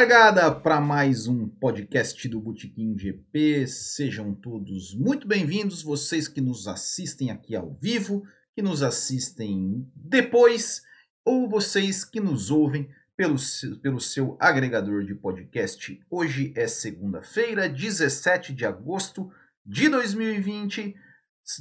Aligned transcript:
Largada 0.00 0.50
para 0.50 0.80
mais 0.80 1.26
um 1.26 1.46
podcast 1.46 2.26
do 2.26 2.40
Botequim 2.40 2.96
GP. 2.96 3.66
Sejam 3.66 4.34
todos 4.34 4.94
muito 4.94 5.28
bem-vindos, 5.28 5.82
vocês 5.82 6.26
que 6.26 6.40
nos 6.40 6.66
assistem 6.66 7.30
aqui 7.30 7.54
ao 7.54 7.74
vivo, 7.74 8.22
que 8.54 8.62
nos 8.62 8.82
assistem 8.82 9.86
depois, 9.94 10.80
ou 11.22 11.46
vocês 11.50 12.02
que 12.02 12.18
nos 12.18 12.50
ouvem 12.50 12.88
pelo, 13.14 13.36
pelo 13.82 14.00
seu 14.00 14.38
agregador 14.40 15.04
de 15.04 15.14
podcast. 15.14 16.00
Hoje 16.08 16.54
é 16.56 16.66
segunda-feira, 16.66 17.68
17 17.68 18.54
de 18.54 18.64
agosto 18.64 19.30
de 19.66 19.90
2020, 19.90 20.94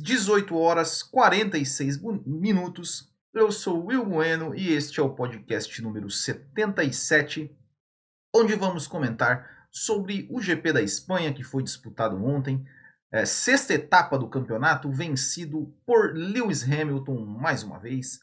18 0.01 0.55
horas 0.55 1.03
46 1.03 1.99
minutos. 2.25 3.13
Eu 3.33 3.51
sou 3.51 3.87
Will 3.87 4.05
Bueno 4.05 4.55
e 4.55 4.71
este 4.71 5.01
é 5.01 5.03
o 5.03 5.13
podcast 5.13 5.81
número 5.81 6.09
77 6.09 7.58
onde 8.33 8.55
vamos 8.55 8.87
comentar 8.87 9.67
sobre 9.71 10.27
o 10.31 10.41
GP 10.41 10.73
da 10.73 10.81
Espanha 10.81 11.33
que 11.33 11.43
foi 11.43 11.63
disputado 11.63 12.23
ontem, 12.23 12.65
é, 13.11 13.25
sexta 13.25 13.73
etapa 13.73 14.17
do 14.17 14.27
campeonato, 14.27 14.91
vencido 14.91 15.73
por 15.85 16.13
Lewis 16.13 16.63
Hamilton 16.63 17.25
mais 17.25 17.63
uma 17.63 17.79
vez, 17.79 18.19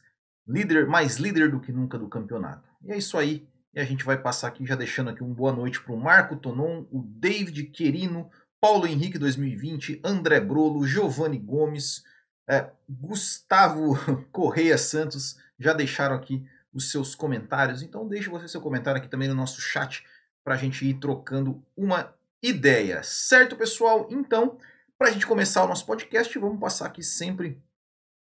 líder 0.47 0.87
mais 0.87 1.17
líder 1.17 1.51
do 1.51 1.59
que 1.59 1.71
nunca 1.71 1.97
do 1.97 2.07
campeonato. 2.07 2.69
E 2.83 2.91
é 2.91 2.97
isso 2.97 3.17
aí. 3.17 3.47
E 3.73 3.79
a 3.79 3.83
gente 3.83 4.05
vai 4.05 4.17
passar 4.17 4.47
aqui 4.47 4.65
já 4.65 4.75
deixando 4.75 5.09
aqui 5.09 5.23
um 5.23 5.33
boa 5.33 5.51
noite 5.51 5.81
para 5.81 5.93
o 5.93 5.99
Marco 5.99 6.37
Tonon, 6.37 6.85
o 6.89 7.03
David 7.03 7.63
Querino, 7.65 8.29
Paulo 8.59 8.87
Henrique 8.87 9.19
2020, 9.19 10.01
André 10.03 10.39
Brolo, 10.39 10.87
Giovanni 10.87 11.37
Gomes, 11.37 12.03
é, 12.49 12.71
Gustavo 12.89 13.95
Correia 14.31 14.77
Santos 14.77 15.37
já 15.59 15.73
deixaram 15.73 16.15
aqui 16.15 16.47
os 16.77 16.91
seus 16.91 17.15
comentários. 17.15 17.81
Então 17.81 18.07
deixe 18.07 18.29
você 18.29 18.47
seu 18.47 18.61
comentário 18.61 18.99
aqui 18.99 19.09
também 19.09 19.27
no 19.27 19.33
nosso 19.33 19.59
chat 19.59 20.05
para 20.43 20.53
a 20.53 20.57
gente 20.57 20.87
ir 20.87 20.93
trocando 20.93 21.61
uma 21.75 22.13
ideia. 22.41 23.01
Certo, 23.03 23.55
pessoal? 23.55 24.07
Então, 24.11 24.57
para 24.97 25.09
a 25.09 25.11
gente 25.11 25.25
começar 25.25 25.63
o 25.63 25.67
nosso 25.67 25.85
podcast, 25.85 26.37
vamos 26.37 26.59
passar 26.59 26.85
aqui 26.85 27.01
sempre 27.01 27.59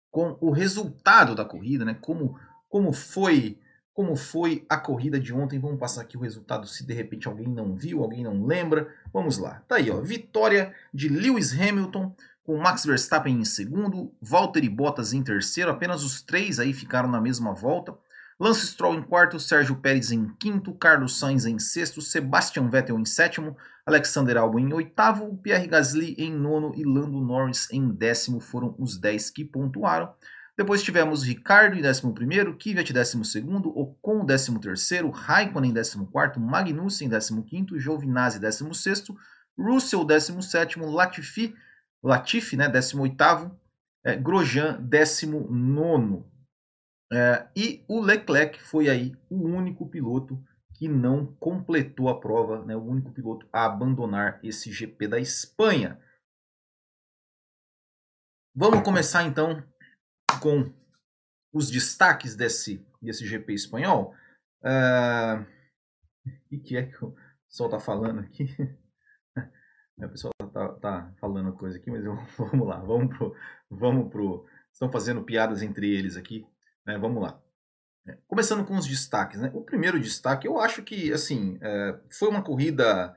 com 0.10 0.38
o 0.40 0.50
resultado 0.50 1.36
da 1.36 1.44
corrida, 1.44 1.84
né? 1.84 1.94
Como, 2.00 2.40
como 2.70 2.94
foi 2.94 3.60
como 3.94 4.18
foi 4.18 4.66
a 4.68 4.78
corrida 4.78 5.18
de 5.18 5.34
ontem. 5.34 5.58
Vamos 5.58 5.80
passar 5.80 6.02
aqui 6.02 6.18
o 6.18 6.22
resultado 6.22 6.68
se 6.68 6.86
de 6.86 6.94
repente 6.94 7.30
alguém 7.30 7.48
não 7.48 7.76
viu, 7.76 8.04
alguém 8.04 8.26
não 8.26 8.46
lembra. 8.46 8.94
Vamos 9.14 9.38
lá. 9.38 9.64
Tá 9.70 9.78
aí, 9.78 9.90
ó. 9.90 10.02
Vitória 10.02 10.74
de 10.94 11.08
Lewis 11.08 11.54
Hamilton 11.54 12.14
com 12.44 12.58
Max 12.58 12.86
Verstappen 12.86 13.34
em 13.34 13.46
segundo, 13.46 14.14
Valtteri 14.22 14.70
Bottas 14.70 15.14
em 15.14 15.24
terceiro. 15.24 15.72
Apenas 15.72 16.04
os 16.04 16.22
três 16.22 16.60
aí 16.60 16.74
ficaram 16.74 17.10
na 17.10 17.20
mesma 17.20 17.54
volta. 17.54 17.98
Lance 18.38 18.68
Stroll 18.68 18.96
em 18.96 19.02
quarto, 19.02 19.40
Sérgio 19.40 19.78
Pérez 19.78 20.12
em 20.12 20.28
quinto, 20.38 20.74
Carlos 20.74 21.18
Sainz 21.18 21.46
em 21.46 21.58
sexto, 21.58 22.02
Sebastian 22.02 22.70
Vettel 22.70 23.00
em 23.00 23.06
sétimo, 23.06 23.56
Alexander 23.86 24.36
Albon 24.36 24.60
em 24.60 24.74
oitavo, 24.74 25.38
Pierre 25.38 25.68
Gasly 25.68 26.16
em 26.18 26.34
nono 26.34 26.74
e 26.76 26.84
Lando 26.84 27.22
Norris 27.22 27.72
em 27.72 27.88
décimo 27.88 28.42
foram 28.42 28.76
os 28.78 28.98
dez 28.98 29.30
que 29.30 29.46
pontuaram. 29.46 30.14
Depois 30.58 30.84
tivemos 30.84 31.24
Ricardo 31.24 31.78
em 31.78 31.82
décimo 31.82 32.14
primeiro, 32.14 32.58
Kvyat 32.58 32.92
décimo 32.92 33.24
segundo, 33.24 33.70
Ocon 33.70 34.26
décimo 34.26 34.60
terceiro, 34.60 35.10
Raikkonen 35.10 35.72
décimo 35.72 36.06
quarto, 36.08 36.38
Magnussen 36.38 37.08
décimo 37.08 37.44
quinto, 37.44 37.80
Giovinazzi 37.80 38.38
décimo 38.38 38.74
sexto, 38.74 39.16
Russell 39.58 40.04
décimo 40.04 40.44
sétimo, 40.44 40.92
Latifi, 40.92 41.56
Latifi 42.04 42.58
né, 42.58 42.68
décimo 42.68 43.04
oitavo, 43.04 43.58
é, 44.04 44.18
Grosjean 44.18 44.78
décimo 44.82 45.48
nono. 45.50 46.30
É, 47.12 47.48
e 47.56 47.86
o 47.88 48.02
Leclerc 48.02 48.62
foi 48.62 48.90
aí 48.90 49.16
o 49.30 49.44
único 49.44 49.88
piloto 49.88 50.44
que 50.74 50.88
não 50.88 51.26
completou 51.36 52.10
a 52.10 52.20
prova, 52.20 52.64
né, 52.66 52.76
o 52.76 52.84
único 52.84 53.12
piloto 53.12 53.48
a 53.52 53.66
abandonar 53.66 54.40
esse 54.44 54.72
GP 54.72 55.08
da 55.08 55.20
Espanha. 55.20 56.00
Vamos 58.54 58.84
começar 58.84 59.24
então 59.24 59.64
com 60.42 60.74
os 61.54 61.70
destaques 61.70 62.36
desse, 62.36 62.86
desse 63.02 63.26
GP 63.26 63.54
espanhol. 63.54 64.14
Uh, 64.62 65.46
o 66.52 66.60
que 66.60 66.76
é 66.76 66.86
que 66.86 67.06
o 67.06 67.16
pessoal 67.48 67.70
está 67.70 67.80
falando 67.80 68.20
aqui? 68.20 68.46
o 69.98 70.10
pessoal 70.10 70.34
está 70.42 70.74
tá 70.74 71.14
falando 71.20 71.54
coisa 71.54 71.78
aqui, 71.78 71.90
mas 71.90 72.04
eu, 72.04 72.16
vamos 72.38 72.68
lá, 72.68 72.80
vamos 72.80 73.18
pro, 73.18 73.36
vamos 73.70 74.10
pro. 74.12 74.46
Estão 74.72 74.92
fazendo 74.92 75.24
piadas 75.24 75.62
entre 75.62 75.90
eles 75.90 76.18
aqui. 76.18 76.46
Né? 76.86 76.98
Vamos 76.98 77.22
lá. 77.22 77.40
É, 78.08 78.18
começando 78.28 78.66
com 78.66 78.76
os 78.78 78.86
destaques. 78.86 79.40
Né? 79.40 79.52
O 79.54 79.62
primeiro 79.62 80.00
destaque, 80.00 80.48
eu 80.48 80.60
acho 80.60 80.84
que 80.84 81.12
assim 81.12 81.58
é, 81.62 82.00
foi 82.10 82.30
uma 82.30 82.44
corrida 82.44 83.16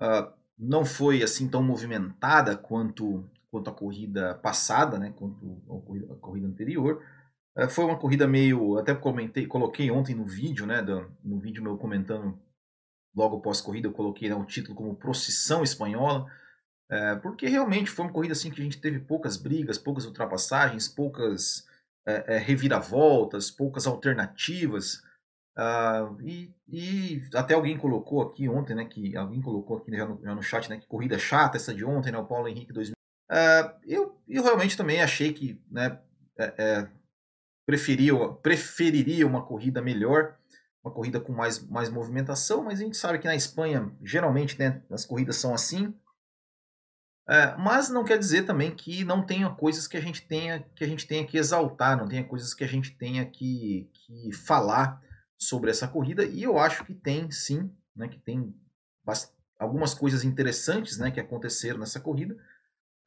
uh, 0.00 0.32
não 0.58 0.84
foi 0.84 1.22
assim 1.22 1.48
tão 1.48 1.62
movimentada 1.62 2.56
quanto, 2.56 3.28
quanto 3.50 3.70
a 3.70 3.74
corrida 3.74 4.34
passada, 4.36 4.98
né? 4.98 5.12
quanto 5.16 5.62
a 5.68 5.80
corrida, 5.80 6.12
a 6.12 6.16
corrida 6.16 6.46
anterior. 6.46 7.02
Uh, 7.56 7.68
foi 7.68 7.84
uma 7.84 7.98
corrida 7.98 8.26
meio, 8.26 8.78
até 8.78 8.94
comentei, 8.94 9.46
coloquei 9.46 9.90
ontem 9.90 10.14
no 10.14 10.26
vídeo, 10.26 10.66
né, 10.66 10.82
no 11.24 11.38
vídeo 11.38 11.62
meu 11.62 11.78
comentando 11.78 12.38
logo 13.14 13.38
após 13.38 13.62
corrida, 13.62 13.88
eu 13.88 13.92
coloquei 13.92 14.28
né, 14.28 14.34
o 14.34 14.44
título 14.44 14.76
como 14.76 14.94
Procissão 14.94 15.62
Espanhola, 15.62 16.26
é, 16.90 17.16
porque 17.16 17.48
realmente 17.48 17.90
foi 17.90 18.04
uma 18.04 18.12
corrida 18.12 18.32
assim 18.32 18.50
que 18.50 18.60
a 18.60 18.64
gente 18.64 18.78
teve 18.78 18.98
poucas 19.00 19.38
brigas, 19.38 19.78
poucas 19.78 20.04
ultrapassagens, 20.04 20.86
poucas 20.86 21.66
é, 22.06 22.36
é, 22.36 22.38
reviravoltas, 22.38 23.50
poucas 23.50 23.86
alternativas. 23.86 25.02
Uh, 25.58 26.20
e, 26.22 26.54
e, 26.68 27.22
até 27.34 27.54
alguém 27.54 27.78
colocou 27.78 28.22
aqui 28.22 28.48
ontem, 28.48 28.74
né, 28.74 28.84
que 28.84 29.16
alguém 29.16 29.40
colocou 29.40 29.78
aqui 29.78 29.90
já 29.96 30.06
no, 30.06 30.22
já 30.22 30.34
no 30.34 30.42
chat, 30.42 30.68
né, 30.68 30.78
que 30.78 30.86
corrida 30.86 31.18
chata 31.18 31.56
essa 31.56 31.74
de 31.74 31.84
ontem, 31.84 32.12
né, 32.12 32.18
o 32.18 32.26
Paulo 32.26 32.46
Henrique 32.46 32.72
2000. 32.72 32.92
Uh, 32.92 32.96
ah, 33.30 33.78
eu, 33.86 34.20
eu 34.28 34.42
realmente 34.42 34.76
também 34.76 35.02
achei 35.02 35.32
que, 35.32 35.60
né, 35.70 35.98
é, 36.38 36.54
é, 36.58 36.88
preferiria 37.66 39.26
uma 39.26 39.44
corrida 39.44 39.80
melhor, 39.82 40.36
uma 40.84 40.92
corrida 40.92 41.18
com 41.18 41.32
mais, 41.32 41.58
mais 41.66 41.88
movimentação, 41.88 42.62
mas 42.62 42.78
a 42.78 42.84
gente 42.84 42.96
sabe 42.96 43.18
que 43.18 43.26
na 43.26 43.34
Espanha, 43.34 43.90
geralmente, 44.04 44.58
né, 44.58 44.82
as 44.90 45.04
corridas 45.04 45.36
são 45.36 45.54
assim, 45.54 45.92
é, 47.28 47.56
mas 47.56 47.90
não 47.90 48.04
quer 48.04 48.18
dizer 48.18 48.44
também 48.44 48.70
que 48.70 49.04
não 49.04 49.24
tenha 49.24 49.50
coisas 49.50 49.88
que 49.88 49.96
a 49.96 50.00
gente 50.00 50.22
tenha 50.22 50.64
que 50.76 50.84
a 50.84 50.86
gente 50.86 51.06
tenha 51.06 51.26
que 51.26 51.36
exaltar, 51.36 51.96
não 51.96 52.06
tenha 52.06 52.22
coisas 52.22 52.54
que 52.54 52.62
a 52.62 52.68
gente 52.68 52.96
tenha 52.96 53.26
que, 53.26 53.90
que 53.92 54.32
falar 54.32 55.00
sobre 55.36 55.70
essa 55.70 55.88
corrida. 55.88 56.24
E 56.24 56.44
eu 56.44 56.58
acho 56.58 56.84
que 56.84 56.94
tem 56.94 57.30
sim, 57.30 57.70
né, 57.94 58.06
que 58.06 58.18
tem 58.18 58.54
algumas 59.58 59.92
coisas 59.92 60.24
interessantes 60.24 60.98
né, 60.98 61.10
que 61.10 61.20
aconteceram 61.20 61.78
nessa 61.78 61.98
corrida. 61.98 62.36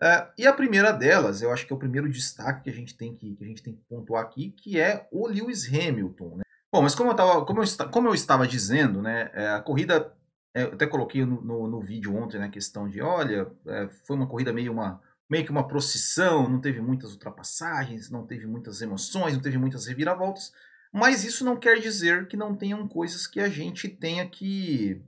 É, 0.02 0.28
e 0.38 0.48
a 0.48 0.54
primeira 0.54 0.92
delas, 0.92 1.42
eu 1.42 1.52
acho 1.52 1.66
que 1.66 1.74
é 1.74 1.76
o 1.76 1.80
primeiro 1.80 2.10
destaque 2.10 2.64
que 2.64 2.70
a 2.70 2.74
gente 2.74 2.96
tem 2.96 3.16
que, 3.16 3.36
que, 3.36 3.44
a 3.44 3.48
gente 3.48 3.64
tem 3.64 3.76
que 3.76 3.84
pontuar 3.84 4.24
aqui, 4.24 4.52
que 4.52 4.80
é 4.80 5.08
o 5.12 5.28
Lewis 5.28 5.68
Hamilton. 5.68 6.38
Né? 6.38 6.44
Bom, 6.72 6.82
mas 6.82 6.96
como 6.96 7.12
eu, 7.12 7.16
tava, 7.16 7.46
como, 7.46 7.62
eu, 7.62 7.90
como 7.90 8.08
eu 8.08 8.14
estava 8.14 8.48
dizendo, 8.48 9.02
né, 9.02 9.30
é, 9.34 9.50
a 9.50 9.62
corrida 9.62 10.14
eu 10.62 10.74
até 10.74 10.88
coloquei 10.88 11.26
no, 11.26 11.42
no, 11.42 11.68
no, 11.68 11.82
vídeo 11.82 12.16
ontem, 12.16 12.40
né, 12.40 12.46
a 12.46 12.50
questão 12.50 12.88
de, 12.88 13.02
olha, 13.02 13.52
é, 13.68 13.88
foi 14.06 14.16
uma 14.16 14.28
corrida 14.28 14.54
meio, 14.54 14.72
uma, 14.72 15.02
meio 15.30 15.46
que 15.46 15.52
uma 15.52 15.68
procissão, 15.68 16.50
não 16.50 16.60
teve 16.60 16.82
muitas 16.82 17.12
ultrapassagens, 17.12 18.10
não 18.10 18.26
teve 18.26 18.46
muitas 18.46 18.82
emoções, 18.82 19.34
não 19.34 19.42
teve 19.42 19.58
muitas 19.58 19.86
reviravoltas, 19.88 20.52
mas 20.92 21.24
isso 21.24 21.46
não 21.46 21.58
quer 21.58 21.80
dizer 21.80 22.28
que 22.28 22.36
não 22.36 22.56
tenham 22.56 22.88
coisas 22.88 23.28
que 23.28 23.40
a 23.40 23.50
gente 23.50 23.88
tenha 23.88 24.28
que 24.28 25.02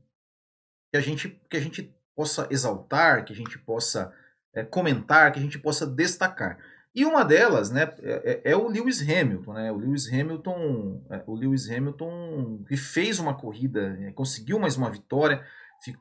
que 0.92 0.98
a 0.98 1.02
gente 1.02 1.30
que 1.50 1.58
a 1.58 1.62
gente 1.62 1.96
possa 2.16 2.48
exaltar, 2.52 3.26
que 3.26 3.34
a 3.34 3.36
gente 3.36 3.58
possa 3.58 4.14
é, 4.54 4.64
comentar, 4.64 5.32
que 5.32 5.40
a 5.40 5.42
gente 5.42 5.58
possa 5.58 5.88
destacar. 5.88 6.60
E 6.94 7.06
uma 7.06 7.24
delas, 7.24 7.72
né, 7.72 7.90
é, 8.02 8.42
é, 8.46 8.52
é, 8.52 8.56
o 8.56 8.68
Lewis 8.68 9.02
Hamilton, 9.02 9.54
né? 9.54 9.72
O 9.72 9.78
Lewis 9.78 10.12
Hamilton, 10.12 11.02
é, 11.10 11.24
o 11.26 11.34
Lewis 11.34 11.70
Hamilton 11.70 12.66
que 12.68 12.76
fez 12.76 13.18
uma 13.18 13.34
corrida, 13.34 13.92
né, 13.92 14.12
conseguiu 14.12 14.60
mais 14.60 14.76
uma 14.76 14.90
vitória, 14.90 15.42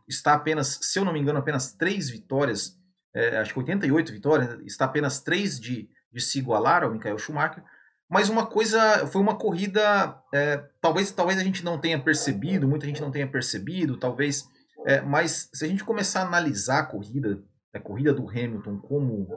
está 0.09 0.35
apenas, 0.35 0.79
se 0.83 0.99
eu 0.99 1.05
não 1.05 1.13
me 1.13 1.21
engano, 1.21 1.39
apenas 1.39 1.73
três 1.73 2.11
vitórias, 2.11 2.77
é, 3.15 3.39
acho 3.39 3.53
que 3.53 3.59
88 3.61 4.13
vitórias, 4.13 4.61
está 4.67 4.85
apenas 4.85 5.21
três 5.21 5.61
de, 5.61 5.89
de 6.13 6.21
se 6.21 6.39
igualar 6.39 6.83
ao 6.83 6.91
Michael 6.91 7.19
Schumacher. 7.19 7.63
Mas 8.09 8.29
uma 8.29 8.45
coisa, 8.45 9.07
foi 9.07 9.23
uma 9.23 9.37
corrida, 9.37 10.21
é, 10.35 10.57
talvez, 10.81 11.13
talvez 11.13 11.39
a 11.39 11.45
gente 11.45 11.65
não 11.65 11.79
tenha 11.79 12.01
percebido, 12.03 12.67
muita 12.67 12.85
gente 12.87 13.01
não 13.01 13.13
tenha 13.13 13.29
percebido, 13.29 13.97
talvez, 13.97 14.49
é, 14.85 15.01
mas 15.01 15.49
se 15.55 15.65
a 15.65 15.69
gente 15.69 15.85
começar 15.85 16.23
a 16.23 16.27
analisar 16.27 16.81
a 16.81 16.87
corrida, 16.87 17.41
a 17.73 17.79
corrida 17.79 18.13
do 18.13 18.29
Hamilton 18.29 18.79
como 18.79 19.29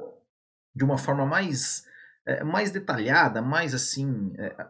de 0.76 0.84
uma 0.84 0.98
forma 0.98 1.26
mais, 1.26 1.86
é, 2.26 2.44
mais 2.44 2.72
detalhada, 2.72 3.42
mais 3.42 3.74
assim, 3.74 4.34
é, 4.38 4.68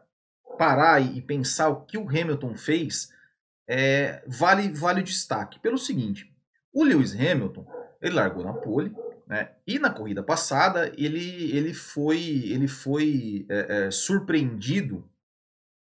parar 0.57 0.99
e, 0.99 1.21
pensar 1.21 1.69
o 1.69 1.85
que 1.85 1.97
o 1.97 2.07
Hamilton 2.07 2.55
fez, 2.55 3.11
é, 3.67 4.23
vale, 4.27 4.69
vale 4.69 5.01
o 5.01 5.03
destaque. 5.03 5.59
Pelo 5.59 5.77
seguinte, 5.77 6.31
o 6.73 6.83
Lewis 6.83 7.13
Hamilton, 7.13 7.65
ele 8.01 8.15
largou 8.15 8.43
na 8.43 8.53
pole, 8.53 8.93
né, 9.25 9.51
e 9.65 9.79
na 9.79 9.89
corrida 9.89 10.21
passada 10.21 10.91
ele, 10.97 11.55
ele 11.55 11.73
foi, 11.73 12.19
ele 12.19 12.67
foi 12.67 13.47
surpreendido 13.89 15.09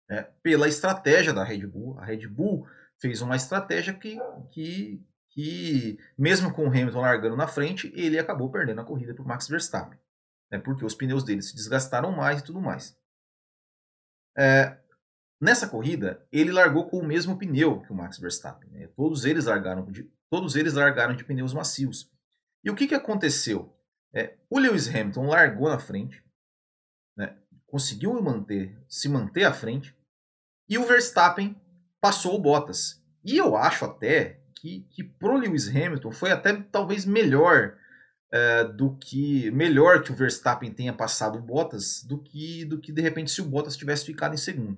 é, 0.09 0.23
pela 0.43 0.67
estratégia 0.67 1.33
da 1.33 1.43
Red 1.43 1.65
Bull. 1.65 1.99
A 1.99 2.05
Red 2.05 2.27
Bull 2.27 2.67
fez 2.99 3.21
uma 3.21 3.35
estratégia 3.35 3.93
que, 3.93 4.17
que, 4.51 5.01
que, 5.29 5.99
mesmo 6.17 6.53
com 6.53 6.65
o 6.65 6.69
Hamilton 6.69 7.01
largando 7.01 7.35
na 7.35 7.47
frente, 7.47 7.91
ele 7.95 8.19
acabou 8.19 8.49
perdendo 8.49 8.81
a 8.81 8.85
corrida 8.85 9.13
para 9.13 9.23
o 9.23 9.27
Max 9.27 9.47
Verstappen. 9.47 9.97
Né, 10.51 10.59
porque 10.59 10.85
os 10.85 10.95
pneus 10.95 11.23
dele 11.23 11.41
se 11.41 11.55
desgastaram 11.55 12.11
mais 12.11 12.39
e 12.39 12.43
tudo 12.43 12.61
mais. 12.61 12.97
É, 14.37 14.77
nessa 15.41 15.67
corrida, 15.67 16.25
ele 16.31 16.51
largou 16.51 16.87
com 16.87 16.99
o 16.99 17.05
mesmo 17.05 17.37
pneu 17.37 17.81
que 17.81 17.91
o 17.91 17.95
Max 17.95 18.17
Verstappen. 18.17 18.69
Né? 18.69 18.87
Todos, 18.95 19.25
eles 19.25 19.45
largaram 19.45 19.89
de, 19.91 20.03
todos 20.29 20.55
eles 20.55 20.73
largaram 20.73 21.15
de 21.15 21.23
pneus 21.23 21.53
macios. 21.53 22.11
E 22.63 22.69
o 22.69 22.75
que, 22.75 22.87
que 22.87 22.95
aconteceu? 22.95 23.75
É, 24.13 24.37
o 24.49 24.59
Lewis 24.59 24.87
Hamilton 24.87 25.27
largou 25.27 25.69
na 25.69 25.77
frente, 25.77 26.23
né, 27.17 27.37
conseguiu 27.67 28.21
manter, 28.21 28.77
se 28.87 29.09
manter 29.09 29.43
à 29.43 29.53
frente, 29.53 29.95
e 30.69 30.77
o 30.77 30.85
Verstappen 30.85 31.55
passou 31.99 32.35
o 32.35 32.41
Bottas. 32.41 33.03
E 33.23 33.37
eu 33.37 33.55
acho 33.55 33.85
até 33.85 34.41
que, 34.55 34.81
que 34.89 35.03
pro 35.03 35.37
Lewis 35.37 35.67
Hamilton 35.67 36.11
foi 36.11 36.31
até 36.31 36.55
talvez 36.55 37.05
melhor 37.05 37.77
é, 38.35 38.65
do 38.65 38.97
que 38.97 39.49
melhor 39.51 40.03
que 40.03 40.11
o 40.11 40.15
Verstappen 40.15 40.69
tenha 40.69 40.91
passado 40.91 41.39
o 41.39 41.41
Bottas 41.41 42.03
do 42.03 42.21
que 42.21 42.65
do 42.65 42.81
que 42.81 42.91
de 42.91 43.01
repente 43.01 43.31
se 43.31 43.41
o 43.41 43.45
Bottas 43.45 43.77
tivesse 43.77 44.05
ficado 44.05 44.33
em 44.33 44.37
segundo. 44.37 44.77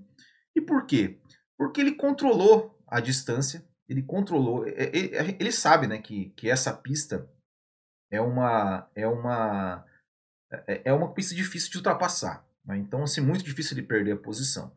E 0.56 0.62
por 0.62 0.86
quê? 0.86 1.18
Porque 1.58 1.82
ele 1.82 1.96
controlou 1.96 2.80
a 2.88 3.00
distância, 3.00 3.66
ele 3.90 4.04
controlou, 4.04 4.68
ele, 4.68 5.12
ele 5.40 5.52
sabe, 5.52 5.88
né, 5.88 5.98
que, 5.98 6.30
que 6.38 6.48
essa 6.48 6.72
pista 6.72 7.28
é 8.12 8.22
uma 8.22 8.88
é 8.94 9.08
uma 9.08 9.84
é, 10.68 10.82
é 10.86 10.94
uma 10.94 11.12
pista 11.12 11.34
difícil 11.34 11.72
de 11.72 11.78
ultrapassar. 11.78 12.46
Né? 12.64 12.78
Então, 12.78 13.02
assim, 13.02 13.22
muito 13.22 13.44
difícil 13.44 13.76
de 13.76 13.82
perder 13.82 14.12
a 14.12 14.18
posição. 14.18 14.72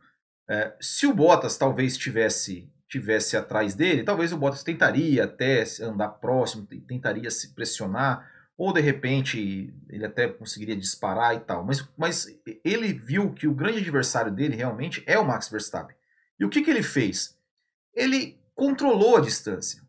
É, 0.49 0.75
se 0.81 1.07
o 1.07 1.13
Bottas 1.13 1.59
talvez 1.59 1.99
tivesse 1.99 2.73
tivesse 2.89 3.37
atrás 3.37 3.75
dele, 3.75 4.05
talvez 4.05 4.33
o 4.33 4.39
Bottas 4.39 4.65
tentaria 4.65 5.25
até 5.25 5.65
andar 5.83 6.09
próximo, 6.09 6.67
tentaria 6.67 7.31
se 7.31 7.55
pressionar, 7.55 8.40
ou 8.61 8.73
de 8.73 8.81
repente 8.81 9.73
ele 9.89 10.05
até 10.05 10.29
conseguiria 10.29 10.77
disparar 10.77 11.35
e 11.35 11.41
tal. 11.41 11.65
Mas, 11.65 11.89
mas 11.97 12.27
ele 12.65 12.93
viu 12.93 13.33
que 13.33 13.49
o 13.49 13.55
grande 13.55 13.79
adversário 13.79 14.31
dele 14.31 14.57
realmente 14.57 15.03
é 15.07 15.19
o 15.19 15.27
Max 15.27 15.49
Verstappen. 15.49 15.97
E 16.39 16.45
o 16.45 16.49
que, 16.51 16.63
que 16.63 16.71
ele 16.71 16.83
fez? 16.83 17.39
Ele 17.95 18.39
controlou 18.55 19.17
a 19.17 19.21
distância 19.21 19.83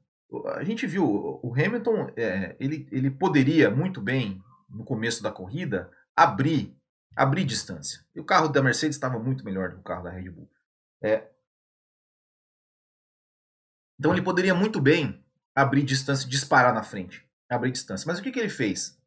a 0.55 0.63
gente 0.63 0.87
viu, 0.87 1.05
o 1.05 1.53
Hamilton, 1.53 2.13
é, 2.15 2.55
ele, 2.59 2.87
ele 2.91 3.11
poderia 3.11 3.69
muito 3.69 4.01
bem, 4.01 4.41
no 4.69 4.85
começo 4.85 5.21
da 5.21 5.31
corrida, 5.31 5.91
abrir, 6.15 6.73
abrir 7.15 7.43
distância. 7.43 8.05
E 8.15 8.19
o 8.19 8.23
carro 8.23 8.47
da 8.47 8.63
Mercedes 8.63 8.95
estava 8.95 9.19
muito 9.19 9.43
melhor 9.43 9.69
do 9.69 9.75
que 9.75 9.81
o 9.81 9.83
carro 9.83 10.03
da 10.03 10.09
Red 10.09 10.29
Bull. 10.29 10.49
É, 11.01 11.27
então 13.99 14.13
ele 14.13 14.21
poderia 14.21 14.55
muito 14.55 14.79
bem 14.79 15.23
abrir 15.53 15.83
distância, 15.83 16.27
disparar 16.27 16.73
na 16.73 16.83
frente, 16.83 17.27
abrir 17.55 17.71
distância. 17.71 18.07
Mas 18.07 18.19
o 18.19 18.23
que, 18.23 18.31
que 18.31 18.39
ele 18.39 18.49
fez? 18.49 18.97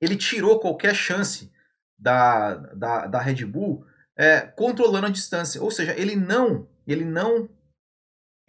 Ele 0.00 0.16
tirou 0.16 0.60
qualquer 0.60 0.94
chance 0.94 1.50
da, 1.98 2.54
da, 2.56 3.06
da 3.06 3.20
Red 3.20 3.44
Bull 3.44 3.84
é, 4.16 4.40
controlando 4.40 5.06
a 5.06 5.10
distância. 5.10 5.62
Ou 5.62 5.70
seja, 5.70 5.94
ele 5.98 6.16
não, 6.16 6.68
ele 6.86 7.04
não 7.04 7.48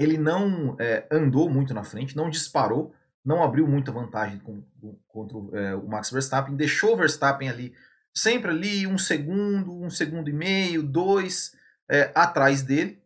ele 0.01 0.17
não 0.17 0.75
é, 0.79 1.05
andou 1.11 1.49
muito 1.49 1.73
na 1.73 1.83
frente, 1.83 2.17
não 2.17 2.29
disparou, 2.29 2.93
não 3.23 3.43
abriu 3.43 3.67
muita 3.67 3.91
vantagem 3.91 4.39
com, 4.39 4.63
com, 4.79 4.99
contra 5.07 5.37
o, 5.37 5.55
é, 5.55 5.75
o 5.75 5.87
Max 5.87 6.09
Verstappen, 6.09 6.55
deixou 6.55 6.93
o 6.93 6.97
Verstappen 6.97 7.49
ali, 7.49 7.73
sempre 8.13 8.49
ali, 8.49 8.87
um 8.87 8.97
segundo, 8.97 9.71
um 9.79 9.89
segundo 9.91 10.27
e 10.27 10.33
meio, 10.33 10.81
dois, 10.81 11.55
é, 11.89 12.11
atrás 12.15 12.63
dele. 12.63 12.99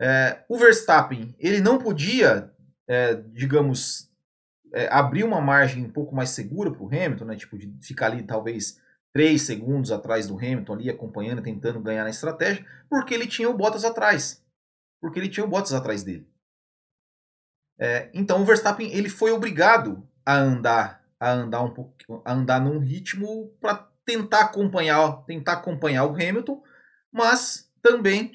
É, 0.00 0.44
o 0.48 0.58
Verstappen, 0.58 1.34
ele 1.38 1.60
não 1.60 1.78
podia, 1.78 2.52
é, 2.88 3.14
digamos, 3.14 4.10
é, 4.74 4.88
abrir 4.92 5.24
uma 5.24 5.40
margem 5.40 5.84
um 5.84 5.90
pouco 5.90 6.14
mais 6.14 6.30
segura 6.30 6.70
para 6.70 6.82
o 6.82 6.88
Hamilton, 6.88 7.24
né, 7.24 7.36
tipo, 7.36 7.56
de 7.56 7.72
ficar 7.80 8.06
ali 8.06 8.22
talvez 8.22 8.78
três 9.12 9.42
segundos 9.42 9.92
atrás 9.92 10.26
do 10.26 10.36
Hamilton, 10.36 10.72
ali 10.74 10.90
acompanhando, 10.90 11.42
tentando 11.42 11.80
ganhar 11.80 12.04
na 12.04 12.10
estratégia, 12.10 12.66
porque 12.90 13.14
ele 13.14 13.26
tinha 13.26 13.48
o 13.48 13.54
Bottas 13.54 13.84
atrás 13.84 14.44
porque 15.04 15.18
ele 15.18 15.28
tinha 15.28 15.44
o 15.44 15.48
Bottas 15.48 15.74
atrás 15.74 16.02
dele. 16.02 16.26
É, 17.78 18.08
então 18.14 18.40
o 18.40 18.44
Verstappen 18.46 18.90
ele 18.90 19.10
foi 19.10 19.32
obrigado 19.32 20.08
a 20.24 20.34
andar, 20.34 21.04
a 21.20 21.30
andar 21.30 21.60
um 21.60 21.74
pouco, 21.74 21.92
a 22.24 22.32
andar 22.32 22.58
num 22.58 22.78
ritmo 22.78 23.54
para 23.60 23.86
tentar 24.02 24.44
acompanhar, 24.44 25.22
tentar 25.26 25.54
acompanhar 25.54 26.06
o 26.06 26.14
Hamilton, 26.14 26.62
mas 27.12 27.70
também 27.82 28.34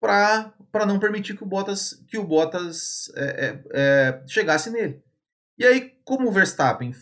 para 0.00 0.52
para 0.72 0.84
não 0.84 0.98
permitir 0.98 1.36
que 1.36 1.44
o 1.44 1.46
Bottas 1.46 2.02
que 2.08 2.18
o 2.18 2.26
Bottas 2.26 3.12
é, 3.14 3.46
é, 3.46 3.64
é, 3.70 4.22
chegasse 4.26 4.70
nele. 4.70 5.00
E 5.58 5.66
aí, 5.66 5.98
como 6.04 6.28
o 6.28 6.32
Verstappen 6.32 6.92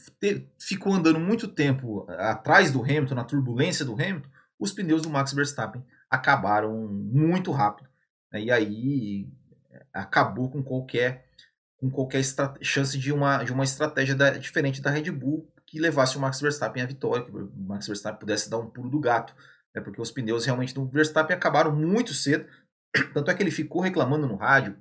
ficou 0.58 0.94
andando 0.94 1.20
muito 1.20 1.46
tempo 1.46 2.06
atrás 2.08 2.70
do 2.70 2.82
Hamilton, 2.82 3.14
na 3.14 3.24
turbulência 3.24 3.84
do 3.84 3.92
Hamilton, 3.92 4.28
os 4.58 4.72
pneus 4.72 5.02
do 5.02 5.10
Max 5.10 5.32
Verstappen 5.34 5.84
acabaram 6.10 6.74
muito 6.88 7.52
rápido. 7.52 7.88
Né? 8.32 8.44
E 8.44 8.50
aí 8.50 9.28
acabou 9.92 10.50
com 10.50 10.62
qualquer, 10.62 11.26
com 11.76 11.90
qualquer 11.90 12.22
chance 12.62 12.98
de 12.98 13.12
uma, 13.12 13.44
de 13.44 13.52
uma 13.52 13.64
estratégia 13.64 14.14
da, 14.14 14.30
diferente 14.30 14.80
da 14.80 14.90
Red 14.90 15.10
Bull 15.10 15.52
que 15.66 15.78
levasse 15.78 16.16
o 16.16 16.20
Max 16.20 16.40
Verstappen 16.40 16.82
à 16.82 16.86
vitória, 16.86 17.26
que 17.26 17.30
o 17.30 17.52
Max 17.54 17.86
Verstappen 17.86 18.20
pudesse 18.20 18.48
dar 18.48 18.58
um 18.58 18.70
pulo 18.70 18.88
do 18.88 19.00
gato. 19.00 19.34
Né? 19.74 19.82
Porque 19.82 20.00
os 20.00 20.10
pneus 20.10 20.46
realmente 20.46 20.72
do 20.72 20.86
Verstappen 20.86 21.36
acabaram 21.36 21.76
muito 21.76 22.14
cedo. 22.14 22.46
Tanto 23.12 23.30
é 23.30 23.34
que 23.34 23.42
ele 23.42 23.50
ficou 23.50 23.82
reclamando 23.82 24.26
no 24.26 24.36
rádio. 24.36 24.76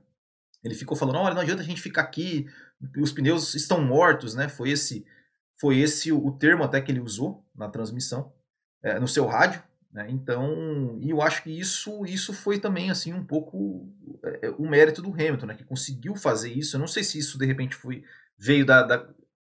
Ele 0.65 0.73
ficou 0.73 0.97
falando: 0.97 1.19
olha, 1.19 1.35
não 1.35 1.41
adianta 1.41 1.62
a 1.62 1.65
gente 1.65 1.81
ficar 1.81 2.01
aqui, 2.01 2.47
os 2.97 3.12
pneus 3.12 3.53
estão 3.53 3.81
mortos, 3.81 4.33
né? 4.33 4.50
Foi 4.50 4.71
esse, 4.71 5.06
foi 5.59 5.77
esse 5.77 6.12
o, 6.12 6.31
termo 6.31 6.63
até 6.63 6.81
que 6.81 6.91
ele 6.91 7.00
usou 7.00 7.45
na 7.56 7.69
transmissão, 7.69 8.33
é, 8.81 9.00
no 9.00 9.07
seu 9.07 9.27
rádio. 9.27 9.62
Né? 9.94 10.07
Então, 10.09 10.97
e 11.00 11.12
eu 11.12 11.21
acho 11.21 11.44
que 11.44 11.51
isso, 11.51 12.03
isso 12.06 12.33
foi 12.33 12.59
também 12.59 12.89
assim 12.89 13.13
um 13.13 13.23
pouco 13.23 13.87
é, 14.42 14.49
o 14.57 14.68
mérito 14.68 15.01
do 15.01 15.13
Hamilton, 15.13 15.45
né? 15.45 15.56
que 15.56 15.63
conseguiu 15.63 16.16
fazer 16.16 16.51
isso. 16.51 16.75
Eu 16.75 16.80
não 16.80 16.87
sei 16.87 17.04
se 17.04 17.19
isso 17.19 17.37
de 17.37 17.45
repente 17.45 17.75
foi 17.75 18.04
veio 18.37 18.66
da, 18.66 18.83
da, 18.83 19.07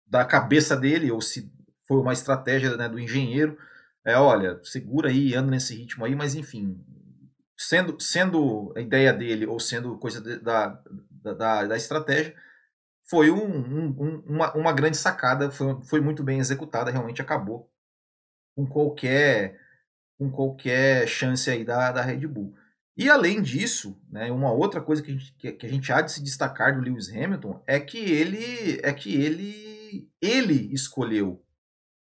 da 0.06 0.24
cabeça 0.24 0.76
dele 0.76 1.10
ou 1.10 1.20
se 1.20 1.50
foi 1.86 1.98
uma 1.98 2.12
estratégia 2.12 2.76
né, 2.76 2.88
do 2.88 2.98
engenheiro. 2.98 3.56
É, 4.04 4.18
olha, 4.18 4.60
segura 4.64 5.08
aí, 5.08 5.34
anda 5.34 5.50
nesse 5.50 5.74
ritmo 5.74 6.04
aí, 6.04 6.14
mas 6.14 6.34
enfim, 6.34 6.78
sendo, 7.56 8.00
sendo 8.00 8.72
a 8.76 8.80
ideia 8.80 9.12
dele 9.12 9.46
ou 9.46 9.58
sendo 9.60 9.98
coisa 9.98 10.20
de, 10.20 10.38
da, 10.38 10.82
da, 11.20 11.64
da 11.66 11.76
estratégia, 11.76 12.34
foi 13.08 13.30
um, 13.30 13.44
um, 13.44 14.24
uma, 14.26 14.52
uma 14.54 14.72
grande 14.72 14.96
sacada, 14.96 15.50
foi, 15.50 15.82
foi 15.84 16.00
muito 16.00 16.22
bem 16.22 16.38
executada, 16.38 16.90
realmente 16.90 17.20
acabou 17.20 17.70
com 18.56 18.66
qualquer 18.66 19.60
com 20.16 20.30
qualquer 20.30 21.08
chance 21.08 21.50
aí 21.50 21.64
da, 21.64 21.90
da 21.90 22.00
Red 22.00 22.26
Bull. 22.28 22.54
E 22.96 23.10
além 23.10 23.42
disso, 23.42 24.00
né, 24.08 24.30
uma 24.30 24.52
outra 24.52 24.80
coisa 24.80 25.02
que 25.02 25.10
a, 25.10 25.14
gente, 25.14 25.32
que 25.34 25.66
a 25.66 25.68
gente 25.68 25.92
há 25.92 26.00
de 26.00 26.12
se 26.12 26.22
destacar 26.22 26.74
do 26.74 26.80
Lewis 26.80 27.08
Hamilton 27.08 27.60
é 27.66 27.80
que 27.80 27.98
ele 27.98 28.80
é 28.82 28.92
que 28.92 29.14
ele 29.20 30.08
ele 30.22 30.72
escolheu 30.72 31.44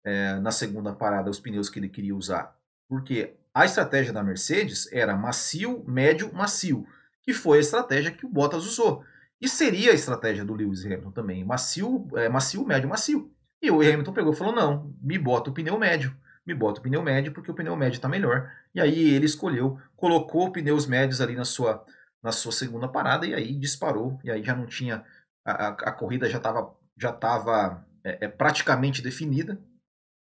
é, 0.06 0.36
na 0.42 0.52
segunda 0.52 0.94
parada 0.94 1.30
os 1.30 1.40
pneus 1.40 1.70
que 1.70 1.80
ele 1.80 1.88
queria 1.88 2.16
usar, 2.16 2.58
porque 2.90 3.38
a 3.54 3.66
estratégia 3.66 4.12
da 4.12 4.24
Mercedes 4.24 4.92
era 4.92 5.16
macio, 5.16 5.84
médio, 5.88 6.34
macio, 6.34 6.88
que 7.22 7.34
foi 7.34 7.58
a 7.58 7.62
estratégia 7.62 8.12
que 8.12 8.26
o 8.26 8.30
Bottas 8.30 8.66
usou. 8.66 9.04
E 9.40 9.48
seria 9.48 9.92
a 9.92 9.96
estratégia 9.96 10.46
do 10.46 10.54
Lewis 10.54 10.86
Hamilton 10.86 11.12
também, 11.12 11.44
macio, 11.44 12.08
é, 12.16 12.30
macio, 12.30 12.66
médio, 12.66 12.90
macio. 12.90 13.32
E 13.62 13.70
o 13.70 13.82
Hamilton 13.82 14.14
pegou 14.14 14.34
e 14.34 14.36
falou: 14.36 14.54
não, 14.54 14.94
me 15.02 15.18
bota 15.18 15.50
o 15.50 15.54
pneu 15.54 15.78
médio 15.78 16.16
me 16.46 16.54
bota 16.54 16.80
o 16.80 16.84
pneu 16.84 17.02
médio 17.02 17.32
porque 17.32 17.50
o 17.50 17.54
pneu 17.54 17.76
médio 17.76 17.98
está 17.98 18.08
melhor. 18.08 18.52
E 18.74 18.82
aí 18.82 19.14
ele 19.14 19.26
escolheu, 19.26 19.80
colocou 19.96 20.52
pneus 20.52 20.86
médios 20.86 21.22
ali 21.22 21.36
na 21.36 21.46
sua, 21.46 21.86
na 22.22 22.32
sua 22.32 22.52
segunda 22.52 22.88
parada 22.88 23.26
e 23.26 23.34
aí 23.34 23.56
disparou. 23.56 24.20
E 24.24 24.32
aí 24.32 24.44
já 24.44 24.56
não 24.56 24.66
tinha. 24.66 25.04
A, 25.46 25.52
a, 25.52 25.68
a 25.70 25.92
corrida 25.92 26.30
já 26.30 26.38
estava 26.38 26.76
já 26.96 27.12
tava, 27.12 27.86
é, 28.04 28.26
é, 28.26 28.28
praticamente 28.28 29.02
definida. 29.02 29.60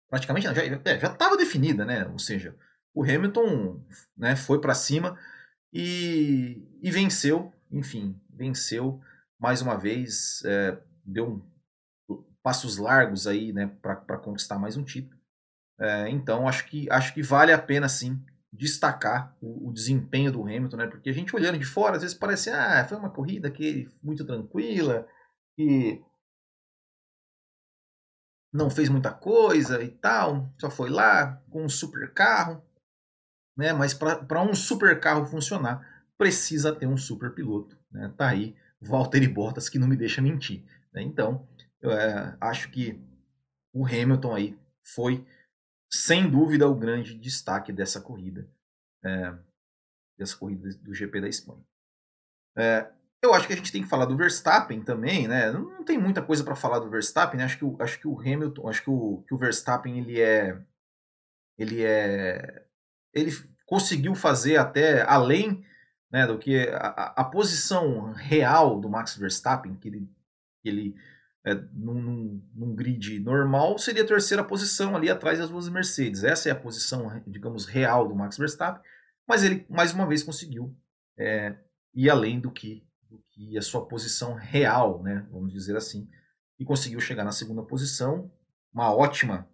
Praticamente 0.10 0.48
não, 0.48 0.54
já 0.54 0.64
é, 0.64 0.96
estava 0.96 1.38
definida, 1.38 1.86
né? 1.86 2.06
Ou 2.08 2.20
seja, 2.20 2.56
o 2.94 3.04
Hamilton 3.04 3.82
né, 4.16 4.36
foi 4.36 4.62
para 4.62 4.76
cima 4.76 5.18
e, 5.72 6.68
e 6.82 6.92
venceu, 6.92 7.52
enfim, 7.72 8.20
venceu 8.30 9.02
mais 9.40 9.62
uma 9.62 9.76
vez, 9.76 10.44
é, 10.46 10.78
deu 11.04 11.28
um, 11.28 11.54
passos 12.44 12.78
largos 12.78 13.26
aí 13.26 13.52
né, 13.52 13.72
para 13.82 14.18
conquistar 14.18 14.60
mais 14.60 14.78
um 14.78 14.84
título. 14.84 15.20
É, 15.80 16.10
então 16.10 16.48
acho 16.48 16.68
que 16.68 16.90
acho 16.92 17.14
que 17.14 17.24
vale 17.24 17.52
a 17.52 17.58
pena 17.58 17.90
sim 17.90 18.24
destacar 18.52 19.36
o, 19.42 19.70
o, 19.70 19.74
desempenho 19.74 20.32
do 20.32 20.44
Hamilton, 20.44 20.78
né? 20.78 20.88
Porque 20.88 21.10
a 21.10 21.14
gente 21.14 21.36
olhando 21.36 21.58
de 21.58 21.66
fora, 21.66 21.96
às 21.96 22.04
vezes 22.04 22.16
parece, 22.16 22.52
ah, 22.52 22.86
foi 22.88 22.98
uma 22.98 23.10
corrida 23.10 23.50
que 23.50 23.90
muito 24.02 24.24
tranquila, 24.24 25.08
que 25.56 26.00
não 28.54 28.70
fez 28.70 28.88
muita 28.90 29.12
coisa 29.12 29.82
e 29.84 29.90
tal, 29.90 30.48
só 30.60 30.70
foi 30.70 30.92
lá 30.92 31.42
com 31.50 31.66
um 31.66 31.70
super 31.70 32.14
carro, 32.14 32.64
né? 33.58 33.74
Mas 33.74 33.94
para 33.94 34.42
um 34.42 34.56
super 34.56 35.00
carro 35.00 35.26
funcionar, 35.26 36.06
precisa 36.18 36.74
ter 36.74 36.88
um 36.88 36.98
super 36.98 37.34
piloto, 37.34 37.78
né? 37.92 38.14
Tá 38.18 38.30
aí 38.30 38.56
Valtteri 38.82 39.28
Bottas 39.28 39.70
que 39.70 39.80
não 39.80 39.88
me 39.88 39.96
deixa 39.96 40.22
mentir. 40.22 40.64
Né? 40.94 41.02
Então, 41.02 41.48
eu, 41.82 41.92
é, 41.92 42.38
acho 42.40 42.70
que 42.70 43.00
o 43.74 43.86
Hamilton 43.86 44.36
aí 44.36 44.60
foi, 44.86 45.26
sem 45.92 46.30
dúvida, 46.30 46.68
o 46.68 46.76
grande 46.76 47.18
destaque 47.18 47.72
dessa 47.72 48.02
corrida, 48.02 48.50
é, 49.04 49.34
dessa 50.18 50.38
corrida 50.38 50.70
do 50.82 50.94
GP 50.94 51.22
da 51.22 51.28
Espanha. 51.28 51.64
É, 52.58 52.92
eu 53.24 53.34
acho 53.34 53.48
que 53.48 53.54
a 53.54 53.56
gente 53.56 53.72
tem 53.72 53.82
que 53.82 53.90
falar 53.90 54.06
do 54.06 54.18
Verstappen 54.18 54.84
também, 54.84 55.28
né? 55.28 55.50
Não 55.52 55.84
tem 55.84 55.98
muita 55.98 56.22
coisa 56.22 56.44
para 56.44 56.56
falar 56.56 56.80
do 56.80 56.90
Verstappen, 56.90 57.38
né? 57.38 57.46
Acho 57.46 57.58
que 57.58 57.66
o, 57.66 57.82
acho 57.82 58.00
que 58.00 58.08
o 58.08 58.20
Hamilton, 58.20 58.68
acho 58.68 58.84
que 58.84 58.90
o, 58.90 59.24
que 59.26 59.34
o 59.34 59.38
Verstappen 59.38 59.98
ele 59.98 60.20
é 60.20 60.62
ele 61.58 61.84
é 61.84 62.66
ele 63.14 63.32
conseguiu 63.66 64.16
fazer 64.16 64.58
até 64.58 65.04
além 65.04 65.64
né, 66.12 66.28
do 66.28 66.38
que 66.38 66.68
a, 66.70 67.14
a 67.18 67.24
posição 67.24 68.12
real 68.14 68.80
do 68.80 68.90
Max 68.90 69.16
Verstappen, 69.16 69.76
que 69.76 69.88
ele, 69.88 70.10
que 70.62 70.70
ele 70.70 70.96
é, 71.46 71.56
num, 71.74 72.42
num, 72.54 72.76
grid 72.76 73.20
normal, 73.20 73.78
seria 73.78 74.04
a 74.04 74.08
terceira 74.08 74.44
posição 74.44 74.96
ali 74.96 75.10
atrás 75.10 75.40
das 75.40 75.50
duas 75.50 75.68
Mercedes. 75.70 76.24
Essa 76.24 76.50
é 76.50 76.52
a 76.52 76.60
posição, 76.60 77.22
digamos, 77.28 77.66
real 77.66 78.08
do 78.08 78.16
Max 78.16 78.38
Verstappen, 78.38 78.82
mas 79.28 79.44
ele 79.44 79.66
mais 79.70 79.94
uma 79.94 80.08
vez 80.08 80.24
conseguiu 80.24 80.76
é, 81.18 81.56
ir 81.94 82.10
além 82.10 82.40
do 82.40 82.52
que, 82.52 82.88
do 83.10 83.22
que 83.32 83.58
a 83.58 83.62
sua 83.62 83.86
posição 83.86 84.36
real, 84.36 85.02
né, 85.02 85.28
vamos 85.32 85.52
dizer 85.52 85.76
assim, 85.76 86.08
e 86.60 86.64
conseguiu 86.64 87.00
chegar 87.00 87.24
na 87.24 87.32
segunda 87.32 87.64
posição, 87.64 88.32
uma 88.72 88.94
ótima, 88.94 89.50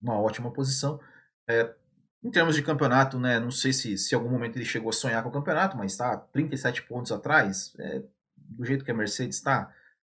uma 0.00 0.18
ótima 0.18 0.52
posição. 0.52 1.00
É, 1.48 1.74
em 2.22 2.30
termos 2.30 2.54
de 2.54 2.62
campeonato, 2.62 3.18
né, 3.18 3.40
não 3.40 3.50
sei 3.50 3.72
se, 3.72 3.96
se 3.96 4.14
em 4.14 4.18
algum 4.18 4.30
momento 4.30 4.56
ele 4.56 4.64
chegou 4.64 4.90
a 4.90 4.92
sonhar 4.92 5.22
com 5.22 5.30
o 5.30 5.32
campeonato, 5.32 5.76
mas 5.76 5.92
está 5.92 6.16
37 6.16 6.82
pontos 6.82 7.10
atrás, 7.10 7.74
é, 7.78 8.02
do 8.36 8.64
jeito 8.64 8.84
que 8.84 8.90
a 8.90 8.94
Mercedes 8.94 9.36
está, 9.36 9.74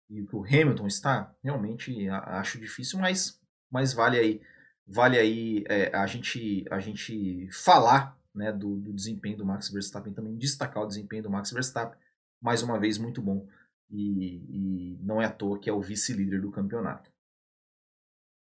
e 0.10 0.24
que 0.24 0.36
o 0.36 0.44
Hamilton 0.44 0.86
está, 0.86 1.34
realmente 1.44 2.08
acho 2.10 2.60
difícil, 2.60 3.00
mas, 3.00 3.42
mas 3.72 3.92
vale 3.92 4.20
aí, 4.20 4.42
vale 4.88 5.18
aí 5.18 5.64
é, 5.68 5.96
a, 5.96 6.06
gente, 6.06 6.64
a 6.70 6.80
gente 6.80 7.50
falar 7.52 8.16
né, 8.34 8.52
do, 8.52 8.76
do, 8.76 8.94
desempenho 8.94 9.38
do 9.38 9.46
Max 9.46 9.70
Verstappen, 9.70 10.14
também 10.14 10.38
destacar 10.38 10.84
o 10.84 10.88
desempenho 10.88 11.24
do 11.24 11.30
Max 11.30 11.52
Verstappen, 11.52 11.98
mais 12.40 12.62
uma 12.62 12.80
vez 12.80 13.00
muito 13.00 13.20
bom, 13.20 13.48
e, 13.90 14.36
e 14.50 15.00
não 15.02 15.20
é 15.20 15.26
à 15.26 15.32
toa 15.32 15.58
que 15.58 15.70
é 15.70 15.74
o 15.74 15.82
vice-líder 15.82 16.42
do 16.42 16.52
campeonato. 16.52 17.12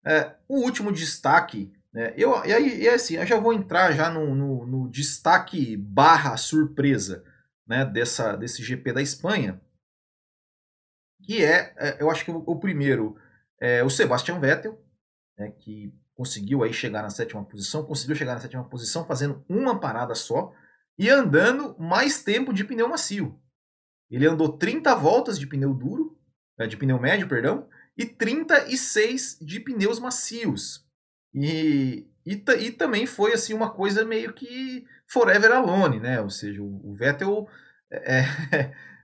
É, 0.06 0.36
o 0.48 0.60
último 0.60 0.92
destaque, 0.92 1.74
né, 1.94 2.13
eu, 2.17 2.32
e 2.46 2.53
aí, 2.53 2.82
e 2.84 2.89
assim, 2.89 3.15
eu 3.15 3.25
já 3.25 3.39
vou 3.39 3.53
entrar 3.53 3.91
já 3.91 4.10
no, 4.10 4.36
no, 4.36 4.65
no 4.65 4.89
destaque 4.89 5.75
barra 5.77 6.38
surpresa 6.38 7.24
né, 7.65 7.86
dessa, 7.86 8.36
desse 8.36 8.63
GP 8.63 8.94
da 8.94 9.01
Espanha, 9.01 9.62
que 11.24 11.44
é, 11.44 11.74
é, 11.77 12.01
eu 12.01 12.10
acho 12.10 12.24
que 12.24 12.32
o, 12.32 12.38
o 12.46 12.60
primeiro 12.60 13.17
é 13.60 13.84
o 13.84 13.89
Sebastian 13.89 14.39
Vettel, 14.39 14.82
né, 15.38 15.51
que 15.51 15.94
conseguiu 16.15 16.63
aí 16.63 16.74
chegar 16.74 17.03
na 17.03 17.10
sétima 17.10 17.44
posição, 17.44 17.86
conseguiu 17.86 18.15
chegar 18.15 18.34
na 18.34 18.39
sétima 18.39 18.63
posição 18.63 19.06
fazendo 19.06 19.46
uma 19.48 19.79
parada 19.79 20.15
só 20.15 20.53
e 20.98 21.10
andando 21.10 21.77
mais 21.77 22.24
tempo 22.24 22.53
de 22.53 22.63
pneu 22.63 22.89
macio. 22.89 23.39
Ele 24.10 24.25
andou 24.25 24.58
30 24.58 24.96
voltas 24.96 25.38
de 25.38 25.46
pneu 25.46 25.74
duro, 25.74 26.17
é, 26.58 26.65
de 26.65 26.77
pneu 26.77 27.00
médio, 27.00 27.27
perdão, 27.27 27.67
e 27.96 28.06
36 28.06 29.38
de 29.41 29.60
pneus 29.60 30.00
macios. 30.00 30.87
E, 31.39 32.08
e, 32.25 32.34
e, 32.34 32.72
também 32.72 33.06
foi 33.06 33.32
assim 33.34 33.53
uma 33.53 33.70
coisa 33.70 34.03
meio 34.03 34.34
que 34.34 34.86
forever 35.06 35.51
alone, 35.51 36.00
né? 36.00 36.20
Ou 36.20 36.32
seja, 36.32 36.63
o, 36.63 36.82
o 36.84 36.96
Vettel 36.96 37.48
é, 37.91 38.24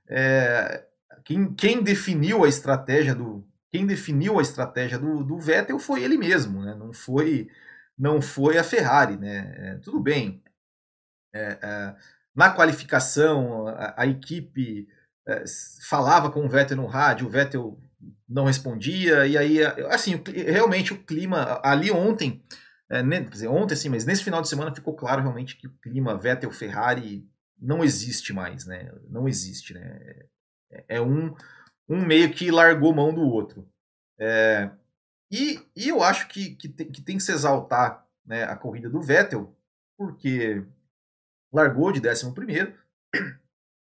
é, 0.09 0.85
quem, 1.23 1.53
quem 1.53 1.83
definiu 1.83 2.43
a 2.43 2.49
estratégia 2.49 3.13
do 3.13 3.47
quem 3.71 3.85
definiu 3.87 4.39
a 4.39 4.41
estratégia 4.41 4.99
do, 4.99 5.23
do 5.23 5.37
Vettel 5.39 5.79
foi 5.79 6.03
ele 6.03 6.15
mesmo, 6.17 6.63
né? 6.63 6.75
não 6.75 6.93
foi 6.93 7.49
não 7.97 8.21
foi 8.21 8.57
a 8.57 8.63
Ferrari, 8.63 9.17
né? 9.17 9.53
É, 9.57 9.75
tudo 9.77 9.99
bem. 9.99 10.43
É, 11.33 11.59
é, 11.61 11.95
na 12.35 12.51
qualificação, 12.51 13.67
a, 13.67 14.01
a 14.01 14.07
equipe 14.07 14.87
é, 15.27 15.43
falava 15.87 16.31
com 16.31 16.45
o 16.45 16.49
Vettel 16.49 16.77
no 16.77 16.87
rádio, 16.87 17.27
o 17.27 17.29
Vettel 17.29 17.79
não 18.27 18.45
respondia, 18.45 19.25
e 19.27 19.37
aí, 19.37 19.63
assim, 19.89 20.21
realmente 20.27 20.93
o 20.93 21.03
clima 21.03 21.59
ali 21.63 21.91
ontem, 21.91 22.43
é, 22.89 23.01
dizer, 23.21 23.47
ontem 23.47 23.75
sim, 23.75 23.89
mas 23.89 24.05
nesse 24.05 24.23
final 24.23 24.41
de 24.41 24.49
semana 24.49 24.73
ficou 24.73 24.95
claro 24.95 25.21
realmente 25.21 25.57
que 25.57 25.67
o 25.67 25.73
clima 25.81 26.17
Vettel-Ferrari 26.17 27.27
não 27.59 27.83
existe 27.83 28.33
mais, 28.33 28.65
né? 28.65 28.91
Não 29.09 29.27
existe, 29.27 29.73
né? 29.73 30.25
É 30.87 30.99
um, 31.01 31.33
um 31.87 32.05
meio 32.05 32.31
que 32.33 32.51
largou 32.51 32.93
mão 32.93 33.13
do 33.13 33.21
outro. 33.21 33.67
É, 34.19 34.69
e, 35.31 35.59
e 35.75 35.89
eu 35.89 36.03
acho 36.03 36.27
que, 36.27 36.55
que, 36.55 36.69
tem, 36.69 36.91
que 36.91 37.01
tem 37.01 37.17
que 37.17 37.23
se 37.23 37.31
exaltar 37.31 38.07
né, 38.25 38.43
a 38.43 38.55
corrida 38.55 38.89
do 38.89 39.01
Vettel, 39.01 39.55
porque 39.97 40.63
largou 41.51 41.91
de 41.91 41.99
11 41.99 42.33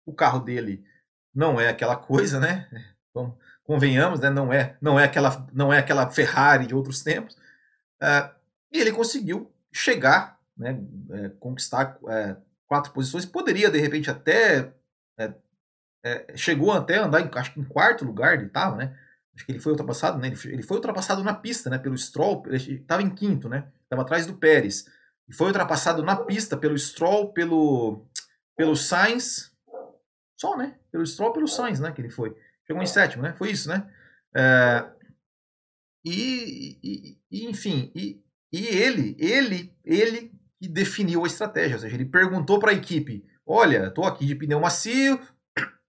o 0.07 0.14
carro 0.14 0.40
dele 0.40 0.85
não 1.35 1.61
é 1.61 1.69
aquela 1.69 1.97
coisa, 1.97 2.38
né? 2.38 2.69
Então, 3.14 3.38
convenhamos, 3.64 4.21
né? 4.21 4.31
Não 4.31 4.52
é, 4.52 4.76
não 4.81 4.99
é 4.99 5.04
aquela, 5.04 5.47
não 5.52 5.73
é 5.73 5.78
aquela 5.78 6.11
Ferrari 6.11 6.66
de 6.66 6.75
outros 6.75 7.02
tempos. 7.02 7.37
É, 8.00 8.31
e 8.73 8.81
ele 8.81 8.92
conseguiu 8.92 9.52
chegar, 9.73 10.38
né? 10.57 10.78
É, 11.11 11.28
conquistar 11.40 11.99
é, 12.09 12.37
quatro 12.66 12.92
posições. 12.92 13.26
Poderia 13.26 13.71
de 13.71 13.78
repente 13.78 14.11
até 14.11 14.73
é, 15.19 15.35
é, 16.04 16.37
chegou 16.37 16.73
até 16.73 16.99
a 16.99 17.04
andar 17.04 17.21
em, 17.21 17.31
acho 17.35 17.59
em 17.59 17.64
quarto 17.64 18.04
lugar 18.04 18.35
ele 18.35 18.47
estava, 18.47 18.76
né? 18.76 18.97
Acho 19.35 19.47
que 19.47 19.52
ele 19.52 19.61
foi 19.61 19.73
ultrapassado, 19.73 20.19
né? 20.19 20.28
Ele 20.28 20.62
foi 20.62 20.76
ultrapassado 20.76 21.25
na 21.25 21.33
pista, 21.33 21.71
né? 21.71 21.78
Pelo 21.78 21.97
Stroll, 21.97 22.42
ele 22.47 22.75
estava 22.75 23.02
em 23.02 23.11
quinto, 23.11 23.49
né? 23.49 23.66
Estava 23.85 24.02
atrás 24.02 24.26
do 24.26 24.35
Pérez. 24.35 24.87
E 25.28 25.35
foi 25.35 25.47
ultrapassado 25.47 26.02
na 26.02 26.16
pista 26.16 26.57
pelo 26.57 26.76
Stroll, 26.78 27.33
pelo, 27.33 28.04
pelo 28.57 28.76
Sainz. 28.76 29.50
Só, 30.38 30.57
né? 30.57 30.76
Pelo 30.90 31.07
Stroll, 31.07 31.33
pelo 31.33 31.49
Sainz, 31.49 31.81
né? 31.81 31.92
Que 31.92 32.02
ele 32.02 32.11
foi. 32.11 32.37
Chegou 32.66 32.83
em 32.83 32.87
sétimo, 32.87 33.23
né? 33.23 33.33
Foi 33.35 33.50
isso, 33.50 33.69
né? 33.69 33.88
É, 34.35 34.88
e, 36.04 36.78
e, 36.83 37.19
e, 37.31 37.47
enfim, 37.47 37.92
e, 37.95 38.21
e 38.52 38.66
ele, 38.66 39.16
ele, 39.19 39.75
ele 39.85 40.33
que 40.61 40.69
definiu 40.69 41.25
a 41.25 41.26
estratégia. 41.26 41.76
Ou 41.76 41.81
seja, 41.81 41.95
ele 41.95 42.04
perguntou 42.04 42.59
para 42.59 42.71
a 42.71 42.75
equipe: 42.75 43.25
olha, 43.47 43.87
estou 43.87 44.04
aqui 44.04 44.26
de 44.26 44.35
pneu 44.35 44.61
macio, 44.61 45.21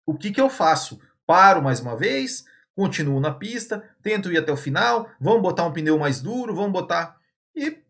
o 0.05 0.15
que, 0.17 0.31
que 0.31 0.41
eu 0.41 0.49
faço? 0.49 0.99
Paro 1.25 1.61
mais 1.61 1.79
uma 1.79 1.95
vez, 1.95 2.45
continuo 2.75 3.19
na 3.19 3.31
pista, 3.31 3.87
tento 4.01 4.31
ir 4.31 4.37
até 4.37 4.51
o 4.51 4.57
final, 4.57 5.09
vamos 5.19 5.41
botar 5.41 5.65
um 5.65 5.73
pneu 5.73 5.97
mais 5.97 6.21
duro, 6.21 6.55
vamos 6.55 6.71
botar. 6.71 7.17
E, 7.55 7.81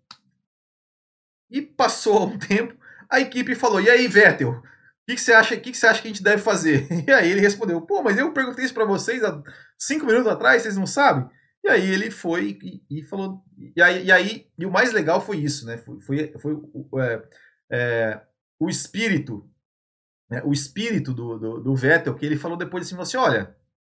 e 1.50 1.62
passou 1.62 2.28
um 2.28 2.38
tempo, 2.38 2.76
a 3.10 3.20
equipe 3.20 3.56
falou: 3.56 3.82
e 3.82 3.90
aí, 3.90 4.08
Vettel? 4.08 4.62
O 5.04 5.12
que, 5.12 5.16
que, 5.16 5.22
você 5.22 5.34
acha, 5.34 5.58
que, 5.58 5.72
que 5.72 5.78
você 5.78 5.86
acha 5.86 6.02
que 6.02 6.08
a 6.08 6.12
gente 6.12 6.24
deve 6.24 6.42
fazer? 6.42 6.88
E 7.08 7.12
aí 7.12 7.30
ele 7.30 7.42
respondeu: 7.42 7.82
pô, 7.82 8.02
mas 8.02 8.18
eu 8.18 8.32
perguntei 8.34 8.64
isso 8.64 8.74
para 8.74 8.86
vocês 8.86 9.24
há 9.24 9.42
cinco 9.78 10.06
minutos 10.06 10.32
atrás, 10.32 10.62
vocês 10.62 10.78
não 10.78 10.86
sabem? 10.86 11.30
E 11.64 11.70
aí 11.70 11.90
ele 11.90 12.10
foi 12.10 12.58
e, 12.62 13.00
e 13.00 13.04
falou. 13.04 13.44
E 13.76 13.82
aí, 13.82 14.06
e 14.06 14.12
aí, 14.12 14.48
e 14.58 14.66
o 14.66 14.72
mais 14.72 14.94
legal 14.94 15.22
foi 15.22 15.38
isso, 15.38 15.66
né? 15.66 15.78
Foi, 15.78 16.00
foi, 16.00 16.34
foi 16.40 17.02
é, 17.02 17.24
é, 17.72 18.22
o 18.60 18.70
espírito 18.70 19.50
né, 20.34 20.42
o 20.44 20.52
espírito 20.52 21.14
do, 21.14 21.38
do, 21.38 21.60
do, 21.62 21.76
Vettel, 21.76 22.16
que 22.16 22.26
ele 22.26 22.38
falou 22.38 22.58
depois 22.58 22.86
assim, 22.86 23.00
assim, 23.00 23.18
olha, 23.18 23.56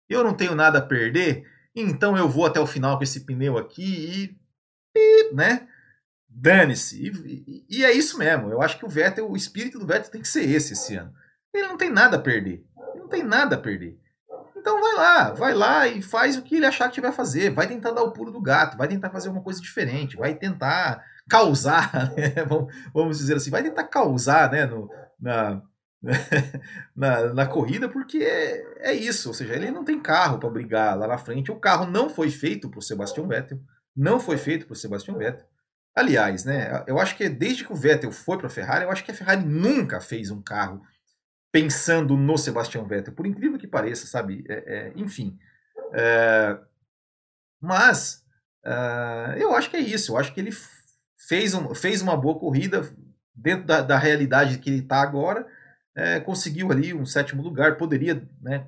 eu 0.09 0.23
não 0.23 0.35
tenho 0.35 0.53
nada 0.53 0.79
a 0.79 0.85
perder, 0.85 1.49
então 1.73 2.17
eu 2.17 2.27
vou 2.27 2.45
até 2.45 2.59
o 2.59 2.67
final 2.67 2.97
com 2.97 3.03
esse 3.03 3.25
pneu 3.25 3.57
aqui 3.57 3.83
e, 3.83 4.37
e 4.97 5.33
né, 5.33 5.67
dane-se. 6.35 7.01
E, 7.07 7.65
e, 7.69 7.85
é 7.85 7.91
isso 7.91 8.17
mesmo, 8.17 8.49
eu 8.49 8.61
acho 8.61 8.77
que 8.77 8.85
o 8.85 8.89
Vettel, 8.89 9.29
o 9.29 9.37
espírito 9.37 9.79
do 9.79 9.87
Vettel 9.87 10.11
tem 10.11 10.21
que 10.21 10.27
ser 10.27 10.49
esse 10.49 10.73
esse 10.73 10.95
ano. 10.95 11.13
Ele 11.53 11.67
não 11.67 11.77
tem 11.77 11.89
nada 11.89 12.17
a 12.17 12.19
perder, 12.19 12.65
ele 12.93 12.99
não 12.99 13.07
tem 13.07 13.23
nada 13.23 13.55
a 13.55 13.59
perder. 13.59 13.97
Então 14.57 14.81
vai 14.81 14.93
lá, 14.93 15.31
vai 15.31 15.53
lá 15.53 15.87
e 15.87 16.01
faz 16.01 16.35
o 16.37 16.41
que 16.41 16.55
ele 16.55 16.65
achar 16.65 16.89
que 16.89 16.99
vai 16.99 17.11
fazer, 17.11 17.51
vai 17.51 17.67
tentar 17.67 17.91
dar 17.91 18.01
o 18.01 18.11
pulo 18.11 18.31
do 18.31 18.41
gato, 18.41 18.77
vai 18.77 18.87
tentar 18.87 19.09
fazer 19.09 19.29
uma 19.29 19.41
coisa 19.41 19.61
diferente, 19.61 20.17
vai 20.17 20.35
tentar 20.35 21.03
causar, 21.29 22.11
né? 22.17 22.33
vamos 22.93 23.17
dizer 23.17 23.35
assim, 23.35 23.51
vai 23.51 23.63
tentar 23.63 23.83
causar 23.85 24.51
né, 24.51 24.65
no, 24.65 24.89
na, 25.19 25.61
na, 26.95 27.33
na 27.33 27.45
corrida, 27.47 27.87
porque 27.87 28.17
é, 28.17 28.89
é, 28.89 28.93
isso, 28.93 29.29
ou 29.29 29.33
seja, 29.33 29.53
ele 29.53 29.71
não 29.71 29.85
tem 29.85 29.99
carro 29.99 30.39
para 30.39 30.49
brigar 30.49 30.97
lá 30.97 31.07
na 31.07 31.17
frente. 31.17 31.51
O 31.51 31.59
carro 31.59 31.85
não 31.85 32.09
foi 32.09 32.29
feito 32.29 32.69
para 32.69 32.79
o 32.79 32.81
Sebastian 32.81 33.27
Vettel, 33.27 33.59
não 33.95 34.19
foi 34.19 34.37
feito 34.37 34.65
para 34.65 34.73
o 34.73 34.75
Sebastian 34.75 35.15
Vettel. 35.15 35.45
Aliás, 35.95 36.43
né, 36.43 36.83
eu 36.87 36.99
acho 36.99 37.15
que 37.15 37.29
desde 37.29 37.63
que 37.63 37.71
o 37.71 37.75
Vettel 37.75 38.11
foi 38.11 38.37
para 38.37 38.47
a 38.47 38.49
Ferrari, 38.49 38.83
eu 38.83 38.91
acho 38.91 39.03
que 39.03 39.11
a 39.11 39.15
Ferrari 39.15 39.45
nunca 39.45 40.01
fez 40.01 40.29
um 40.29 40.41
carro 40.41 40.81
pensando 41.51 42.17
no 42.17 42.37
Sebastian 42.37 42.83
Vettel, 42.83 43.13
por 43.13 43.25
incrível 43.25 43.57
que 43.57 43.67
pareça, 43.67 44.05
sabe? 44.05 44.43
É, 44.49 44.53
é, 44.53 44.93
enfim. 44.97 45.39
É, 45.93 46.57
mas 47.61 48.25
uh, 48.65 49.37
eu 49.37 49.55
acho 49.55 49.69
que 49.69 49.77
é 49.77 49.79
isso, 49.79 50.11
eu 50.11 50.17
acho 50.17 50.33
que 50.33 50.39
ele 50.41 50.51
fez, 51.17 51.53
um, 51.53 51.73
fez 51.73 52.01
uma 52.01 52.17
boa 52.17 52.37
corrida 52.37 52.81
dentro 53.33 53.65
da, 53.65 53.81
da 53.81 53.97
realidade 53.97 54.57
que 54.59 54.69
ele 54.69 54.79
está 54.79 55.01
agora 55.01 55.47
é, 55.95 56.19
conseguiu 56.19 56.71
ali 56.71 56.93
um 56.93 57.05
sétimo 57.05 57.41
lugar, 57.41 57.77
poderia, 57.77 58.21
né, 58.41 58.67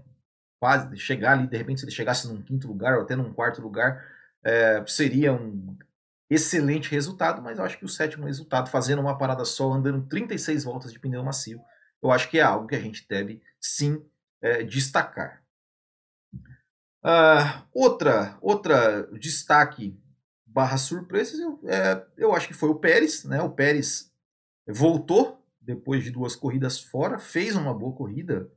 quase 0.60 0.96
chegar 0.98 1.34
ali, 1.34 1.48
de 1.48 1.58
repente, 1.58 1.82
se 1.82 1.86
ele 1.86 1.92
chegasse 1.92 2.28
num 2.28 2.42
quinto 2.42 2.68
lugar 2.68 2.96
ou 2.96 3.04
até 3.04 3.16
num 3.16 3.34
quarto 3.34 3.62
lugar, 3.62 4.04
é, 4.44 4.84
seria 4.88 5.34
um 5.34 5.78
excelente 6.30 6.92
resultado, 6.92 7.42
mas 7.42 7.58
eu 7.58 7.64
acho 7.64 7.78
que 7.78 7.86
o 7.86 7.90
sétimo 7.90 8.26
resultado, 8.26 8.70
fazendo 8.70 9.02
uma 9.02 9.18
parada 9.18 9.46
só, 9.46 9.72
andando 9.72 10.08
36 10.08 10.64
voltas 10.64 10.92
de 10.92 11.00
pneu 11.00 11.24
macio, 11.24 11.62
eu 12.02 12.12
acho 12.12 12.30
que 12.30 12.40
é 12.40 12.42
algo 12.42 12.68
que 12.68 12.76
a 12.76 12.80
gente 12.80 13.08
deve 13.08 13.42
sim 13.60 14.06
é, 14.42 14.64
destacar. 14.64 15.44
Uh, 17.04 17.64
outra, 17.74 18.38
outra 18.42 19.08
destaque 19.14 19.98
barra 20.46 20.78
surpresas, 20.78 21.40
eu, 21.40 21.60
é, 21.66 22.06
eu 22.18 22.34
acho 22.34 22.48
que 22.48 22.54
foi 22.54 22.70
o 22.70 22.80
Pérez, 22.80 23.24
né? 23.24 23.42
O 23.42 23.52
Pérez 23.52 24.12
voltou 24.68 25.46
depois 25.62 26.04
de 26.04 26.12
duas 26.12 26.36
corridas 26.36 26.80
fora, 26.80 27.20
fez 27.20 27.56
uma 27.56 27.74
boa 27.74 27.96
corrida, 27.96 28.52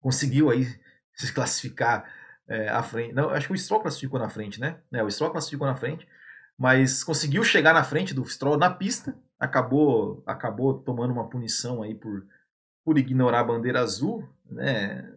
conseguiu 0.00 0.50
aí 0.50 0.66
se 1.14 1.32
classificar 1.32 2.12
é, 2.48 2.68
à 2.68 2.82
frente. 2.82 3.14
Não, 3.14 3.30
acho 3.30 3.46
que 3.46 3.52
o 3.52 3.58
Stroll 3.58 3.82
classificou 3.82 4.18
na 4.18 4.28
frente, 4.28 4.60
né? 4.60 4.80
É, 4.92 5.02
o 5.02 5.10
Stroll 5.10 5.30
classificou 5.30 5.66
na 5.66 5.76
frente, 5.76 6.06
mas 6.58 7.02
conseguiu 7.02 7.42
chegar 7.44 7.74
na 7.74 7.84
frente 7.84 8.14
do 8.14 8.24
Stroll 8.24 8.56
na 8.56 8.70
pista, 8.70 9.16
acabou 9.38 10.22
acabou 10.26 10.74
tomando 10.74 11.12
uma 11.12 11.28
punição 11.28 11.82
aí 11.82 11.94
por, 11.94 12.26
por 12.84 12.98
ignorar 12.98 13.40
a 13.40 13.44
bandeira 13.44 13.80
azul, 13.80 14.28
né? 14.50 15.12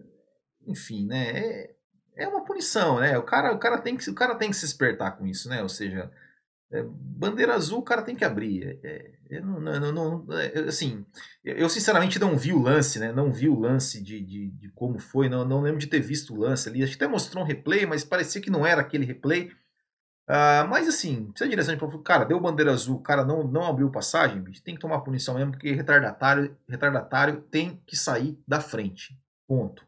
Enfim, 0.65 1.05
né? 1.05 1.29
É, 1.29 1.75
é 2.15 2.27
uma 2.27 2.43
punição, 2.43 2.99
né? 2.99 3.17
O 3.17 3.23
cara, 3.23 3.53
o 3.53 3.59
cara 3.59 3.77
tem 3.79 3.95
que 3.95 4.09
o 4.09 4.15
cara 4.15 4.35
tem 4.35 4.49
que 4.49 4.55
se 4.55 4.65
espertar 4.65 5.11
com 5.17 5.25
isso, 5.27 5.47
né? 5.49 5.61
Ou 5.61 5.69
seja, 5.69 6.11
é, 6.71 6.83
bandeira 6.83 7.53
azul 7.53 7.79
o 7.79 7.83
cara 7.83 8.01
tem 8.01 8.15
que 8.15 8.25
abrir. 8.25 8.79
É, 8.83 9.11
é, 9.29 9.41
não, 9.41 9.59
não, 9.59 9.91
não, 9.91 10.33
é, 10.37 10.59
assim, 10.67 11.05
eu 11.43 11.69
sinceramente 11.69 12.19
não 12.19 12.37
vi 12.37 12.53
o 12.53 12.61
lance, 12.61 12.99
né? 12.99 13.11
Não 13.11 13.31
vi 13.31 13.47
o 13.47 13.59
lance 13.59 14.01
de, 14.01 14.19
de, 14.21 14.51
de, 14.51 14.69
como 14.71 14.99
foi, 14.99 15.29
não, 15.29 15.45
não 15.45 15.61
lembro 15.61 15.79
de 15.79 15.87
ter 15.87 15.99
visto 15.99 16.33
o 16.33 16.39
lance 16.39 16.67
ali. 16.67 16.83
Acho 16.83 16.97
que 16.97 17.03
até 17.03 17.11
mostrou 17.11 17.43
um 17.43 17.47
replay, 17.47 17.85
mas 17.85 18.03
parecia 18.03 18.41
que 18.41 18.49
não 18.49 18.65
era 18.65 18.81
aquele 18.81 19.05
replay. 19.05 19.51
Uh, 20.29 20.67
mas 20.67 20.87
assim, 20.89 21.31
se 21.35 21.43
a 21.43 21.47
direção 21.47 21.75
de 21.75 22.03
cara, 22.03 22.25
deu 22.25 22.39
bandeira 22.39 22.73
azul, 22.73 22.97
o 22.97 23.01
cara 23.01 23.23
não, 23.23 23.47
não 23.47 23.65
abriu 23.65 23.89
passagem, 23.89 24.41
bicho, 24.41 24.61
tem 24.61 24.75
que 24.75 24.81
tomar 24.81 24.99
punição 24.99 25.35
mesmo, 25.35 25.51
porque 25.51 25.71
retardatário, 25.71 26.57
retardatário 26.67 27.41
tem 27.43 27.77
que 27.85 27.95
sair 27.95 28.37
da 28.45 28.59
frente. 28.59 29.17
Ponto. 29.47 29.87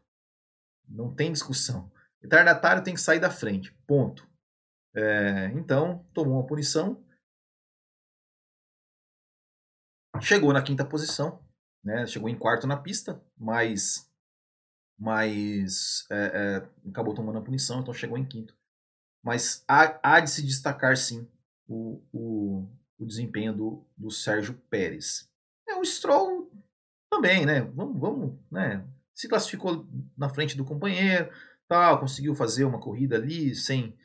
Não 0.88 1.14
tem 1.14 1.30
discussão. 1.30 1.92
Retardatário 2.22 2.82
tem 2.82 2.94
que 2.94 3.00
sair 3.00 3.20
da 3.20 3.30
frente. 3.30 3.72
Ponto. 3.86 4.26
É, 4.94 5.46
então, 5.54 6.06
tomou 6.14 6.34
uma 6.34 6.46
punição. 6.46 7.04
Chegou 10.22 10.52
na 10.52 10.62
quinta 10.62 10.84
posição. 10.84 11.44
Né? 11.84 12.06
Chegou 12.06 12.28
em 12.28 12.38
quarto 12.38 12.66
na 12.66 12.76
pista, 12.76 13.22
mas, 13.36 14.10
mas 14.98 16.06
é, 16.10 16.16
é, 16.86 16.88
acabou 16.90 17.14
tomando 17.14 17.38
a 17.38 17.42
punição, 17.42 17.80
então 17.80 17.94
chegou 17.94 18.18
em 18.18 18.24
quinto. 18.26 18.59
Mas 19.22 19.64
há, 19.68 19.98
há 20.02 20.20
de 20.20 20.30
se 20.30 20.42
destacar, 20.42 20.96
sim, 20.96 21.28
o, 21.68 22.02
o, 22.12 22.68
o 22.98 23.06
desempenho 23.06 23.52
do, 23.52 23.86
do 23.96 24.10
Sérgio 24.10 24.54
Pérez. 24.70 25.28
É, 25.68 25.74
o 25.76 25.84
Stroll 25.84 26.50
também, 27.10 27.44
né? 27.44 27.60
Vamos, 27.60 28.00
vamos, 28.00 28.38
né? 28.50 28.84
Se 29.14 29.28
classificou 29.28 29.86
na 30.16 30.28
frente 30.28 30.56
do 30.56 30.64
companheiro, 30.64 31.30
tal, 31.68 32.00
conseguiu 32.00 32.34
fazer 32.34 32.64
uma 32.64 32.80
corrida 32.80 33.16
ali 33.16 33.54
sem. 33.54 33.96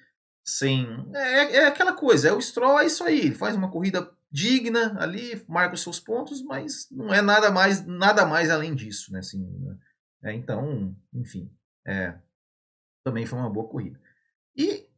sem 0.45 0.85
é, 1.15 1.55
é 1.57 1.67
aquela 1.67 1.93
coisa, 1.93 2.29
é 2.29 2.33
o 2.33 2.41
Stroll, 2.41 2.79
é 2.79 2.85
isso 2.85 3.03
aí, 3.03 3.21
ele 3.21 3.35
faz 3.35 3.55
uma 3.55 3.71
corrida 3.71 4.11
digna 4.29 4.97
ali, 4.99 5.43
marca 5.47 5.75
os 5.75 5.81
seus 5.81 5.99
pontos, 5.99 6.41
mas 6.41 6.89
não 6.91 7.13
é 7.13 7.21
nada 7.21 7.49
mais, 7.49 7.85
nada 7.85 8.25
mais 8.25 8.49
além 8.49 8.75
disso, 8.75 9.13
né? 9.13 9.19
Assim, 9.19 9.39
né? 9.59 9.77
É, 10.23 10.33
então, 10.33 10.95
enfim, 11.13 11.49
é, 11.87 12.17
também 13.05 13.25
foi 13.25 13.39
uma 13.39 13.49
boa 13.49 13.69
corrida. 13.69 13.99
E 14.57 14.89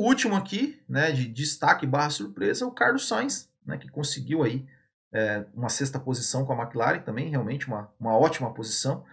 o 0.00 0.04
último 0.04 0.34
aqui, 0.34 0.80
né, 0.88 1.12
de 1.12 1.26
destaque 1.28 1.86
barra 1.86 2.10
surpresa, 2.10 2.64
é 2.64 2.68
o 2.68 2.70
Carlos 2.70 3.06
Sainz, 3.06 3.50
né, 3.64 3.76
que 3.76 3.88
conseguiu 3.88 4.42
aí 4.42 4.66
é, 5.12 5.44
uma 5.54 5.68
sexta 5.68 5.98
posição 5.98 6.44
com 6.44 6.52
a 6.52 6.62
McLaren 6.62 7.00
também, 7.00 7.28
realmente 7.28 7.66
uma, 7.66 7.92
uma 8.00 8.16
ótima 8.16 8.52
posição, 8.52 9.04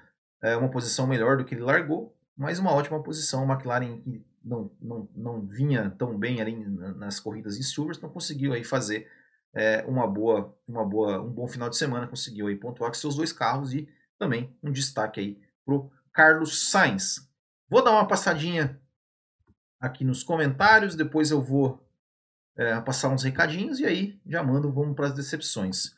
é, 0.41 0.55
uma 0.55 0.69
posição 0.69 1.05
melhor 1.05 1.37
do 1.37 1.43
que 1.43 1.53
ele 1.53 1.61
largou, 1.61 2.15
mas 2.37 2.59
uma 2.59 2.71
ótima 2.71 3.03
posição. 3.03 3.43
A 3.43 3.53
McLaren 3.53 3.99
que 3.99 4.25
não, 4.43 4.71
não, 4.81 5.09
não 5.13 5.41
vinha 5.45 5.89
tão 5.97 6.17
bem 6.17 6.41
ali 6.41 6.55
nas 6.95 7.19
corridas 7.19 7.57
em 7.57 7.61
Silverstone 7.63 8.13
conseguiu 8.13 8.53
aí 8.53 8.63
fazer 8.63 9.07
é, 9.53 9.83
uma 9.85 10.07
boa, 10.07 10.57
uma 10.67 10.85
boa, 10.85 11.21
um 11.21 11.29
bom 11.29 11.47
final 11.47 11.69
de 11.69 11.77
semana, 11.77 12.07
conseguiu 12.07 12.47
aí 12.47 12.55
pontuar 12.55 12.89
com 12.89 12.95
seus 12.95 13.15
dois 13.15 13.33
carros 13.33 13.73
e 13.73 13.89
também 14.17 14.55
um 14.63 14.71
destaque 14.71 15.19
aí 15.19 15.41
pro 15.65 15.91
Carlos 16.13 16.69
Sainz. 16.69 17.27
Vou 17.69 17.83
dar 17.83 17.91
uma 17.91 18.07
passadinha 18.07 18.79
aqui 19.79 20.03
nos 20.03 20.23
comentários, 20.23 20.95
depois 20.95 21.31
eu 21.31 21.41
vou 21.41 21.83
é, 22.57 22.79
passar 22.81 23.09
uns 23.09 23.23
recadinhos 23.23 23.79
e 23.79 23.85
aí 23.85 24.19
já 24.25 24.43
mando, 24.43 24.71
vamos 24.71 24.95
para 24.95 25.07
as 25.07 25.13
decepções. 25.13 25.95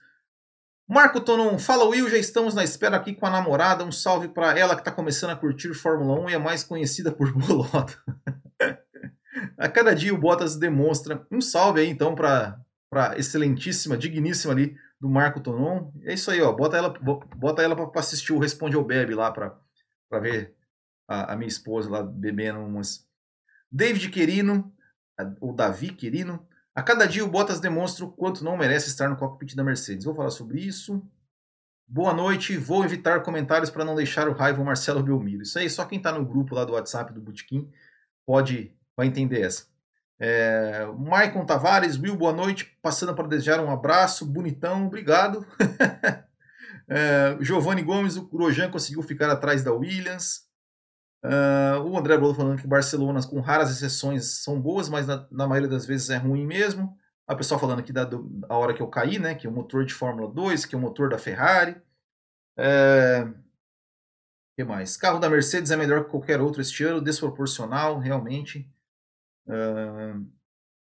Marco 0.88 1.22
Tonon, 1.22 1.58
fala 1.58 1.86
Will, 1.86 2.10
já 2.10 2.18
estamos 2.18 2.54
na 2.54 2.64
espera 2.64 2.98
aqui 2.98 3.16
com 3.16 3.26
a 3.26 3.30
namorada. 3.30 3.84
Um 3.84 3.92
salve 3.92 4.28
para 4.28 4.58
ela 4.60 4.76
que 4.76 4.82
está 4.82 4.92
começando 4.92 5.30
a 5.30 5.36
curtir 5.36 5.74
Fórmula 5.74 6.20
1 6.20 6.30
e 6.30 6.34
é 6.34 6.38
mais 6.38 6.64
conhecida 6.64 7.12
por 7.12 7.32
Bolota. 7.38 7.98
a 9.58 9.70
cada 9.70 9.96
dia 9.96 10.14
o 10.14 10.18
Bottas 10.18 10.58
demonstra. 10.58 11.26
Um 11.32 11.40
salve 11.40 11.80
aí 11.80 11.88
então 11.88 12.14
para 12.14 12.60
para 12.92 13.18
excelentíssima, 13.18 13.98
digníssima 13.98 14.54
ali 14.54 14.78
do 15.00 15.10
Marco 15.10 15.40
Tonon. 15.40 15.92
É 16.04 16.14
isso 16.14 16.30
aí, 16.30 16.42
ó. 16.42 16.52
Bota 16.52 16.76
ela, 16.76 16.90
bota 16.90 17.62
ela 17.62 17.76
para 17.76 18.00
assistir 18.00 18.34
o 18.34 18.40
Responde 18.40 18.76
ou 18.76 18.84
Bebe 18.84 19.16
lá 19.16 19.32
para 19.32 20.20
ver 20.20 20.54
a, 21.08 21.34
a, 21.34 21.36
minha 21.38 21.48
esposa 21.48 21.90
lá 21.90 22.04
bebendo 22.04 22.60
umas. 22.60 23.10
David 23.72 24.10
Querino, 24.10 24.74
ou 25.40 25.54
Davi 25.54 25.94
Querino, 25.94 26.46
a 26.74 26.82
cada 26.82 27.06
dia 27.06 27.24
o 27.24 27.28
Bottas 27.28 27.60
demonstra 27.60 28.06
o 28.06 28.12
quanto 28.12 28.44
não 28.44 28.58
merece 28.58 28.88
estar 28.88 29.10
no 29.10 29.18
cockpit 29.18 29.56
da 29.56 29.64
Mercedes. 29.64 30.06
Vou 30.06 30.16
falar 30.16 30.32
sobre 30.32 30.60
isso. 30.60 31.02
Boa 31.86 32.14
noite. 32.14 32.56
Vou 32.58 32.84
evitar 32.86 33.22
comentários 33.24 33.70
para 33.70 33.84
não 33.84 33.94
deixar 33.94 34.30
o 34.30 34.34
raiva 34.34 34.62
o 34.62 34.66
Marcelo 34.66 35.04
Belmiro. 35.04 35.44
Isso 35.44 35.60
aí, 35.60 35.70
só 35.70 35.86
quem 35.86 35.98
está 35.98 36.12
no 36.12 36.26
grupo 36.26 36.56
lá 36.56 36.64
do 36.64 36.74
WhatsApp 36.74 37.14
do 37.14 37.22
Botequim 37.22 37.70
pode 38.26 38.74
vai 38.96 39.08
entender 39.08 39.42
essa. 39.42 39.66
É, 40.18 40.86
Maicon 40.98 41.46
Tavares, 41.46 41.98
Will, 41.98 42.16
boa 42.16 42.32
noite. 42.32 42.78
Passando 42.82 43.14
para 43.14 43.28
desejar 43.28 43.60
um 43.60 43.72
abraço, 43.72 44.26
bonitão, 44.26 44.86
obrigado. 44.86 45.46
é, 46.88 47.38
Giovanni 47.42 47.82
Gomes, 47.82 48.16
o 48.16 48.28
Grosjean 48.28 48.70
conseguiu 48.72 49.02
ficar 49.04 49.30
atrás 49.30 49.64
da 49.64 49.74
Williams. 49.74 50.48
Uh, 51.24 51.80
o 51.84 51.98
André 51.98 52.18
Bolo 52.18 52.34
falando 52.34 52.60
que 52.60 52.68
Barcelona, 52.68 53.22
com 53.28 53.40
raras 53.40 53.70
exceções, 53.70 54.26
são 54.44 54.60
boas, 54.60 54.90
mas 54.90 55.06
na, 55.06 55.28
na 55.32 55.48
maioria 55.48 55.70
das 55.70 55.86
vezes 55.86 56.10
é 56.10 56.18
ruim 56.18 56.46
mesmo. 56.46 56.98
A 57.28 57.36
pessoa 57.36 57.60
falando 57.60 57.80
aqui 57.80 57.94
da, 57.94 58.06
da 58.06 58.56
hora 58.56 58.74
que 58.74 58.82
eu 58.82 58.88
caí, 58.88 59.20
né? 59.20 59.36
Que 59.36 59.46
é 59.46 59.50
o 59.50 59.54
motor 59.54 59.86
de 59.86 59.94
Fórmula 59.94 60.32
2, 60.32 60.66
que 60.66 60.74
é 60.74 60.78
o 60.78 60.82
motor 60.82 61.10
da 61.10 61.20
Ferrari. 61.20 61.80
É... 62.58 63.28
que 64.56 64.64
mais? 64.64 64.98
Carro 64.98 65.20
da 65.20 65.30
Mercedes 65.30 65.72
é 65.72 65.78
melhor 65.78 66.04
que 66.04 66.12
qualquer 66.12 66.42
outro 66.42 66.62
este 66.62 66.84
ano, 66.84 67.00
desproporcional, 67.00 68.00
realmente. 68.00 68.68
Uh... 69.46 70.28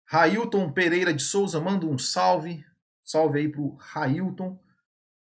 Railton 0.08 0.72
Pereira 0.72 1.14
de 1.14 1.22
Souza 1.22 1.60
manda 1.60 1.86
um 1.86 1.98
salve. 1.98 2.64
Salve 3.04 3.38
aí 3.38 3.48
pro 3.48 3.76
Railton. 3.76 4.58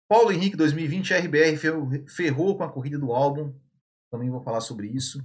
Paulo 0.08 0.32
Henrique 0.32 0.56
2020 0.56 1.14
RBR 1.16 1.58
ferrou 2.08 2.56
com 2.56 2.64
a 2.64 2.72
corrida 2.72 3.00
do 3.00 3.12
álbum 3.12 3.54
também 4.14 4.30
vou 4.30 4.44
falar 4.44 4.62
sobre 4.62 4.88
isso. 4.88 5.20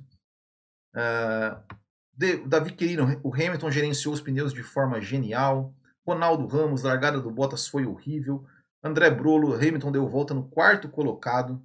Uh, 0.96 2.48
Davi 2.48 2.72
Quirino, 2.72 3.20
o 3.22 3.35
Hamilton 3.35 3.70
gerenciou 3.70 4.14
os 4.14 4.20
pneus 4.20 4.55
de 4.55 4.62
forma 4.62 4.98
genial. 4.98 5.74
Ronaldo 6.07 6.46
Ramos, 6.46 6.85
largada 6.85 7.20
do 7.20 7.31
Bottas 7.31 7.68
foi 7.68 7.85
horrível. 7.85 8.46
André 8.83 9.11
Brolo, 9.11 9.55
Hamilton 9.55 9.92
deu 9.92 10.09
volta 10.09 10.33
no 10.33 10.48
quarto 10.48 10.88
colocado. 10.88 11.62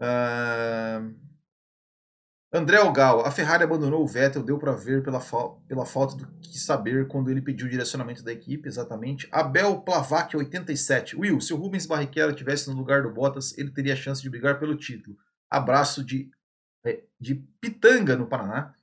Uh, 0.00 1.14
André 2.50 2.78
Algal, 2.78 3.20
a 3.26 3.30
Ferrari 3.30 3.62
abandonou 3.62 4.02
o 4.02 4.08
Vettel, 4.08 4.42
deu 4.42 4.58
para 4.58 4.72
ver 4.72 5.02
pela, 5.02 5.20
fa 5.20 5.50
pela 5.68 5.84
falta 5.84 6.16
do 6.16 6.26
que 6.40 6.58
saber 6.58 7.06
quando 7.08 7.30
ele 7.30 7.42
pediu 7.42 7.66
o 7.66 7.70
direcionamento 7.70 8.24
da 8.24 8.32
equipe, 8.32 8.66
exatamente. 8.66 9.28
Abel 9.30 9.82
Plavac, 9.82 10.34
87. 10.34 11.14
Will, 11.14 11.42
se 11.42 11.52
o 11.52 11.56
Rubens 11.56 11.84
Barrichello 11.84 12.34
tivesse 12.34 12.70
no 12.70 12.76
lugar 12.76 13.02
do 13.02 13.12
Bottas, 13.12 13.56
ele 13.58 13.70
teria 13.70 13.94
chance 13.94 14.22
de 14.22 14.30
brigar 14.30 14.58
pelo 14.58 14.74
título. 14.74 15.16
Abraço 15.50 16.04
de, 16.04 16.30
é, 16.84 17.02
de 17.18 17.34
Pitanga, 17.60 18.16
no 18.16 18.26
Paraná. 18.26 18.74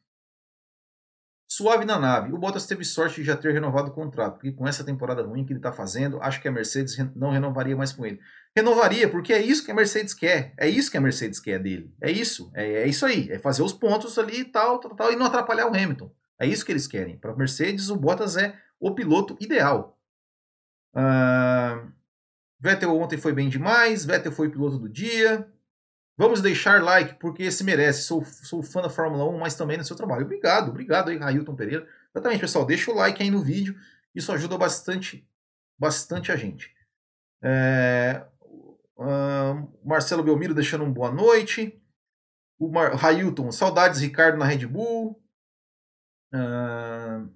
Suave 1.50 1.86
na 1.86 1.98
nave. 1.98 2.34
O 2.34 2.38
Bottas 2.38 2.68
teve 2.68 2.84
sorte 2.84 3.22
de 3.22 3.24
já 3.24 3.38
ter 3.38 3.54
renovado 3.54 3.90
o 3.90 3.94
contrato, 3.94 4.34
porque 4.34 4.52
com 4.52 4.68
essa 4.68 4.84
temporada 4.84 5.24
ruim 5.24 5.46
que 5.46 5.54
ele 5.54 5.60
está 5.60 5.72
fazendo, 5.72 6.22
acho 6.22 6.42
que 6.42 6.48
a 6.48 6.52
Mercedes 6.52 6.98
não 7.16 7.32
renovaria 7.32 7.76
mais 7.76 7.94
com 7.94 8.06
ele. 8.06 8.20
Renovaria, 8.54 9.10
porque 9.10 9.32
é 9.32 9.42
isso 9.42 9.64
que 9.64 9.72
a 9.72 9.74
Mercedes 9.74 10.14
quer. 10.14 10.54
É 10.58 10.68
isso 10.68 10.92
que 10.92 10.98
a 10.98 11.02
Mercedes 11.02 11.40
quer 11.40 11.58
dele. 11.58 11.94
É 12.02 12.12
isso. 12.12 12.52
É, 12.54 12.84
é 12.84 12.88
isso 12.88 13.06
aí. 13.06 13.32
É 13.32 13.40
fazer 13.40 13.64
os 13.64 13.72
pontos 13.72 14.20
ali 14.20 14.42
e 14.42 14.46
tal, 14.46 14.80
tal, 14.80 14.94
tal, 14.94 15.12
e 15.12 15.16
não 15.16 15.26
atrapalhar 15.26 15.68
o 15.68 15.76
Hamilton. 15.76 16.12
É 16.38 16.46
isso 16.46 16.66
que 16.66 16.72
eles 16.72 16.86
querem. 16.86 17.18
Para 17.18 17.32
a 17.32 17.36
Mercedes, 17.36 17.90
o 17.90 17.96
Bottas 17.96 18.36
é 18.36 18.60
o 18.78 18.94
piloto 18.94 19.38
ideal. 19.40 19.98
Uh, 20.94 21.92
Vettel 22.60 22.96
ontem 23.00 23.18
foi 23.18 23.32
bem 23.32 23.48
demais. 23.48 24.04
Vettel 24.04 24.34
foi 24.34 24.50
piloto 24.50 24.78
do 24.78 24.90
dia. 24.90 25.48
Vamos 26.18 26.42
deixar 26.42 26.82
like, 26.82 27.14
porque 27.20 27.52
se 27.52 27.64
merece. 27.64 28.02
Sou, 28.02 28.26
sou 28.26 28.64
fã 28.64 28.82
da 28.82 28.90
Fórmula 28.90 29.24
1, 29.30 29.38
mas 29.38 29.54
também 29.54 29.78
no 29.78 29.84
seu 29.84 29.96
trabalho. 29.96 30.26
Obrigado, 30.26 30.70
obrigado 30.70 31.10
aí, 31.10 31.18
Railton 31.18 31.56
Pereira. 31.56 31.88
Exatamente, 32.12 32.42
pessoal. 32.42 32.66
Deixa 32.66 32.92
o 32.92 32.96
like 32.96 33.22
aí 33.22 33.30
no 33.30 33.44
vídeo. 33.44 33.76
Isso 34.16 34.32
ajuda 34.32 34.58
bastante, 34.58 35.30
bastante 35.78 36.32
a 36.32 36.36
gente. 36.36 36.76
É, 37.44 38.26
uh, 38.98 39.88
Marcelo 39.88 40.24
Belmiro 40.24 40.56
deixando 40.56 40.84
um 40.84 40.92
boa 40.92 41.12
noite. 41.12 41.80
O 42.58 42.68
Railton, 42.72 43.52
saudades 43.52 44.02
Ricardo 44.02 44.40
na 44.40 44.46
Red 44.46 44.66
Bull. 44.66 45.22
Uh, 46.34 47.30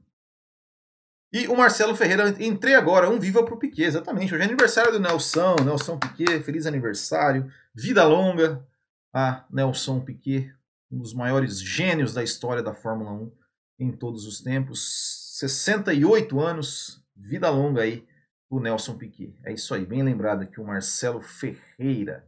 e 1.32 1.48
o 1.48 1.56
Marcelo 1.56 1.96
Ferreira, 1.96 2.36
entrei 2.44 2.74
agora, 2.74 3.08
um 3.08 3.20
viva 3.20 3.46
pro 3.46 3.60
Piquet, 3.60 3.84
exatamente. 3.84 4.34
Hoje 4.34 4.42
é 4.42 4.46
aniversário 4.48 4.92
do 4.92 5.00
Nelson, 5.00 5.56
Nelson 5.64 6.00
Piquet, 6.00 6.42
feliz 6.42 6.66
aniversário, 6.66 7.50
vida 7.76 8.04
longa 8.04 8.68
a 9.14 9.46
Nelson 9.50 10.00
Piquet, 10.00 10.54
um 10.92 11.00
dos 11.00 11.14
maiores 11.14 11.62
gênios 11.62 12.14
da 12.14 12.24
história 12.24 12.64
da 12.64 12.74
Fórmula 12.74 13.12
1 13.12 13.32
em 13.80 13.92
todos 13.92 14.26
os 14.26 14.42
tempos. 14.42 15.38
68 15.40 16.40
anos, 16.40 17.04
vida 17.16 17.50
longa 17.50 17.82
aí 17.82 18.08
o 18.50 18.60
Nelson 18.60 18.98
Piquet. 18.98 19.36
É 19.44 19.54
isso 19.54 19.74
aí, 19.74 19.86
bem 19.86 20.04
lembrado 20.04 20.42
aqui 20.42 20.60
o 20.60 20.66
Marcelo 20.66 21.22
Ferreira. 21.22 22.28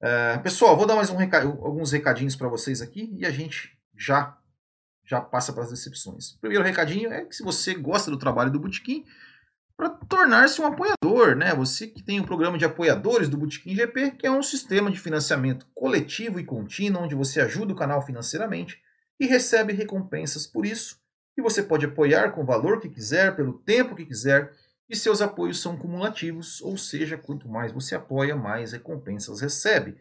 Uh, 0.00 0.42
pessoal, 0.42 0.76
vou 0.76 0.86
dar 0.86 0.96
mais 0.96 1.10
um 1.10 1.18
alguns 1.18 1.92
recadinhos 1.92 2.36
para 2.36 2.48
vocês 2.48 2.80
aqui 2.80 3.12
e 3.16 3.24
a 3.24 3.30
gente 3.30 3.76
já 3.96 4.38
já 5.06 5.20
passa 5.20 5.52
para 5.52 5.64
as 5.64 5.70
decepções. 5.70 6.32
O 6.32 6.40
primeiro 6.40 6.64
recadinho 6.64 7.12
é 7.12 7.24
que 7.24 7.36
se 7.36 7.42
você 7.42 7.74
gosta 7.74 8.10
do 8.10 8.18
trabalho 8.18 8.50
do 8.50 8.58
Botequim, 8.58 9.04
para 9.76 9.90
tornar-se 9.90 10.60
um 10.60 10.66
apoiador, 10.66 11.34
né? 11.36 11.54
Você 11.54 11.86
que 11.86 12.02
tem 12.02 12.20
o 12.20 12.22
um 12.22 12.26
programa 12.26 12.56
de 12.56 12.64
apoiadores 12.64 13.28
do 13.28 13.36
Botequim 13.36 13.74
GP, 13.74 14.12
que 14.12 14.26
é 14.26 14.30
um 14.30 14.42
sistema 14.42 14.90
de 14.90 15.00
financiamento 15.00 15.66
coletivo 15.74 16.38
e 16.38 16.44
contínuo, 16.44 17.02
onde 17.02 17.14
você 17.14 17.40
ajuda 17.40 17.72
o 17.72 17.76
canal 17.76 18.00
financeiramente 18.02 18.80
e 19.18 19.26
recebe 19.26 19.72
recompensas 19.72 20.46
por 20.46 20.64
isso. 20.64 21.00
E 21.36 21.42
você 21.42 21.62
pode 21.62 21.86
apoiar 21.86 22.30
com 22.30 22.42
o 22.42 22.46
valor 22.46 22.80
que 22.80 22.88
quiser, 22.88 23.34
pelo 23.34 23.54
tempo 23.54 23.96
que 23.96 24.06
quiser, 24.06 24.52
e 24.88 24.94
seus 24.94 25.20
apoios 25.20 25.60
são 25.60 25.76
cumulativos, 25.76 26.60
ou 26.60 26.76
seja, 26.76 27.18
quanto 27.18 27.48
mais 27.48 27.72
você 27.72 27.94
apoia, 27.94 28.36
mais 28.36 28.72
recompensas 28.72 29.40
recebe. 29.40 29.96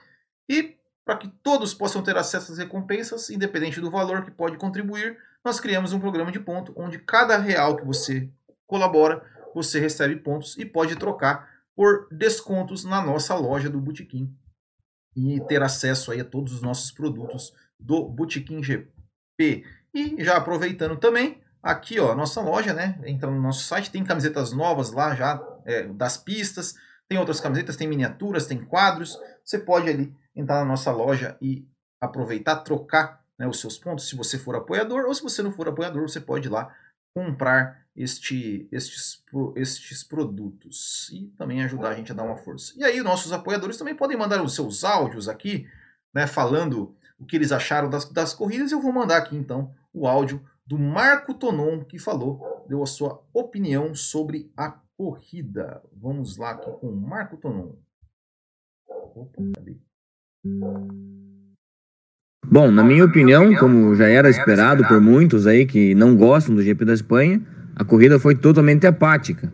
E 0.47 0.77
para 1.03 1.17
que 1.17 1.27
todos 1.41 1.73
possam 1.73 2.03
ter 2.03 2.15
acesso 2.15 2.51
às 2.51 2.57
recompensas, 2.57 3.29
independente 3.29 3.81
do 3.81 3.89
valor 3.89 4.23
que 4.23 4.31
pode 4.31 4.57
contribuir, 4.57 5.17
nós 5.43 5.59
criamos 5.59 5.91
um 5.91 5.99
programa 5.99 6.31
de 6.31 6.39
ponto 6.39 6.73
onde 6.75 6.99
cada 6.99 7.37
real 7.37 7.75
que 7.75 7.85
você 7.85 8.29
colabora, 8.65 9.23
você 9.55 9.79
recebe 9.79 10.15
pontos 10.17 10.57
e 10.57 10.65
pode 10.65 10.95
trocar 10.95 11.49
por 11.75 12.07
descontos 12.11 12.83
na 12.83 13.03
nossa 13.03 13.35
loja 13.35 13.69
do 13.69 13.79
Botequim 13.79 14.35
e 15.15 15.39
ter 15.47 15.61
acesso 15.61 16.11
aí 16.11 16.21
a 16.21 16.25
todos 16.25 16.53
os 16.53 16.61
nossos 16.61 16.91
produtos 16.91 17.53
do 17.79 18.07
Botequim 18.07 18.63
GP. 18.63 19.65
E 19.93 20.23
já 20.23 20.37
aproveitando 20.37 20.97
também, 20.97 21.41
aqui 21.61 21.99
ó, 21.99 22.15
nossa 22.15 22.41
loja, 22.41 22.73
né? 22.73 22.99
Entra 23.05 23.29
no 23.29 23.41
nosso 23.41 23.63
site, 23.65 23.91
tem 23.91 24.03
camisetas 24.03 24.51
novas 24.51 24.91
lá 24.91 25.15
já 25.15 25.41
é, 25.65 25.83
das 25.83 26.17
pistas, 26.17 26.75
tem 27.07 27.17
outras 27.17 27.39
camisetas, 27.39 27.75
tem 27.75 27.87
miniaturas, 27.87 28.47
tem 28.47 28.63
quadros. 28.63 29.19
Você 29.43 29.59
pode 29.59 29.89
ali 29.89 30.15
entrar 30.35 30.59
na 30.59 30.65
nossa 30.65 30.91
loja 30.91 31.37
e 31.41 31.67
aproveitar, 32.01 32.57
trocar 32.57 33.23
né, 33.37 33.47
os 33.47 33.59
seus 33.59 33.77
pontos, 33.77 34.09
se 34.09 34.15
você 34.15 34.37
for 34.37 34.55
apoiador, 34.55 35.05
ou 35.05 35.13
se 35.13 35.23
você 35.23 35.41
não 35.41 35.51
for 35.51 35.67
apoiador, 35.67 36.07
você 36.07 36.19
pode 36.19 36.47
ir 36.47 36.51
lá 36.51 36.73
comprar 37.13 37.85
este, 37.95 38.67
estes, 38.71 39.23
estes 39.55 40.03
produtos 40.03 41.09
e 41.13 41.27
também 41.37 41.63
ajudar 41.63 41.89
a 41.89 41.95
gente 41.95 42.11
a 42.11 42.15
dar 42.15 42.23
uma 42.23 42.37
força. 42.37 42.73
E 42.75 42.83
aí, 42.83 43.01
nossos 43.01 43.31
apoiadores 43.31 43.77
também 43.77 43.95
podem 43.95 44.17
mandar 44.17 44.41
os 44.41 44.55
seus 44.55 44.83
áudios 44.83 45.29
aqui, 45.29 45.67
né, 46.13 46.25
falando 46.27 46.95
o 47.19 47.25
que 47.25 47.35
eles 47.35 47.51
acharam 47.51 47.89
das, 47.89 48.09
das 48.09 48.33
corridas. 48.33 48.71
Eu 48.71 48.81
vou 48.81 48.91
mandar 48.91 49.17
aqui 49.17 49.35
então 49.35 49.73
o 49.93 50.07
áudio 50.07 50.43
do 50.65 50.79
Marco 50.79 51.33
Tonon, 51.33 51.83
que 51.83 51.99
falou, 51.99 52.65
deu 52.67 52.81
a 52.81 52.87
sua 52.87 53.23
opinião 53.33 53.93
sobre 53.93 54.51
a 54.57 54.71
corrida. 54.97 55.83
Vamos 55.93 56.37
lá 56.37 56.51
aqui 56.51 56.71
com 56.71 56.87
o 56.87 56.95
Marco 56.95 57.37
Tonon. 57.37 57.75
Opa, 58.87 59.41
cadê? 59.55 59.77
Bom, 62.45 62.69
na 62.69 62.83
minha 62.83 63.05
opinião, 63.05 63.55
como 63.55 63.95
já 63.95 64.07
era 64.07 64.29
esperado 64.29 64.85
por 64.85 64.99
muitos 64.99 65.47
aí 65.47 65.65
que 65.65 65.95
não 65.95 66.15
gostam 66.15 66.53
do 66.53 66.61
GP 66.61 66.85
da 66.85 66.93
Espanha, 66.93 67.41
a 67.75 67.83
corrida 67.83 68.19
foi 68.19 68.35
totalmente 68.35 68.85
apática. 68.85 69.51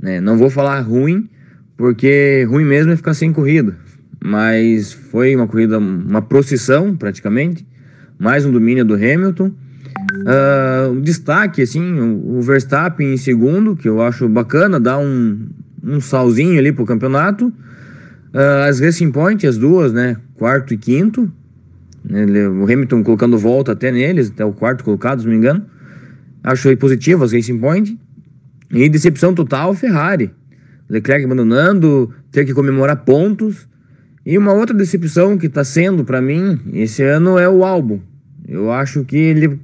Né? 0.00 0.20
Não 0.20 0.36
vou 0.36 0.50
falar 0.50 0.80
ruim, 0.80 1.28
porque 1.76 2.46
ruim 2.48 2.64
mesmo 2.64 2.92
é 2.92 2.96
ficar 2.96 3.14
sem 3.14 3.32
corrida. 3.32 3.76
Mas 4.22 4.92
foi 4.92 5.36
uma 5.36 5.46
corrida, 5.46 5.78
uma 5.78 6.22
procissão 6.22 6.96
praticamente, 6.96 7.66
mais 8.18 8.46
um 8.46 8.50
domínio 8.50 8.84
do 8.84 8.94
Hamilton. 8.94 9.52
Uh, 10.26 10.92
um 10.92 11.00
destaque, 11.00 11.62
assim, 11.62 12.00
o 12.00 12.40
Verstappen 12.40 13.12
em 13.12 13.16
segundo, 13.16 13.76
que 13.76 13.88
eu 13.88 14.00
acho 14.00 14.28
bacana, 14.28 14.80
dá 14.80 14.98
um, 14.98 15.46
um 15.82 16.00
salzinho 16.00 16.58
ali 16.58 16.72
pro 16.72 16.86
campeonato. 16.86 17.46
Uh, 17.46 18.68
as 18.68 18.80
Racing 18.80 19.12
Point, 19.12 19.46
as 19.46 19.58
duas, 19.58 19.92
né? 19.92 20.16
Quarto 20.34 20.72
e 20.74 20.78
quinto. 20.78 21.30
O 22.10 22.64
Hamilton 22.64 23.02
colocando 23.02 23.38
volta 23.38 23.72
até 23.72 23.90
neles, 23.90 24.30
até 24.30 24.44
o 24.44 24.52
quarto 24.52 24.84
colocado, 24.84 25.20
se 25.20 25.24
não 25.24 25.32
me 25.32 25.38
engano. 25.38 25.64
Acho 26.42 26.76
positivo 26.76 27.24
as 27.24 27.32
Racing 27.32 27.58
Point. 27.58 27.98
E 28.70 28.88
decepção 28.88 29.34
total, 29.34 29.74
Ferrari. 29.74 30.30
Leclerc 30.88 31.24
abandonando, 31.24 32.12
ter 32.30 32.44
que 32.44 32.52
comemorar 32.52 33.04
pontos. 33.04 33.66
E 34.26 34.36
uma 34.36 34.52
outra 34.52 34.76
decepção 34.76 35.38
que 35.38 35.46
está 35.46 35.64
sendo 35.64 36.04
para 36.04 36.20
mim 36.20 36.60
esse 36.74 37.02
ano 37.02 37.38
é 37.38 37.48
o 37.48 37.64
álbum. 37.64 38.00
Eu 38.46 38.70
acho 38.70 39.04
que 39.04 39.16
ele 39.16 39.58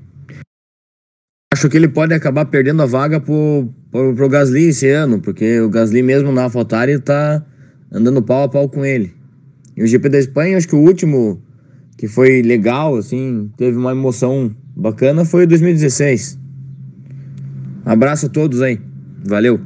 acho 1.53 1.69
que 1.69 1.77
ele 1.77 1.89
pode 1.89 2.15
acabar 2.15 2.47
perdendo 2.47 2.83
a 2.83 2.87
vaga 2.87 3.21
pro, 3.21 3.69
pro, 3.91 4.15
pro 4.15 4.29
Gasly 4.29 4.69
esse 4.69 4.89
ano, 4.89 5.21
porque 5.21 5.61
o 5.61 5.69
Gasly 5.69 6.03
mesmo 6.03 6.33
na 6.33 6.45
AlphaTauri 6.45 6.93
está 6.93 7.45
andando 7.93 8.23
pau 8.23 8.45
a 8.45 8.49
pau 8.49 8.69
com 8.69 8.85
ele. 8.85 9.13
E 9.77 9.83
o 9.83 9.87
GP 9.87 10.09
da 10.09 10.19
Espanha, 10.19 10.57
acho 10.57 10.69
que 10.69 10.77
o 10.77 10.81
último 10.81 11.43
que 12.01 12.09
foi 12.09 12.41
legal, 12.41 12.97
assim, 12.97 13.53
teve 13.59 13.77
uma 13.77 13.91
emoção 13.91 14.57
bacana, 14.75 15.23
foi 15.23 15.45
o 15.45 15.47
2016. 15.47 16.39
Abraço 17.85 18.25
a 18.25 18.29
todos 18.31 18.63
aí. 18.63 18.81
Valeu. 19.23 19.61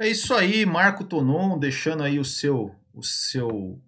É 0.00 0.08
isso 0.08 0.32
aí, 0.32 0.64
Marco 0.64 1.04
Tonon, 1.04 1.58
deixando 1.58 2.02
aí 2.02 2.18
o 2.18 2.24
seu, 2.24 2.74
o 2.94 3.02
seu, 3.02 3.78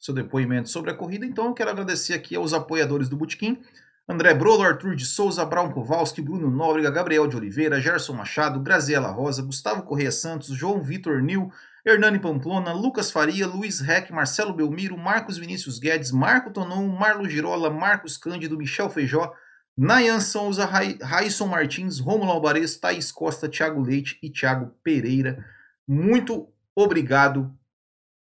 seu 0.00 0.12
depoimento 0.12 0.68
sobre 0.68 0.90
a 0.90 0.94
corrida. 0.94 1.24
Então, 1.24 1.46
eu 1.46 1.54
quero 1.54 1.70
agradecer 1.70 2.14
aqui 2.14 2.34
aos 2.34 2.52
apoiadores 2.52 3.08
do 3.08 3.16
Butiquim. 3.16 3.60
André 4.08 4.34
Brolo, 4.34 4.64
Arthur 4.64 4.96
de 4.96 5.06
Souza, 5.06 5.44
Brown 5.44 5.70
Kowalski, 5.70 6.20
Bruno 6.20 6.50
Nóbrega, 6.50 6.90
Gabriel 6.90 7.28
de 7.28 7.36
Oliveira, 7.36 7.80
Gerson 7.80 8.14
Machado, 8.14 8.58
Graziela 8.58 9.12
Rosa, 9.12 9.44
Gustavo 9.44 9.84
Correia 9.84 10.10
Santos, 10.10 10.48
João 10.48 10.82
Vitor 10.82 11.22
Nil, 11.22 11.52
Hernani 11.90 12.18
Pamplona, 12.18 12.72
Lucas 12.72 13.10
Faria, 13.10 13.46
Luiz 13.46 13.80
Reck, 13.80 14.12
Marcelo 14.12 14.52
Belmiro, 14.52 14.96
Marcos 14.96 15.36
Vinícius 15.36 15.78
Guedes, 15.78 16.10
Marco 16.10 16.50
Tonon, 16.50 16.86
Marlo 16.88 17.28
Girola, 17.28 17.70
Marcos 17.70 18.16
Cândido, 18.16 18.56
Michel 18.56 18.88
Feijó, 18.88 19.34
Nayan 19.76 20.20
Souza, 20.20 20.66
Raísson 20.66 21.46
Martins, 21.46 21.98
Romulo 21.98 22.30
Alvarez, 22.30 22.76
Thaís 22.76 23.10
Costa, 23.10 23.48
Thiago 23.48 23.80
Leite 23.80 24.18
e 24.22 24.30
Thiago 24.30 24.74
Pereira. 24.82 25.44
Muito 25.86 26.48
obrigado 26.74 27.52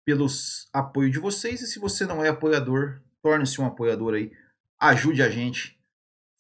pelos 0.05 0.69
apoio 0.73 1.11
de 1.11 1.19
vocês. 1.19 1.61
E 1.61 1.67
se 1.67 1.79
você 1.79 2.07
não 2.07 2.25
é 2.25 2.29
apoiador, 2.29 3.01
torne-se 3.23 3.61
um 3.61 3.67
apoiador 3.67 4.15
aí. 4.15 4.33
Ajude 4.79 5.23
a 5.23 5.29
gente. 5.29 5.79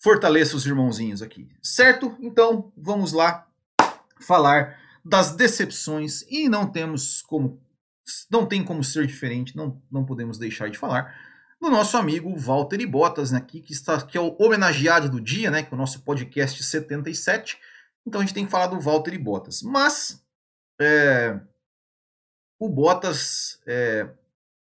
Fortaleça 0.00 0.56
os 0.56 0.66
irmãozinhos 0.66 1.22
aqui. 1.22 1.48
Certo? 1.62 2.16
Então, 2.20 2.72
vamos 2.76 3.12
lá 3.12 3.46
falar 4.20 4.78
das 5.08 5.34
decepções 5.34 6.22
e 6.28 6.48
não 6.48 6.70
temos 6.70 7.22
como 7.22 7.60
não 8.30 8.46
tem 8.46 8.64
como 8.64 8.82
ser 8.82 9.06
diferente, 9.06 9.56
não, 9.56 9.82
não 9.90 10.04
podemos 10.04 10.38
deixar 10.38 10.70
de 10.70 10.78
falar 10.78 11.14
do 11.60 11.68
nosso 11.68 11.96
amigo 11.96 12.34
Walter 12.36 12.86
Bottas, 12.86 13.32
né, 13.32 13.40
que, 13.40 13.60
que, 13.60 13.72
está, 13.72 14.00
que 14.00 14.16
é 14.16 14.20
o 14.20 14.36
homenageado 14.38 15.10
do 15.10 15.20
dia, 15.20 15.50
né, 15.50 15.66
é 15.68 15.74
o 15.74 15.78
nosso 15.78 16.00
podcast 16.02 16.62
77. 16.62 17.58
Então 18.06 18.20
a 18.20 18.24
gente 18.24 18.34
tem 18.34 18.44
que 18.44 18.50
falar 18.50 18.68
do 18.68 18.80
Walter 18.80 19.18
Bottas. 19.18 19.62
Mas 19.62 20.24
é, 20.80 21.38
o 22.58 22.68
Bottas, 22.68 23.60
é, 23.66 24.08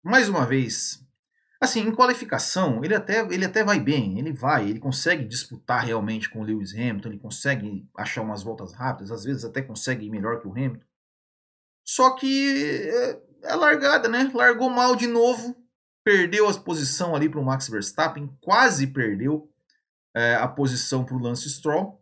mais 0.03 0.29
uma 0.29 0.47
vez, 0.47 1.06
Assim, 1.61 1.81
em 1.81 1.95
qualificação, 1.95 2.85
ele 2.85 2.95
até, 2.95 3.21
ele 3.33 3.45
até 3.45 3.65
vai 3.65 3.81
bem, 3.81 4.19
ele 4.19 4.33
vai, 4.33 4.69
ele 4.69 4.79
consegue 4.79 5.25
disputar 5.25 5.85
realmente 5.85 6.29
com 6.29 6.41
o 6.41 6.45
Lewis 6.45 6.75
Hamilton, 6.75 7.09
ele 7.09 7.19
consegue 7.19 7.89
achar 7.97 8.21
umas 8.21 8.43
voltas 8.43 8.75
rápidas, 8.75 9.11
às 9.11 9.25
vezes 9.25 9.45
até 9.45 9.63
consegue 9.63 10.05
ir 10.05 10.11
melhor 10.11 10.39
que 10.39 10.47
o 10.47 10.53
Hamilton. 10.53 10.85
Só 11.83 12.11
que 12.11 12.91
é, 12.91 13.23
é 13.45 13.55
largada, 13.55 14.09
né? 14.09 14.31
Largou 14.35 14.69
mal 14.69 14.95
de 14.95 15.07
novo, 15.07 15.57
perdeu 16.05 16.49
a 16.49 16.55
posição 16.55 17.15
ali 17.15 17.29
para 17.29 17.41
o 17.41 17.45
Max 17.45 17.69
Verstappen, 17.69 18.31
quase 18.41 18.89
perdeu 18.89 19.51
é, 20.15 20.35
a 20.35 20.47
posição 20.47 21.05
para 21.05 21.15
o 21.15 21.19
Lance 21.19 21.49
Stroll. 21.49 22.01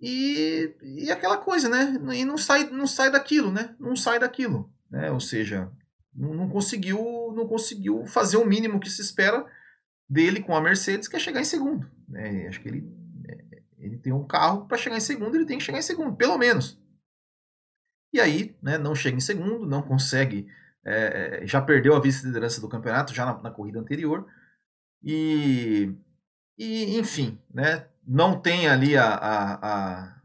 E, 0.00 0.74
e 0.82 1.10
aquela 1.10 1.38
coisa, 1.38 1.68
né? 1.68 1.98
E 2.14 2.24
não 2.24 2.36
sai, 2.36 2.64
não 2.70 2.86
sai 2.86 3.10
daquilo, 3.10 3.50
né? 3.50 3.74
Não 3.80 3.96
sai 3.96 4.18
daquilo. 4.18 4.70
Né? 4.90 5.10
Ou 5.10 5.20
seja, 5.20 5.70
não, 6.16 6.48
conseguiu, 6.48 7.32
não 7.34 7.46
conseguiu 7.46 8.06
fazer 8.06 8.36
o 8.36 8.46
mínimo 8.46 8.80
que 8.80 8.90
se 8.90 9.02
espera 9.02 9.46
dele 10.08 10.42
com 10.42 10.54
a 10.56 10.60
Mercedes, 10.60 11.08
que 11.08 11.16
é 11.16 11.18
chegar 11.18 11.40
em 11.40 11.44
segundo. 11.44 11.88
Né? 12.08 12.46
Acho 12.48 12.60
que 12.60 12.68
ele, 12.68 12.88
é, 13.28 13.62
ele 13.78 13.98
tem 13.98 14.12
um 14.12 14.26
carro 14.26 14.66
para 14.66 14.78
chegar 14.78 14.96
em 14.96 15.00
segundo, 15.00 15.34
ele 15.34 15.46
tem 15.46 15.58
que 15.58 15.64
chegar 15.64 15.78
em 15.78 15.82
segundo, 15.82 16.16
pelo 16.16 16.38
menos. 16.38 16.80
E 18.12 18.20
aí, 18.20 18.56
né, 18.62 18.78
não 18.78 18.94
chega 18.94 19.16
em 19.16 19.20
segundo, 19.20 19.66
não 19.66 19.82
consegue, 19.82 20.48
é, 20.84 21.42
já 21.44 21.60
perdeu 21.60 21.94
a 21.94 22.00
vice-liderança 22.00 22.60
do 22.60 22.68
campeonato 22.68 23.12
já 23.12 23.26
na, 23.26 23.42
na, 23.42 23.50
corrida 23.50 23.78
anterior. 23.78 24.26
E, 25.02 25.92
e 26.56 26.98
enfim, 26.98 27.38
né, 27.52 27.86
não 28.06 28.40
tem 28.40 28.68
ali 28.68 28.96
a, 28.96 29.06
a, 29.06 29.54
a 29.54 30.16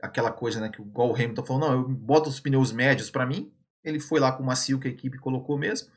aquela 0.00 0.32
coisa 0.32 0.60
né, 0.60 0.68
que 0.68 0.80
o 0.80 1.14
Hamilton 1.14 1.44
falou, 1.44 1.60
não, 1.60 1.72
eu 1.72 1.88
boto 1.88 2.28
os 2.28 2.40
pneus 2.40 2.72
médios 2.72 3.10
para 3.10 3.26
mim. 3.26 3.52
Ele 3.86 4.00
foi 4.00 4.20
lá 4.20 4.32
com 4.32 4.42
o 4.42 4.46
macio 4.46 4.78
que 4.78 4.88
a 4.88 4.90
equipe 4.90 5.18
colocou 5.18 5.56
mesmo. 5.56 5.88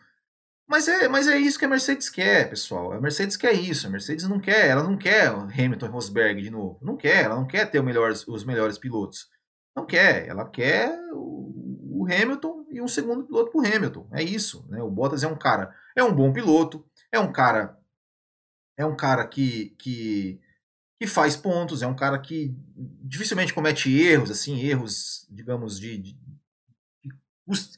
Mas 0.70 0.88
é, 0.88 1.08
mas 1.08 1.28
é 1.28 1.36
isso 1.36 1.58
que 1.58 1.66
a 1.66 1.68
Mercedes 1.68 2.10
quer, 2.10 2.48
pessoal. 2.48 2.94
A 2.94 3.02
Mercedes 3.02 3.36
quer 3.36 3.54
isso. 3.54 3.88
A 3.88 3.90
Mercedes 3.90 4.28
não 4.28 4.40
quer, 4.40 4.68
ela 4.68 4.84
não 4.84 4.96
quer 4.96 5.30
Hamilton 5.30 5.88
e 5.88 5.90
Rosberg 5.90 6.42
de 6.44 6.52
novo. 6.52 6.78
Não 6.80 6.96
quer, 6.96 7.26
ela 7.26 7.36
não 7.36 7.48
quer 7.48 7.66
ter 7.72 7.82
melhores, 7.82 8.28
os 8.28 8.46
melhores 8.46 8.78
pilotos. 8.78 9.28
Não 9.76 9.84
quer, 9.84 10.28
ela 10.28 10.48
quer 10.48 10.96
o, 11.12 12.02
o 12.02 12.06
Hamilton 12.06 12.68
e 12.70 12.80
um 12.80 12.88
segundo 12.88 13.24
piloto 13.24 13.52
para 13.52 13.76
Hamilton. 13.76 14.08
É 14.12 14.22
isso, 14.22 14.64
né? 14.70 14.82
O 14.84 14.92
Bottas 14.92 15.24
é 15.24 15.28
um 15.28 15.36
cara, 15.36 15.74
é 15.96 16.04
um 16.04 16.14
bom 16.14 16.32
piloto, 16.32 16.86
é 17.12 17.20
um 17.20 17.32
cara, 17.32 17.76
é 18.78 18.86
um 18.86 18.96
cara 18.96 19.26
que, 19.26 19.76
que, 19.80 20.40
que 21.02 21.08
faz 21.08 21.36
pontos, 21.36 21.82
é 21.82 21.88
um 21.88 21.96
cara 21.96 22.20
que 22.20 22.56
dificilmente 23.04 23.56
comete 23.56 23.92
erros, 23.92 24.30
assim, 24.30 24.60
erros, 24.60 25.28
digamos, 25.32 25.80
de 25.80 26.16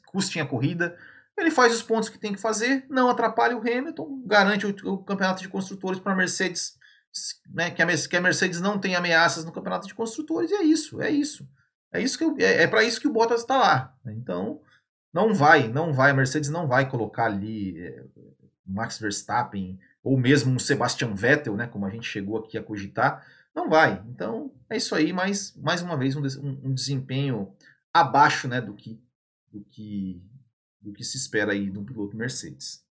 custem 0.05 0.41
a 0.41 0.45
corrida 0.45 0.97
ele 1.37 1.51
faz 1.51 1.73
os 1.73 1.81
pontos 1.81 2.09
que 2.09 2.19
tem 2.19 2.33
que 2.33 2.39
fazer, 2.39 2.85
não 2.89 3.09
atrapalha 3.09 3.57
o 3.57 3.59
Hamilton, 3.59 4.21
garante 4.25 4.65
o, 4.65 4.93
o 4.93 4.97
campeonato 5.03 5.41
de 5.41 5.49
construtores 5.49 5.99
para 5.99 6.13
a 6.13 6.15
Mercedes, 6.15 6.77
né, 7.49 7.71
que, 7.71 7.81
a, 7.81 7.87
que 7.87 8.15
a 8.15 8.21
Mercedes 8.21 8.61
não 8.61 8.79
tem 8.79 8.95
ameaças 8.95 9.43
no 9.43 9.51
campeonato 9.51 9.87
de 9.87 9.95
construtores, 9.95 10.51
e 10.51 10.55
é 10.55 10.63
isso, 10.63 11.01
é 11.01 11.09
isso. 11.09 11.47
É 11.93 12.01
isso 12.01 12.17
que 12.17 12.43
é, 12.43 12.63
é 12.63 12.67
para 12.67 12.83
isso 12.83 13.01
que 13.01 13.07
o 13.07 13.11
Bottas 13.11 13.41
está 13.41 13.57
lá. 13.57 13.97
Então, 14.05 14.61
não 15.13 15.33
vai, 15.33 15.67
não 15.67 15.91
vai, 15.91 16.11
a 16.11 16.13
Mercedes 16.13 16.49
não 16.49 16.67
vai 16.67 16.89
colocar 16.89 17.25
ali 17.25 17.77
é, 17.81 18.03
Max 18.65 18.97
Verstappen 18.97 19.77
ou 20.01 20.17
mesmo 20.17 20.53
um 20.53 20.59
Sebastian 20.59 21.13
Vettel, 21.13 21.55
né, 21.55 21.67
como 21.67 21.85
a 21.85 21.89
gente 21.89 22.07
chegou 22.07 22.37
aqui 22.37 22.57
a 22.57 22.63
cogitar, 22.63 23.25
não 23.53 23.69
vai. 23.69 24.01
Então, 24.07 24.51
é 24.69 24.77
isso 24.77 24.95
aí, 24.95 25.11
mas 25.11 25.53
mais 25.57 25.81
uma 25.81 25.97
vez 25.97 26.15
um, 26.15 26.23
um 26.63 26.73
desempenho 26.73 27.53
abaixo, 27.93 28.47
né, 28.47 28.61
do 28.61 28.73
que 28.73 29.01
do 29.51 29.63
que 29.65 30.23
do 30.79 30.91
que 30.91 31.03
se 31.03 31.15
espera 31.15 31.51
aí 31.51 31.69
de 31.69 31.77
um 31.77 31.85
piloto 31.85 32.17
Mercedes. 32.17 32.83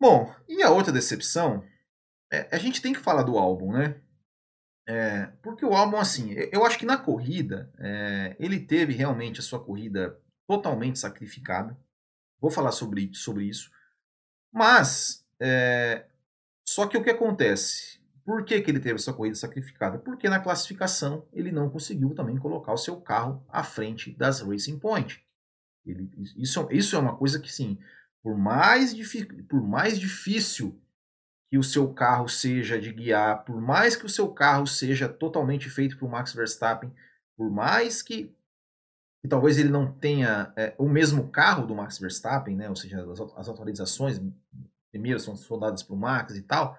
Bom, 0.00 0.32
e 0.48 0.62
a 0.62 0.70
outra 0.70 0.92
decepção, 0.92 1.64
é, 2.32 2.48
a 2.54 2.58
gente 2.58 2.80
tem 2.80 2.92
que 2.92 3.00
falar 3.00 3.24
do 3.24 3.36
álbum, 3.36 3.72
né? 3.72 4.00
É, 4.88 5.26
porque 5.42 5.64
o 5.64 5.74
álbum, 5.74 5.96
assim, 5.98 6.32
eu 6.52 6.64
acho 6.64 6.78
que 6.78 6.86
na 6.86 6.96
corrida, 6.96 7.72
é, 7.78 8.36
ele 8.38 8.58
teve 8.60 8.92
realmente 8.92 9.40
a 9.40 9.42
sua 9.42 9.62
corrida 9.62 10.18
totalmente 10.46 10.98
sacrificada. 10.98 11.76
Vou 12.40 12.50
falar 12.50 12.72
sobre, 12.72 13.12
sobre 13.14 13.44
isso. 13.44 13.70
Mas, 14.52 15.26
é, 15.38 16.06
só 16.66 16.86
que 16.86 16.96
o 16.96 17.04
que 17.04 17.10
acontece? 17.10 18.00
Por 18.24 18.44
que, 18.44 18.60
que 18.60 18.70
ele 18.70 18.80
teve 18.80 18.94
essa 18.94 19.12
corrida 19.12 19.36
sacrificada? 19.36 19.98
Porque 19.98 20.28
na 20.28 20.40
classificação 20.40 21.26
ele 21.32 21.52
não 21.52 21.68
conseguiu 21.68 22.14
também 22.14 22.36
colocar 22.36 22.72
o 22.72 22.78
seu 22.78 23.00
carro 23.00 23.44
à 23.48 23.62
frente 23.62 24.12
das 24.12 24.40
Racing 24.40 24.78
Point. 24.78 25.22
Ele, 25.84 26.10
isso, 26.36 26.66
isso 26.70 26.96
é 26.96 26.98
uma 26.98 27.16
coisa 27.16 27.38
que, 27.40 27.52
sim, 27.52 27.78
por 28.22 28.36
mais, 28.36 28.94
por 29.48 29.62
mais 29.62 29.98
difícil 29.98 30.78
que 31.50 31.58
o 31.58 31.64
seu 31.64 31.92
carro 31.92 32.28
seja 32.28 32.80
de 32.80 32.92
guiar, 32.92 33.44
por 33.44 33.60
mais 33.60 33.96
que 33.96 34.06
o 34.06 34.08
seu 34.08 34.28
carro 34.28 34.66
seja 34.66 35.08
totalmente 35.08 35.68
feito 35.68 35.98
por 35.98 36.08
Max 36.08 36.32
Verstappen, 36.32 36.92
por 37.36 37.50
mais 37.50 38.02
que, 38.02 38.32
que 39.20 39.28
talvez 39.28 39.58
ele 39.58 39.70
não 39.70 39.90
tenha 39.92 40.52
é, 40.56 40.74
o 40.78 40.88
mesmo 40.88 41.28
carro 41.28 41.66
do 41.66 41.74
Max 41.74 41.98
Verstappen, 41.98 42.54
né? 42.56 42.68
ou 42.68 42.76
seja, 42.76 43.04
as, 43.10 43.20
as 43.20 43.48
atualizações 43.48 44.20
primeiro 44.90 45.18
são, 45.18 45.34
são 45.34 45.58
dadas 45.58 45.82
para 45.82 45.94
o 45.94 45.98
Max 45.98 46.36
e 46.36 46.42
tal, 46.42 46.78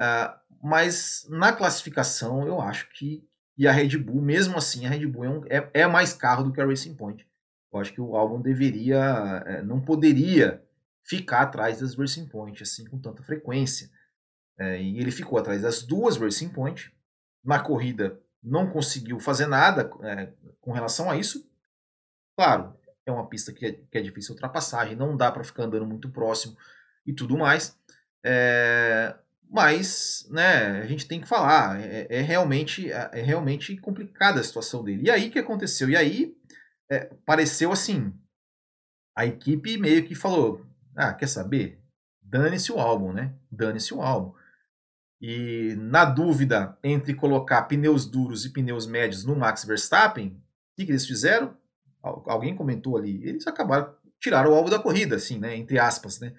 uh, 0.00 0.38
mas 0.62 1.26
na 1.28 1.52
classificação 1.52 2.46
eu 2.46 2.60
acho 2.60 2.88
que 2.90 3.28
e 3.60 3.68
a 3.68 3.72
Red 3.72 3.98
Bull, 3.98 4.22
mesmo 4.22 4.56
assim, 4.56 4.86
a 4.86 4.88
Red 4.88 5.06
Bull 5.06 5.24
é, 5.24 5.28
um, 5.28 5.44
é, 5.50 5.70
é 5.82 5.86
mais 5.86 6.14
carro 6.14 6.44
do 6.44 6.50
que 6.50 6.62
a 6.62 6.64
Racing 6.64 6.94
Point. 6.94 7.28
Eu 7.72 7.78
acho 7.78 7.92
que 7.92 8.00
o 8.00 8.16
álbum 8.16 8.40
deveria, 8.40 9.42
é, 9.46 9.62
não 9.62 9.80
poderia 9.80 10.62
ficar 11.04 11.42
atrás 11.42 11.80
das 11.80 11.94
Racing 11.94 12.26
Point 12.26 12.62
assim 12.62 12.84
com 12.84 12.98
tanta 12.98 13.22
frequência. 13.22 13.90
É, 14.58 14.80
e 14.80 14.98
ele 14.98 15.10
ficou 15.10 15.38
atrás 15.38 15.62
das 15.62 15.82
duas 15.82 16.16
Racing 16.16 16.50
Point. 16.50 16.92
Na 17.44 17.60
corrida 17.60 18.20
não 18.42 18.70
conseguiu 18.70 19.18
fazer 19.20 19.46
nada 19.46 19.90
é, 20.02 20.32
com 20.60 20.72
relação 20.72 21.10
a 21.10 21.16
isso. 21.16 21.48
Claro, 22.36 22.74
é 23.06 23.12
uma 23.12 23.28
pista 23.28 23.52
que 23.52 23.66
é, 23.66 23.72
que 23.72 23.98
é 23.98 24.00
difícil 24.00 24.34
ultrapassagem, 24.34 24.96
não 24.96 25.16
dá 25.16 25.30
para 25.30 25.44
ficar 25.44 25.64
andando 25.64 25.86
muito 25.86 26.10
próximo 26.10 26.56
e 27.06 27.12
tudo 27.12 27.38
mais. 27.38 27.76
É, 28.24 29.14
mas 29.48 30.26
né, 30.30 30.80
a 30.80 30.86
gente 30.86 31.08
tem 31.08 31.20
que 31.20 31.28
falar, 31.28 31.80
é, 31.80 32.06
é, 32.08 32.20
realmente, 32.20 32.90
é 32.90 33.20
realmente 33.20 33.76
complicada 33.76 34.40
a 34.40 34.44
situação 34.44 34.84
dele. 34.84 35.04
E 35.04 35.10
aí 35.10 35.28
o 35.28 35.30
que 35.32 35.38
aconteceu? 35.38 35.88
E 35.90 35.96
aí 35.96 36.36
é, 36.90 37.04
pareceu 37.24 37.70
assim. 37.70 38.12
A 39.16 39.24
equipe 39.24 39.78
meio 39.78 40.06
que 40.06 40.14
falou: 40.14 40.66
ah, 40.96 41.14
quer 41.14 41.28
saber? 41.28 41.80
Dane-se 42.20 42.72
o 42.72 42.78
álbum, 42.78 43.12
né? 43.12 43.34
Dane-se 43.50 43.94
o 43.94 44.02
álbum. 44.02 44.34
E 45.20 45.74
na 45.76 46.04
dúvida 46.04 46.78
entre 46.82 47.14
colocar 47.14 47.62
pneus 47.62 48.06
duros 48.06 48.44
e 48.44 48.50
pneus 48.50 48.86
médios 48.86 49.24
no 49.24 49.36
Max 49.36 49.64
Verstappen, 49.64 50.28
o 50.28 50.76
que, 50.76 50.90
eles 50.90 51.06
fizeram? 51.06 51.56
Alguém 52.02 52.56
comentou 52.56 52.96
ali. 52.96 53.22
Eles 53.26 53.46
acabaram, 53.46 53.94
tiraram 54.18 54.52
o 54.52 54.54
álbum 54.54 54.70
da 54.70 54.78
corrida, 54.78 55.16
assim, 55.16 55.38
né? 55.38 55.54
Entre 55.56 55.78
aspas, 55.78 56.18
né? 56.20 56.34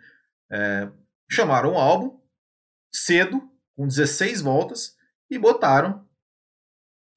É, 0.49 0.89
chamaram 1.29 1.73
o 1.73 1.77
álbum 1.77 2.19
cedo, 2.93 3.49
com 3.75 3.87
16 3.87 4.41
voltas, 4.41 4.97
e 5.29 5.37
botaram 5.37 6.05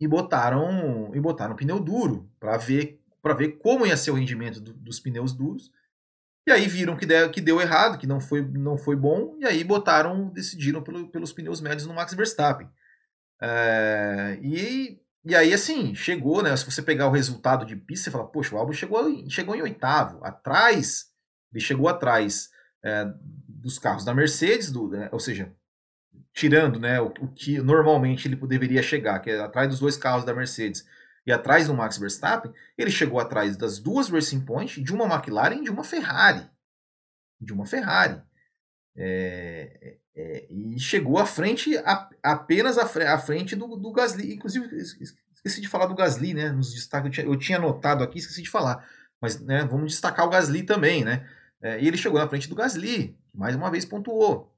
e 0.01 0.07
botaram 0.07 1.15
e 1.15 1.21
botaram 1.21 1.57
pneu 1.57 1.81
duro 1.81 2.31
para 2.39 2.57
ver 2.57 3.04
para 3.25 3.33
ver 3.33 3.53
como 3.53 3.87
ia 3.87 3.97
ser 3.97 4.11
o 4.11 4.15
rendimento 4.15 4.61
do, 4.61 4.75
dos 4.75 5.01
pneus 5.01 5.33
duros. 5.33 5.73
E 6.47 6.53
aí 6.53 6.69
viram 6.69 6.95
que, 6.95 7.07
que 7.31 7.41
deu 7.41 7.59
errado, 7.59 7.97
que 7.97 8.07
não 8.07 8.21
foi, 8.21 8.43
não 8.43 8.77
foi 8.77 8.95
bom, 8.95 9.35
e 9.41 9.47
aí 9.47 9.65
botaram, 9.65 10.29
decidiram 10.29 10.83
pelo, 10.83 11.09
pelos 11.09 11.33
pneus 11.33 11.59
médios 11.63 11.87
no 11.87 11.95
Max 11.95 12.13
Verstappen. 12.13 12.69
É, 13.41 14.39
e, 14.43 15.01
e 15.25 15.35
aí, 15.35 15.55
assim, 15.55 15.95
chegou, 15.95 16.43
né? 16.43 16.55
Se 16.55 16.71
você 16.71 16.83
pegar 16.83 17.09
o 17.09 17.13
resultado 17.13 17.65
de 17.65 17.75
pista, 17.75 18.05
você 18.05 18.11
fala, 18.11 18.27
poxa, 18.27 18.55
o 18.55 18.59
álbum 18.59 18.75
chegou, 18.75 19.31
chegou 19.31 19.55
em 19.55 19.63
oitavo, 19.63 20.23
atrás, 20.23 21.07
ele 21.51 21.65
chegou 21.65 21.89
atrás 21.89 22.51
é, 22.85 23.11
dos 23.49 23.79
carros 23.79 24.05
da 24.05 24.13
Mercedes, 24.13 24.71
do, 24.71 24.89
né, 24.89 25.09
ou 25.11 25.19
seja, 25.19 25.51
tirando 26.35 26.79
né, 26.79 27.01
o, 27.01 27.07
o, 27.07 27.29
que 27.29 27.59
normalmente 27.59 28.29
ele 28.29 28.37
deveria 28.37 28.83
chegar, 28.83 29.19
que 29.21 29.31
é 29.31 29.41
atrás 29.41 29.67
dos 29.67 29.81
dois 29.81 29.97
carros 29.97 30.27
da 30.27 30.35
Mercedes 30.35 30.87
e 31.27 31.33
atrás 31.33 31.67
do 31.67 31.75
Max 31.75 31.97
Verstappen, 31.97 32.53
ele 32.77 32.91
chegou 32.91 33.19
atrás 33.19 33.57
das 33.57 33.79
duas 33.79 34.09
Racing 34.09 34.45
Point, 34.45 34.83
de 34.83 34.93
uma 34.93 35.07
McLaren 35.07 35.61
e 35.61 35.65
de 35.65 35.71
uma 35.71 35.85
Ferrari. 35.85 36.49
De 37.41 37.53
uma 37.53 37.65
Ferrari. 37.65 38.23
É, 38.97 39.97
é, 40.15 40.47
e 40.49 40.79
chegou 40.79 41.19
à 41.19 41.27
frente, 41.27 41.77
a, 41.79 42.09
apenas 42.23 42.79
à, 42.79 43.19
frente 43.19 43.57
do, 43.57 43.77
do 43.77 43.93
Gasly. 43.93 44.35
Inclusive, 44.35 44.67
esqueci 44.77 45.61
de 45.61 45.69
falar 45.69 45.87
do 45.87 45.95
Gasly, 45.95 46.35
né? 46.35 46.51
Nos 46.51 46.73
destaques, 46.73 47.07
eu 47.07 47.11
tinha, 47.13 47.27
eu 47.27 47.39
tinha 47.39 47.59
anotado 47.59 48.05
aqui, 48.05 48.19
esqueci 48.19 48.43
de 48.43 48.51
falar. 48.51 48.87
Mas 49.21 49.41
né, 49.41 49.65
vamos 49.65 49.93
destacar 49.93 50.27
o 50.27 50.31
Gasly 50.31 50.63
também, 50.63 51.05
né? 51.05 51.29
É, 51.61 51.81
e 51.81 51.89
ele 51.89 51.97
chegou 51.97 52.21
na 52.21 52.29
frente 52.29 52.49
do 52.49 52.55
Gasly, 52.55 53.19
que 53.31 53.39
mais 53.39 53.57
uma 53.57 53.71
vez 53.71 53.85
pontuou. 53.85 54.55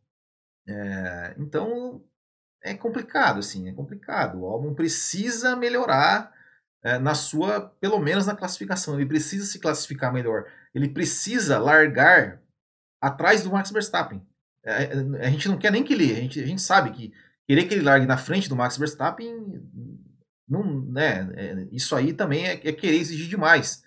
É, 0.68 1.34
então 1.38 2.04
é 2.62 2.74
complicado, 2.74 3.38
assim, 3.38 3.68
é 3.68 3.72
complicado. 3.72 4.40
O 4.40 4.46
álbum 4.46 4.74
precisa 4.74 5.54
melhorar 5.54 6.34
é, 6.86 7.00
na 7.00 7.16
sua, 7.16 7.60
pelo 7.80 7.98
menos 7.98 8.26
na 8.26 8.36
classificação. 8.36 8.94
Ele 8.94 9.06
precisa 9.06 9.44
se 9.44 9.58
classificar 9.58 10.12
melhor. 10.12 10.44
Ele 10.72 10.88
precisa 10.88 11.58
largar 11.58 12.40
atrás 13.00 13.42
do 13.42 13.50
Max 13.50 13.72
Verstappen. 13.72 14.24
É, 14.62 14.84
é, 14.84 15.26
a 15.26 15.30
gente 15.30 15.48
não 15.48 15.58
quer 15.58 15.72
nem 15.72 15.82
que 15.82 15.92
ele, 15.92 16.12
a 16.12 16.20
gente, 16.20 16.40
a 16.40 16.46
gente 16.46 16.62
sabe 16.62 16.92
que 16.92 17.12
querer 17.44 17.64
que 17.64 17.74
ele 17.74 17.82
largue 17.82 18.06
na 18.06 18.16
frente 18.16 18.48
do 18.48 18.54
Max 18.54 18.76
Verstappen, 18.76 19.68
não, 20.48 20.80
né, 20.82 21.28
é, 21.34 21.66
isso 21.72 21.96
aí 21.96 22.12
também 22.12 22.46
é, 22.46 22.52
é 22.52 22.72
querer 22.72 22.98
exigir 22.98 23.28
demais. 23.28 23.84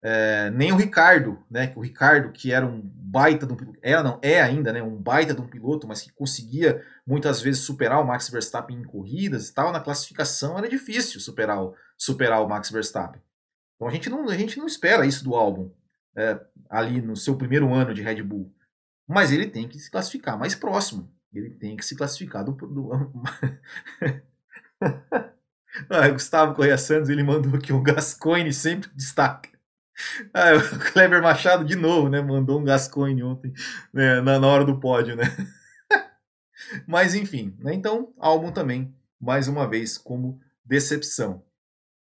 É, 0.00 0.48
nem 0.52 0.70
o 0.70 0.76
Ricardo, 0.76 1.44
né? 1.50 1.72
O 1.74 1.80
Ricardo, 1.80 2.30
que 2.30 2.52
era 2.52 2.64
um 2.64 2.80
baita 2.80 3.44
de 3.44 3.52
um 3.52 3.56
era 3.82 4.00
não, 4.00 4.20
é 4.22 4.40
ainda, 4.40 4.72
né? 4.72 4.80
Um 4.80 4.94
baita 4.94 5.34
de 5.34 5.40
um 5.40 5.48
piloto, 5.48 5.88
mas 5.88 6.02
que 6.02 6.12
conseguia 6.12 6.84
muitas 7.04 7.42
vezes 7.42 7.62
superar 7.62 8.00
o 8.00 8.06
Max 8.06 8.28
Verstappen 8.28 8.76
em 8.76 8.84
corridas 8.84 9.48
e 9.48 9.54
tal, 9.54 9.72
na 9.72 9.80
classificação 9.80 10.56
era 10.56 10.68
difícil 10.68 11.18
superar 11.20 11.60
o, 11.64 11.74
superar 11.98 12.42
o 12.42 12.48
Max 12.48 12.70
Verstappen. 12.70 13.20
Então 13.74 13.88
a 13.88 13.90
gente 13.90 14.08
não, 14.08 14.28
a 14.28 14.36
gente 14.36 14.58
não 14.58 14.66
espera 14.66 15.04
isso 15.04 15.24
do 15.24 15.34
álbum. 15.34 15.70
é, 16.16 16.40
ali 16.70 17.00
no 17.00 17.16
seu 17.16 17.36
primeiro 17.36 17.72
ano 17.72 17.94
de 17.94 18.02
Red 18.02 18.22
Bull. 18.22 18.52
Mas 19.06 19.32
ele 19.32 19.46
tem 19.46 19.68
que 19.68 19.78
se 19.78 19.90
classificar 19.90 20.38
mais 20.38 20.54
próximo. 20.54 21.10
Ele 21.32 21.50
tem 21.50 21.76
que 21.76 21.84
se 21.84 21.96
classificar 21.96 22.44
do. 22.44 22.52
do... 22.52 22.90
ah, 25.90 26.08
Gustavo 26.08 26.54
Correia 26.54 26.78
Santos 26.78 27.08
ele 27.08 27.22
mandou 27.22 27.54
aqui 27.54 27.72
o 27.72 27.82
Gascoigne 27.82 28.52
sempre 28.52 28.90
destaca. 28.94 29.48
Ah, 30.32 30.54
o 30.54 30.92
Kleber 30.92 31.22
Machado 31.22 31.64
de 31.64 31.76
novo, 31.76 32.08
né? 32.08 32.20
Mandou 32.20 32.60
um 32.60 32.64
Gascoigne 32.64 33.22
ontem, 33.22 33.52
né? 33.92 34.20
na, 34.20 34.38
na 34.38 34.46
hora 34.46 34.64
do 34.64 34.78
pódio, 34.78 35.16
né? 35.16 35.24
Mas 36.86 37.14
enfim, 37.14 37.56
né? 37.58 37.74
então, 37.74 38.12
álbum 38.18 38.52
também, 38.52 38.94
mais 39.20 39.48
uma 39.48 39.68
vez, 39.68 39.96
como 39.96 40.40
decepção. 40.64 41.44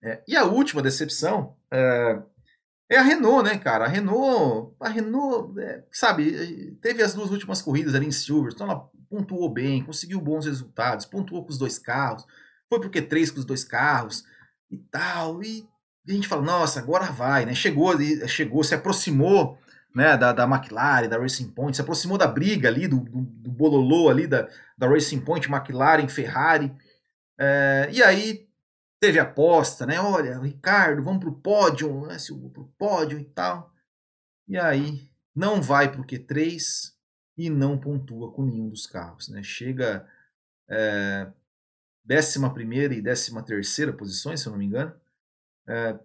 É, 0.03 0.23
e 0.29 0.37
a 0.37 0.45
última 0.45 0.81
decepção 0.81 1.57
é, 1.73 2.23
é, 2.91 2.97
a 2.97 3.03
Renault, 3.03 3.43
né, 3.43 3.59
cara? 3.59 3.85
A 3.85 3.89
Renault, 3.89 4.75
a 4.81 4.89
Renault, 4.89 5.59
é, 5.61 5.85
sabe, 5.93 6.77
teve 6.81 7.03
as 7.03 7.15
duas 7.15 7.31
últimas 7.31 7.61
corridas 7.61 7.95
ali 7.95 8.07
em 8.07 8.13
Silverstone, 8.13 8.71
ela 8.71 8.89
pontuou 9.11 9.53
bem, 9.53 9.85
conseguiu 9.85 10.21
bons 10.21 10.47
resultados, 10.47 11.05
pontuou 11.05 11.45
com 11.45 11.51
os 11.51 11.59
dois 11.59 11.79
carros, 11.79 12.25
foi 12.69 12.81
pro 12.81 12.91
Q3 12.91 13.33
com 13.33 13.41
os 13.41 13.45
dois 13.45 13.65
carros 13.65 14.25
e 14.71 14.79
tal, 14.79 15.43
e 15.43 15.69
a 16.09 16.13
gente 16.13 16.29
fala, 16.29 16.43
nossa, 16.43 16.81
agora 16.81 17.07
vai, 17.07 17.45
né? 17.45 17.55
Chegou, 17.55 17.95
chegou, 18.27 18.65
se 18.65 18.75
aproximou 18.75 19.59
né, 19.95 20.17
da, 20.17 20.33
da 20.33 20.45
McLaren, 20.45 21.09
da 21.09 21.19
Racing 21.19 21.51
Point, 21.51 21.77
se 21.77 21.83
aproximou 21.83 22.17
da 22.17 22.27
briga 22.27 22.69
ali, 22.69 22.89
do, 22.89 23.01
do, 23.01 23.21
do 23.21 23.51
bololô 23.51 24.09
ali 24.09 24.27
da, 24.27 24.49
da 24.77 24.89
Racing 24.89 25.21
Point, 25.21 25.51
McLaren, 25.51 26.09
Ferrari. 26.09 26.73
É, 27.39 27.89
e 27.93 28.03
aí 28.03 28.48
teve 29.01 29.19
aposta, 29.19 29.87
né? 29.87 30.01
Olha, 30.01 30.39
Ricardo, 30.39 31.03
vamos 31.03 31.21
pro 31.21 31.33
pódio, 31.33 32.07
né? 32.07 32.19
Se 32.19 32.35
pro 32.51 32.73
pódio 32.79 33.19
e 33.19 33.25
tal. 33.25 33.73
E 34.47 34.57
aí 34.59 35.11
não 35.35 35.63
vai 35.63 35.91
pro 35.91 36.05
Q3 36.05 36.93
e 37.37 37.51
não 37.51 37.79
pontua 37.79 38.33
com 38.33 38.45
nenhum 38.45 38.69
dos 38.69 38.87
carros, 38.87 39.29
né? 39.29 39.43
Chega 39.43 40.09
é, 40.69 41.31
11 42.11 42.51
primeira 42.53 42.95
e 42.95 43.03
13 43.03 43.45
terceira 43.45 43.93
posições, 43.93 44.41
se 44.41 44.47
eu 44.49 44.53
não 44.53 44.59
me 44.59 44.67
engano 44.67 44.95
é, 45.69 45.99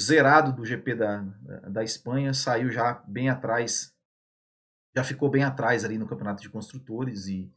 zerado 0.00 0.52
do 0.52 0.64
GP 0.64 0.94
da, 0.94 1.22
da 1.70 1.82
Espanha, 1.82 2.34
saiu 2.34 2.70
já 2.70 3.02
bem 3.08 3.30
atrás, 3.30 3.94
já 4.94 5.02
ficou 5.02 5.30
bem 5.30 5.42
atrás 5.42 5.84
ali 5.84 5.96
no 5.96 6.06
campeonato 6.06 6.42
de 6.42 6.50
construtores 6.50 7.26
e, 7.26 7.50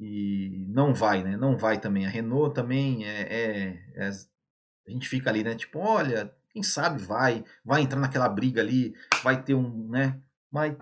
e 0.00 0.64
não 0.68 0.94
vai, 0.94 1.22
né? 1.22 1.36
Não 1.36 1.58
vai 1.58 1.78
também. 1.78 2.06
A 2.06 2.08
Renault 2.08 2.54
também 2.54 3.04
é, 3.04 3.20
é, 3.20 3.84
é, 3.96 4.08
a 4.08 4.90
gente 4.90 5.06
fica 5.06 5.28
ali, 5.28 5.44
né? 5.44 5.54
Tipo, 5.54 5.78
olha, 5.78 6.34
quem 6.48 6.62
sabe 6.62 7.02
vai, 7.02 7.44
vai 7.62 7.82
entrar 7.82 8.00
naquela 8.00 8.28
briga 8.28 8.62
ali, 8.62 8.94
vai 9.22 9.42
ter 9.42 9.54
um, 9.54 9.88
né? 9.90 10.18
Mas, 10.50 10.74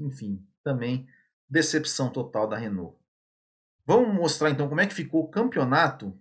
enfim, 0.00 0.42
também 0.64 1.06
decepção 1.48 2.08
total 2.08 2.48
da 2.48 2.56
Renault. 2.56 2.96
Vamos 3.84 4.12
mostrar 4.14 4.50
então 4.50 4.68
como 4.68 4.80
é 4.80 4.86
que 4.86 4.94
ficou 4.94 5.24
o 5.24 5.28
campeonato, 5.28 6.18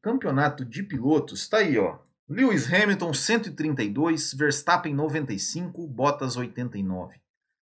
campeonato 0.00 0.64
de 0.64 0.82
pilotos. 0.82 1.42
Está 1.42 1.58
aí, 1.58 1.78
ó. 1.78 1.98
Lewis 2.26 2.72
Hamilton 2.72 3.12
132, 3.12 4.32
Verstappen 4.32 4.94
95, 4.94 5.86
Bottas 5.86 6.34
89. 6.36 7.20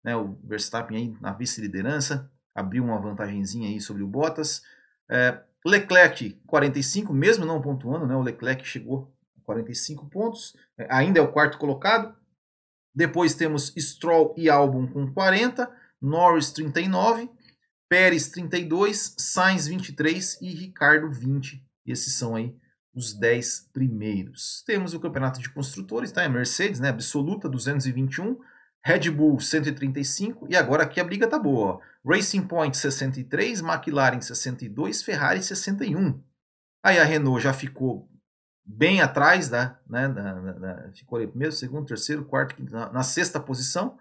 Né, 0.02 0.16
o 0.16 0.40
Verstappen 0.46 0.98
aí 0.98 1.18
na 1.20 1.34
vice-liderança, 1.34 2.32
abriu 2.58 2.84
uma 2.84 3.00
vantagenzinha 3.00 3.70
aí 3.70 3.80
sobre 3.80 4.02
o 4.02 4.08
Bottas. 4.08 4.64
É, 5.10 5.40
Leclerc 5.64 6.42
45, 6.48 7.14
mesmo 7.14 7.46
não 7.46 7.62
pontuando, 7.62 8.08
né, 8.08 8.16
o 8.16 8.22
Leclerc 8.22 8.68
chegou 8.68 9.14
a 9.38 9.46
45 9.46 10.10
pontos, 10.10 10.56
é, 10.76 10.88
ainda 10.90 11.20
é 11.20 11.22
o 11.22 11.32
quarto 11.32 11.60
colocado. 11.60 12.16
Depois 12.96 13.36
temos 13.36 13.72
Stroll 13.78 14.34
e 14.36 14.50
Albon 14.50 14.88
com 14.88 15.14
40, 15.14 15.72
Norris 16.02 16.52
39, 16.52 17.30
Pérez 17.88 18.30
32, 18.30 19.16
Sainz 19.20 19.68
23 19.68 20.42
e 20.42 20.50
Ricardo 20.50 21.12
20. 21.12 21.64
Esses 21.86 22.16
são 22.16 22.36
aí 22.36 22.56
os 22.94 23.14
10 23.14 23.70
primeiros. 23.72 24.64
Temos 24.66 24.96
o 24.96 25.00
campeonato 25.00 25.40
de 25.40 25.50
construtores, 25.52 26.12
tá? 26.12 26.24
É 26.24 26.28
Mercedes, 26.28 26.80
né? 26.80 26.90
Absoluta 26.90 27.48
221, 27.48 28.40
Red 28.88 29.12
Bull 29.12 29.38
135 29.38 30.48
e 30.50 30.56
agora 30.56 30.84
aqui 30.84 31.02
a 31.02 31.04
briga 31.04 31.28
tá 31.28 31.38
boa. 31.38 31.82
Racing 32.06 32.48
Point 32.48 32.78
63, 32.78 33.60
McLaren 33.60 34.22
62, 34.22 35.04
Ferrari 35.04 35.44
61. 35.44 36.18
Aí 36.82 36.98
a 36.98 37.04
Renault 37.04 37.44
já 37.44 37.52
ficou 37.52 38.08
bem 38.66 39.02
atrás 39.02 39.50
da, 39.50 39.78
né, 39.90 40.08
da, 40.08 40.34
da, 40.34 40.52
da 40.54 40.92
ficou 40.94 41.18
ali 41.18 41.28
primeiro, 41.28 41.54
segundo, 41.54 41.86
terceiro, 41.86 42.24
quarto, 42.24 42.56
quinto, 42.56 42.72
na, 42.72 42.90
na 42.90 43.04
sexta 43.04 43.42
posição. 43.42 43.98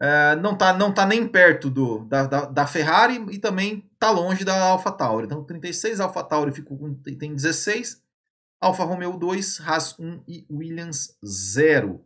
Uh, 0.00 0.40
não 0.40 0.52
está 0.52 0.72
não 0.72 0.94
tá 0.94 1.04
nem 1.04 1.26
perto 1.26 1.68
do, 1.68 2.04
da, 2.04 2.24
da, 2.26 2.44
da, 2.44 2.66
Ferrari 2.68 3.16
e 3.32 3.38
também 3.40 3.84
está 3.94 4.12
longe 4.12 4.44
da 4.44 4.54
AlphaTauri. 4.54 5.26
Então 5.26 5.42
36, 5.42 5.98
AlphaTauri 5.98 6.52
ficou 6.52 6.78
com, 6.78 6.94
tem 6.94 7.34
16, 7.34 8.00
Alfa 8.60 8.84
Romeo 8.84 9.16
2, 9.16 9.60
Haas 9.60 9.98
1 9.98 10.22
e 10.28 10.46
Williams 10.48 11.18
0. 11.26 12.00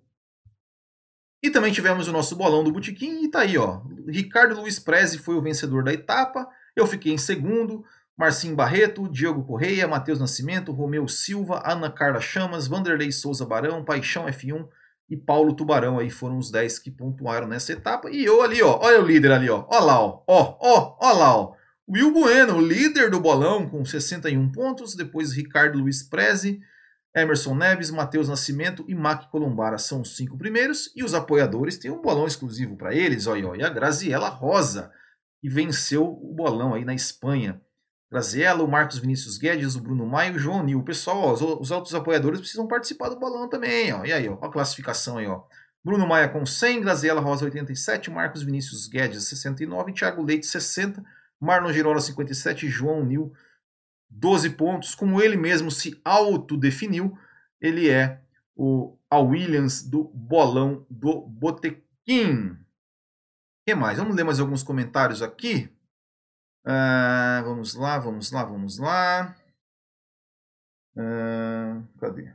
E 1.42 1.50
também 1.50 1.72
tivemos 1.72 2.08
o 2.08 2.12
nosso 2.12 2.34
bolão 2.34 2.64
do 2.64 2.72
Botequim 2.72 3.24
e 3.24 3.30
tá 3.30 3.40
aí, 3.40 3.56
ó. 3.56 3.80
Ricardo 4.08 4.60
Luiz 4.60 4.78
Prezi 4.78 5.18
foi 5.18 5.36
o 5.36 5.42
vencedor 5.42 5.84
da 5.84 5.92
etapa. 5.92 6.48
Eu 6.74 6.86
fiquei 6.86 7.12
em 7.12 7.18
segundo. 7.18 7.84
Marcinho 8.16 8.56
Barreto, 8.56 9.08
Diogo 9.08 9.44
Correia, 9.44 9.86
Matheus 9.86 10.18
Nascimento, 10.18 10.72
Romeu 10.72 11.06
Silva, 11.06 11.62
Ana 11.64 11.88
Carla 11.88 12.20
Chamas, 12.20 12.66
Vanderlei 12.66 13.12
Souza 13.12 13.46
Barão, 13.46 13.84
Paixão 13.84 14.26
F1 14.26 14.66
e 15.08 15.16
Paulo 15.16 15.54
Tubarão 15.54 15.98
aí 15.98 16.10
foram 16.10 16.36
os 16.36 16.50
10 16.50 16.80
que 16.80 16.90
pontuaram 16.90 17.46
nessa 17.46 17.72
etapa. 17.72 18.10
E 18.10 18.24
eu 18.24 18.42
ali, 18.42 18.60
ó, 18.60 18.78
olha 18.82 19.00
o 19.00 19.06
líder 19.06 19.32
ali, 19.32 19.48
ó. 19.48 19.64
Ó 19.68 19.78
lá, 19.78 20.00
ó. 20.00 20.22
Ó, 20.26 20.58
ó, 20.60 20.96
ó 21.00 21.12
lá, 21.12 21.36
ó. 21.36 21.54
Will 21.88 22.12
Bueno, 22.12 22.60
líder 22.60 23.10
do 23.10 23.18
bolão, 23.18 23.66
com 23.66 23.82
61 23.84 24.52
pontos. 24.52 24.94
Depois 24.94 25.32
Ricardo 25.32 25.78
Luiz 25.78 26.02
Prezi, 26.02 26.60
Emerson 27.14 27.54
Neves, 27.54 27.90
Matheus 27.90 28.28
Nascimento 28.28 28.84
e 28.88 28.94
Mac 28.94 29.30
Colombara 29.30 29.78
são 29.78 30.02
os 30.02 30.16
cinco 30.16 30.36
primeiros. 30.36 30.92
E 30.94 31.02
os 31.02 31.14
apoiadores 31.14 31.78
têm 31.78 31.90
um 31.90 32.00
bolão 32.00 32.26
exclusivo 32.26 32.76
para 32.76 32.94
eles. 32.94 33.26
Olha, 33.26 33.48
olha, 33.48 33.66
a 33.66 33.70
Graziela 33.70 34.28
Rosa, 34.28 34.92
que 35.40 35.48
venceu 35.48 36.04
o 36.04 36.34
bolão 36.34 36.74
aí 36.74 36.84
na 36.84 36.94
Espanha. 36.94 37.60
Graziela, 38.10 38.62
o 38.62 38.68
Marcos 38.68 38.98
Vinícius 38.98 39.36
Guedes, 39.36 39.76
o 39.76 39.80
Bruno 39.80 40.06
Maio 40.06 40.32
e 40.32 40.36
o 40.36 40.38
João 40.38 40.62
Nil. 40.62 40.82
Pessoal, 40.82 41.18
ó, 41.18 41.32
os, 41.32 41.42
os 41.42 41.70
outros 41.70 41.94
apoiadores 41.94 42.40
precisam 42.40 42.66
participar 42.66 43.10
do 43.10 43.18
bolão 43.18 43.48
também. 43.48 43.92
Ó. 43.92 44.04
E 44.04 44.12
aí, 44.12 44.28
ó, 44.28 44.34
a 44.44 44.50
classificação 44.50 45.18
aí, 45.18 45.26
ó. 45.26 45.42
Bruno 45.84 46.06
Maia 46.06 46.28
com 46.28 46.44
100, 46.44 46.80
Graziela 46.80 47.20
Rosa 47.20 47.44
87, 47.44 48.10
Marcos 48.10 48.42
Vinícius 48.42 48.88
Guedes 48.88 49.24
69, 49.24 49.92
Thiago 49.92 50.22
Leite 50.22 50.46
60, 50.46 51.02
Marlon 51.40 51.72
Girola 51.72 52.00
57, 52.00 52.68
João 52.68 53.04
Nil 53.04 53.32
12 54.10 54.50
pontos. 54.50 54.94
Como 54.94 55.20
ele 55.20 55.36
mesmo 55.36 55.70
se 55.70 56.00
autodefiniu, 56.04 57.16
ele 57.60 57.88
é 57.88 58.20
o 58.56 58.98
a 59.10 59.18
Williams 59.18 59.82
do 59.82 60.04
bolão 60.04 60.86
do 60.90 61.22
Botequim. 61.22 62.52
O 62.52 62.58
que 63.66 63.74
mais? 63.74 63.98
Vamos 63.98 64.14
ler 64.14 64.24
mais 64.24 64.40
alguns 64.40 64.62
comentários 64.62 65.22
aqui. 65.22 65.72
Uh, 66.66 67.42
vamos 67.44 67.74
lá, 67.74 67.98
vamos 67.98 68.30
lá, 68.30 68.44
vamos 68.44 68.78
lá. 68.78 69.34
Uh, 70.94 71.86
cadê? 71.98 72.34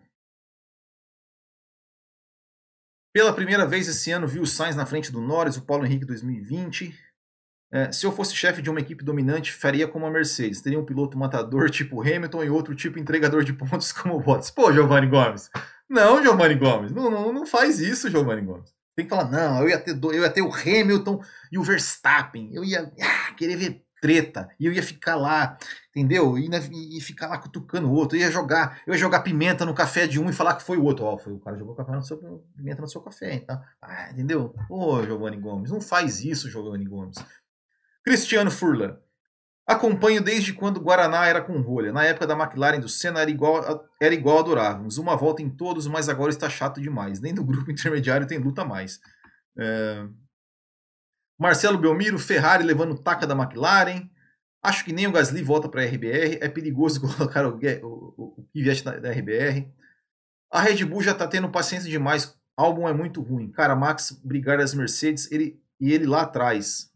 Pela 3.13 3.35
primeira 3.35 3.67
vez 3.67 3.87
esse 3.87 4.09
ano 4.11 4.27
viu 4.27 4.41
o 4.41 4.47
Sainz 4.47 4.75
na 4.75 4.87
frente 4.87 5.11
do 5.11 5.21
Norris, 5.21 5.57
o 5.57 5.65
Paulo 5.65 5.85
Henrique 5.85 6.05
2020. 6.05 6.97
É, 7.73 7.91
se 7.91 8.05
eu 8.05 8.11
fosse 8.11 8.35
chefe 8.35 8.61
de 8.61 8.69
uma 8.69 8.79
equipe 8.79 9.03
dominante, 9.03 9.51
faria 9.51 9.87
como 9.87 10.05
a 10.05 10.11
Mercedes. 10.11 10.61
Teria 10.61 10.79
um 10.79 10.85
piloto 10.85 11.17
matador 11.17 11.71
tipo 11.71 12.01
Hamilton 12.01 12.43
e 12.43 12.49
outro 12.51 12.75
tipo 12.75 12.99
entregador 12.99 13.43
de 13.43 13.51
pontos 13.51 13.91
como 13.91 14.15
o 14.15 14.19
Bottas. 14.19 14.51
Pô, 14.51 14.71
Giovanni 14.71 15.07
Gomes. 15.07 15.49
Não, 15.89 16.21
Giovanni 16.21 16.53
Gomes. 16.53 16.91
Não, 16.91 17.09
não, 17.09 17.33
não 17.33 17.47
faz 17.47 17.79
isso, 17.79 18.11
Giovanni 18.11 18.43
Gomes. 18.43 18.71
Tem 18.95 19.05
que 19.05 19.09
falar, 19.09 19.31
não, 19.31 19.63
eu 19.63 19.69
ia 19.69 19.79
ter, 19.79 19.97
eu 19.99 20.21
ia 20.21 20.29
ter 20.29 20.43
o 20.43 20.53
Hamilton 20.53 21.19
e 21.51 21.57
o 21.57 21.63
Verstappen. 21.63 22.51
Eu 22.53 22.63
ia 22.63 22.93
ah, 23.01 23.33
querer 23.33 23.55
ver 23.55 23.83
treta. 23.99 24.49
E 24.59 24.67
eu 24.67 24.71
ia 24.73 24.83
ficar 24.83 25.15
lá, 25.15 25.57
entendeu? 25.89 26.37
E 26.37 26.47
ia, 26.47 27.01
ficar 27.01 27.27
lá 27.27 27.39
cutucando 27.39 27.89
o 27.89 27.93
outro. 27.93 28.15
Eu 28.15 28.21
ia 28.21 28.29
jogar, 28.29 28.81
eu 28.85 28.93
ia 28.93 28.99
jogar 28.99 29.21
pimenta 29.21 29.65
no 29.65 29.73
café 29.73 30.05
de 30.05 30.19
um 30.19 30.29
e 30.29 30.33
falar 30.33 30.55
que 30.55 30.63
foi 30.63 30.77
o 30.77 30.83
outro. 30.83 31.05
Ó, 31.05 31.15
oh, 31.15 31.17
foi 31.17 31.33
o 31.33 31.39
cara 31.39 31.57
jogou 31.57 31.75
no 31.75 32.03
seu, 32.03 32.17
pimenta 32.55 32.81
no 32.81 32.87
seu 32.87 33.01
café, 33.01 33.33
então. 33.33 33.59
Ah, 33.81 34.11
entendeu? 34.11 34.53
Pô, 34.67 35.01
Giovanni 35.03 35.37
Gomes, 35.37 35.71
não 35.71 35.81
faz 35.81 36.23
isso, 36.23 36.51
Giovanni 36.51 36.85
Gomes. 36.85 37.15
Cristiano 38.03 38.51
Furlan. 38.51 38.97
Acompanho 39.65 40.21
desde 40.21 40.53
quando 40.53 40.77
o 40.77 40.81
Guaraná 40.81 41.25
era 41.25 41.41
com 41.41 41.61
rolha. 41.61 41.93
Na 41.93 42.03
época 42.03 42.27
da 42.27 42.37
McLaren 42.37 42.79
do 42.79 42.89
Senna 42.89 43.21
era 43.21 43.31
igual, 43.31 43.57
a, 43.59 43.83
era 44.01 44.13
igual 44.13 44.39
adorávamos. 44.39 44.97
Uma 44.97 45.15
volta 45.15 45.41
em 45.41 45.49
todos, 45.49 45.87
mas 45.87 46.09
agora 46.09 46.29
está 46.29 46.49
chato 46.49 46.81
demais. 46.81 47.21
Nem 47.21 47.33
do 47.33 47.43
grupo 47.43 47.69
intermediário 47.71 48.27
tem 48.27 48.37
luta 48.37 48.65
mais. 48.65 48.99
É... 49.57 50.05
Marcelo 51.39 51.77
Belmiro, 51.77 52.19
Ferrari 52.19 52.63
levando 52.63 52.97
taca 52.97 53.25
da 53.25 53.35
McLaren. 53.35 54.09
Acho 54.61 54.83
que 54.83 54.93
nem 54.93 55.07
o 55.07 55.11
Gasly 55.11 55.41
volta 55.41 55.69
para 55.69 55.81
a 55.81 55.85
RBR. 55.85 56.39
É 56.41 56.49
perigoso 56.49 56.99
colocar 57.15 57.45
o, 57.45 57.57
o, 57.57 58.13
o, 58.17 58.23
o 58.41 58.47
Kvyat 58.51 58.83
da, 58.83 58.99
da 58.99 59.11
RBR. 59.11 59.71
A 60.51 60.61
Red 60.61 60.85
Bull 60.85 61.01
já 61.01 61.11
está 61.11 61.27
tendo 61.27 61.49
paciência 61.49 61.89
demais 61.89 62.37
álbum 62.55 62.87
é 62.87 62.93
muito 62.93 63.21
ruim. 63.21 63.51
Cara, 63.51 63.75
Max 63.75 64.11
brigar 64.23 64.57
das 64.57 64.73
Mercedes, 64.73 65.31
ele 65.31 65.61
e 65.79 65.91
ele 65.91 66.05
lá 66.05 66.21
atrás. 66.21 66.91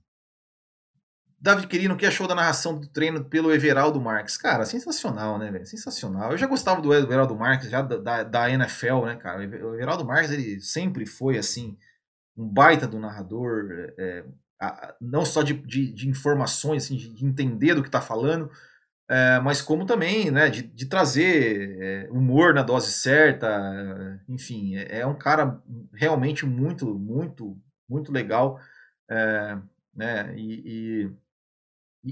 David 1.39 1.67
Quirino, 1.67 1.93
o 1.93 1.97
que 1.97 2.05
achou 2.05 2.27
da 2.27 2.33
narração 2.33 2.79
do 2.79 2.88
treino 2.88 3.23
pelo 3.23 3.53
Everaldo 3.53 4.01
Marques? 4.01 4.38
Cara, 4.38 4.65
sensacional, 4.65 5.38
né, 5.38 5.51
velho? 5.51 5.65
Sensacional. 5.67 6.31
Eu 6.31 6.38
já 6.38 6.47
gostava 6.47 6.81
do 6.81 6.93
Everaldo 6.93 7.35
Marques, 7.35 7.69
já 7.69 7.81
da, 7.81 8.23
da, 8.23 8.49
NFL, 8.49 9.05
né, 9.05 9.15
cara? 9.15 9.39
O 9.39 9.75
Everaldo 9.75 10.03
Marques, 10.03 10.31
ele 10.31 10.59
sempre 10.59 11.05
foi, 11.05 11.38
assim, 11.38 11.77
um 12.35 12.47
baita 12.47 12.88
do 12.88 12.99
narrador, 12.99 13.67
é, 13.99 14.25
a, 14.59 14.95
não 14.99 15.23
só 15.23 15.43
de, 15.43 15.53
de, 15.53 15.93
de 15.93 16.09
informações, 16.09 16.85
assim, 16.85 16.95
de, 16.97 17.13
de, 17.13 17.25
entender 17.25 17.75
do 17.75 17.83
que 17.83 17.89
tá 17.89 18.01
falando, 18.01 18.49
é, 19.09 19.39
mas 19.39 19.61
como 19.61 19.85
também, 19.85 20.31
né, 20.31 20.49
de, 20.49 20.63
de 20.63 20.85
trazer 20.88 21.77
é, 21.79 22.09
humor 22.11 22.53
na 22.53 22.63
dose 22.63 22.91
certa, 22.91 24.19
enfim, 24.27 24.75
é, 24.75 24.99
é, 25.01 25.05
um 25.05 25.17
cara 25.17 25.61
realmente 25.93 26.45
muito, 26.45 26.93
muito, 26.95 27.57
muito 27.88 28.11
legal, 28.11 28.59
é, 29.09 29.57
né, 29.95 30.33
e, 30.35 31.05
e 31.05 31.11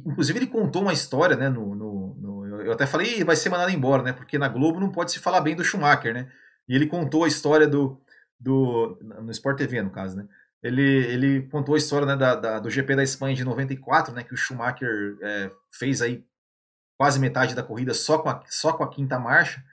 Inclusive, 0.04 0.40
ele 0.40 0.48
contou 0.48 0.82
uma 0.82 0.94
história, 0.94 1.36
né? 1.36 1.50
No, 1.50 1.76
no, 1.76 2.16
no, 2.16 2.62
eu 2.62 2.72
até 2.72 2.86
falei, 2.86 3.24
vai 3.24 3.36
ser 3.36 3.50
mandado 3.50 3.72
embora, 3.72 4.04
né? 4.04 4.14
Porque 4.14 4.38
na 4.38 4.48
Globo 4.48 4.80
não 4.80 4.92
pode 4.92 5.12
se 5.12 5.20
falar 5.20 5.42
bem 5.42 5.56
do 5.56 5.64
Schumacher, 5.64 6.14
né? 6.14 6.30
E 6.68 6.76
ele 6.76 6.88
contou 6.88 7.24
a 7.24 7.28
história 7.28 7.68
do. 7.68 8.02
do 8.40 8.98
no 9.02 9.32
Sport 9.32 9.58
TV, 9.58 9.82
no 9.82 9.92
caso, 9.92 10.18
né? 10.18 10.28
Ele, 10.62 10.82
ele 10.82 11.42
contou 11.44 11.76
a 11.76 11.78
história 11.78 12.08
né, 12.08 12.16
da, 12.16 12.36
da, 12.36 12.60
do 12.60 12.72
GP 12.72 12.96
da 12.96 13.04
Espanha 13.04 13.36
de 13.36 13.44
94, 13.44 14.14
né? 14.14 14.24
Que 14.24 14.34
o 14.34 14.38
Schumacher 14.38 15.16
é, 15.22 15.52
fez 15.72 16.02
aí 16.02 16.26
quase 16.98 17.20
metade 17.20 17.54
da 17.54 17.64
corrida 17.64 17.94
só 17.94 18.18
com 18.18 18.30
a, 18.30 18.44
só 18.48 18.74
com 18.74 18.84
a 18.84 18.90
quinta 18.90 19.20
marcha, 19.20 19.64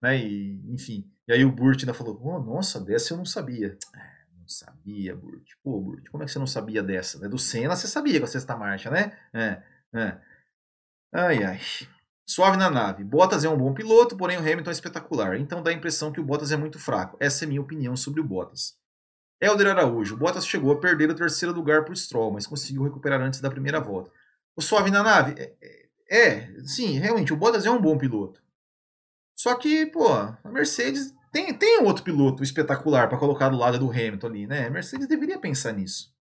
né? 0.00 0.16
E, 0.16 0.60
enfim. 0.72 1.10
E 1.26 1.32
aí 1.32 1.44
o 1.44 1.50
Burt 1.50 1.80
ainda 1.80 1.94
falou: 1.94 2.20
oh, 2.22 2.38
nossa, 2.38 2.80
dessa 2.80 3.12
eu 3.12 3.18
não 3.18 3.24
sabia. 3.24 3.76
É, 4.46 4.48
não 4.48 4.48
sabia, 4.48 5.16
Burt. 5.16 5.50
Pô, 5.62 5.80
Burt, 5.80 6.08
como 6.08 6.22
é 6.22 6.26
que 6.26 6.32
você 6.32 6.38
não 6.38 6.46
sabia 6.46 6.82
dessa? 6.82 7.18
Né? 7.18 7.28
Do 7.28 7.38
Senna 7.38 7.74
você 7.74 7.88
sabia 7.88 8.20
com 8.20 8.24
a 8.24 8.28
sexta 8.28 8.56
marcha, 8.56 8.90
né? 8.90 9.18
É, 9.32 9.62
é. 9.94 10.20
Ai, 11.12 11.42
ai. 11.42 11.60
Suave 12.28 12.56
na 12.56 12.70
nave. 12.70 13.04
Bottas 13.04 13.44
é 13.44 13.48
um 13.48 13.56
bom 13.56 13.72
piloto, 13.72 14.16
porém 14.16 14.36
o 14.36 14.40
Hamilton 14.40 14.70
é 14.70 14.72
espetacular. 14.72 15.36
Então 15.38 15.62
dá 15.62 15.70
a 15.70 15.74
impressão 15.74 16.12
que 16.12 16.20
o 16.20 16.24
Bottas 16.24 16.52
é 16.52 16.56
muito 16.56 16.78
fraco. 16.78 17.16
Essa 17.20 17.44
é 17.44 17.48
minha 17.48 17.60
opinião 17.60 17.96
sobre 17.96 18.20
o 18.20 18.24
Bottas. 18.24 18.76
Helder 19.40 19.68
Araújo. 19.68 20.14
O 20.14 20.18
Bottas 20.18 20.46
chegou 20.46 20.72
a 20.72 20.80
perder 20.80 21.10
o 21.10 21.14
terceiro 21.14 21.54
lugar 21.54 21.84
para 21.84 21.92
o 21.92 21.96
Stroll, 21.96 22.32
mas 22.32 22.46
conseguiu 22.46 22.82
recuperar 22.82 23.20
antes 23.20 23.40
da 23.40 23.50
primeira 23.50 23.80
volta. 23.80 24.10
O 24.56 24.62
Suave 24.62 24.90
na 24.90 25.02
nave. 25.02 25.34
É, 25.40 25.54
é, 25.60 26.28
é, 26.28 26.64
sim, 26.64 26.98
realmente, 26.98 27.32
o 27.32 27.36
Bottas 27.36 27.66
é 27.66 27.70
um 27.70 27.80
bom 27.80 27.96
piloto. 27.96 28.42
Só 29.36 29.54
que, 29.54 29.86
pô, 29.86 30.08
a 30.08 30.38
Mercedes 30.46 31.14
tem, 31.36 31.52
tem 31.52 31.82
um 31.82 31.84
outro 31.84 32.02
piloto 32.02 32.42
espetacular 32.42 33.08
para 33.08 33.18
colocar 33.18 33.50
do 33.50 33.58
lado 33.58 33.78
do 33.78 33.90
Hamilton 33.90 34.26
ali, 34.26 34.46
né? 34.46 34.66
A 34.66 34.70
Mercedes 34.70 35.06
deveria 35.06 35.38
pensar 35.38 35.72
nisso. 35.72 36.14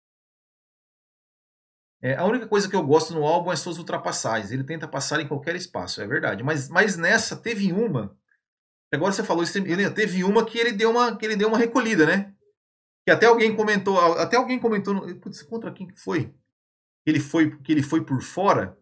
É, 2.02 2.16
a 2.18 2.26
única 2.26 2.48
coisa 2.48 2.70
que 2.70 2.76
eu 2.76 2.86
gosto 2.86 3.14
no 3.14 3.24
álbum 3.24 3.50
é 3.50 3.56
suas 3.56 3.78
ultrapassagens. 3.78 4.52
Ele 4.52 4.66
tenta 4.66 4.88
passar 4.88 5.22
em 5.22 5.28
qualquer 5.28 5.56
espaço, 5.56 6.02
é 6.02 6.08
verdade. 6.08 6.44
Mas, 6.44 6.68
mas 6.68 6.98
nessa 6.98 7.38
teve 7.38 7.72
uma. 7.72 8.18
Agora 8.94 9.14
você 9.14 9.24
falou 9.24 9.44
isso, 9.44 9.54
teve 9.94 10.24
uma 10.24 10.46
que 10.46 10.58
ele 10.58 10.74
deu 10.74 10.92
uma 10.92 11.18
que 11.18 11.26
ele 11.26 11.36
deu 11.38 11.48
uma 11.48 11.58
recolhida, 11.58 12.06
né? 12.06 12.34
Que 13.06 13.12
até 13.12 13.26
alguém 13.26 13.56
comentou, 13.56 13.98
até 14.18 14.36
alguém 14.36 14.60
comentou, 14.60 15.02
putz, 15.20 15.42
contra 15.44 15.72
quem 15.72 15.88
que 15.88 16.00
foi? 16.00 16.34
Ele 17.06 17.22
foi 17.22 17.58
que 17.60 17.72
ele 17.72 17.84
foi 17.84 18.04
por 18.04 18.22
fora. 18.22 18.78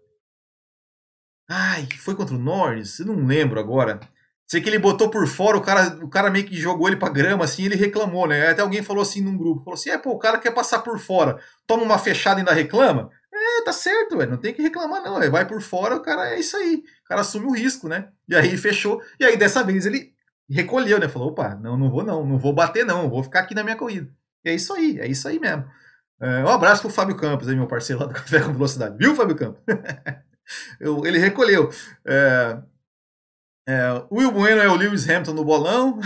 Ai, 1.48 1.88
foi 2.00 2.16
contra 2.16 2.36
o 2.36 2.40
Norris? 2.40 3.00
Não 3.00 3.26
lembro 3.26 3.60
agora. 3.60 4.00
Sei 4.48 4.62
que 4.62 4.70
ele 4.70 4.78
botou 4.78 5.10
por 5.10 5.26
fora, 5.28 5.58
o 5.58 5.62
cara, 5.62 5.98
o 6.04 6.10
cara 6.10 6.30
meio 6.30 6.46
que 6.46 6.56
jogou 6.56 6.88
ele 6.88 6.98
pra 6.98 7.10
grama, 7.10 7.46
assim, 7.46 7.66
ele 7.66 7.76
reclamou, 7.76 8.28
né? 8.28 8.50
Até 8.50 8.62
alguém 8.62 8.84
falou 8.84 9.02
assim 9.02 9.22
num 9.22 9.38
grupo, 9.38 9.64
falou 9.64 9.76
assim, 9.76 9.90
é, 9.90 9.98
pô, 9.98 10.12
o 10.12 10.20
cara 10.20 10.38
quer 10.38 10.52
passar 10.52 10.80
por 10.80 11.00
fora, 11.00 11.40
toma 11.66 11.84
uma 11.84 11.98
fechada 11.98 12.40
e 12.40 12.42
ainda 12.42 12.54
reclama? 12.54 13.10
É, 13.34 13.64
tá 13.64 13.74
certo, 13.74 14.18
velho, 14.18 14.32
não 14.32 14.38
tem 14.38 14.54
que 14.54 14.62
reclamar 14.62 15.02
não, 15.02 15.20
véio. 15.20 15.32
vai 15.32 15.48
por 15.48 15.62
fora, 15.62 15.96
o 15.96 16.02
cara, 16.02 16.30
é 16.30 16.40
isso 16.40 16.56
aí, 16.58 16.84
o 17.04 17.08
cara 17.08 17.22
assume 17.22 17.48
o 17.48 17.56
risco, 17.56 17.88
né? 17.88 18.10
E 18.28 18.36
aí 18.36 18.56
fechou, 18.58 19.02
e 19.20 19.26
aí 19.26 19.38
dessa 19.38 19.64
vez 19.64 19.86
ele 19.86 20.14
recolheu, 20.50 21.00
né? 21.00 21.08
Falou, 21.08 21.30
opa, 21.30 21.56
não, 21.56 21.78
não 21.78 21.90
vou 21.90 22.04
não, 22.04 22.26
não 22.26 22.38
vou 22.38 22.54
bater 22.54 22.86
não, 22.86 23.10
vou 23.10 23.24
ficar 23.24 23.40
aqui 23.40 23.56
na 23.56 23.64
minha 23.64 23.76
corrida. 23.76 24.12
E 24.46 24.50
é 24.50 24.54
isso 24.54 24.74
aí, 24.74 25.00
é 25.00 25.08
isso 25.08 25.28
aí 25.28 25.40
mesmo. 25.40 25.66
É, 26.22 26.44
um 26.44 26.50
abraço 26.50 26.82
pro 26.82 26.92
Fábio 26.92 27.18
Campos, 27.18 27.48
aí, 27.48 27.56
meu 27.56 27.68
parceiro 27.68 28.02
lá 28.02 28.08
do 28.08 28.14
Café 28.16 28.40
com 28.42 28.54
Velocidade, 28.54 28.98
viu, 28.98 29.16
Fábio 29.16 29.36
Campos? 29.36 29.62
Ele 30.80 31.18
recolheu. 31.18 31.70
É, 32.06 32.58
é, 33.68 34.06
Will 34.12 34.32
Bueno 34.32 34.62
é 34.62 34.70
o 34.70 34.76
Lewis 34.76 35.10
Hamilton 35.10 35.34
no 35.34 35.46
bolão. 35.46 36.00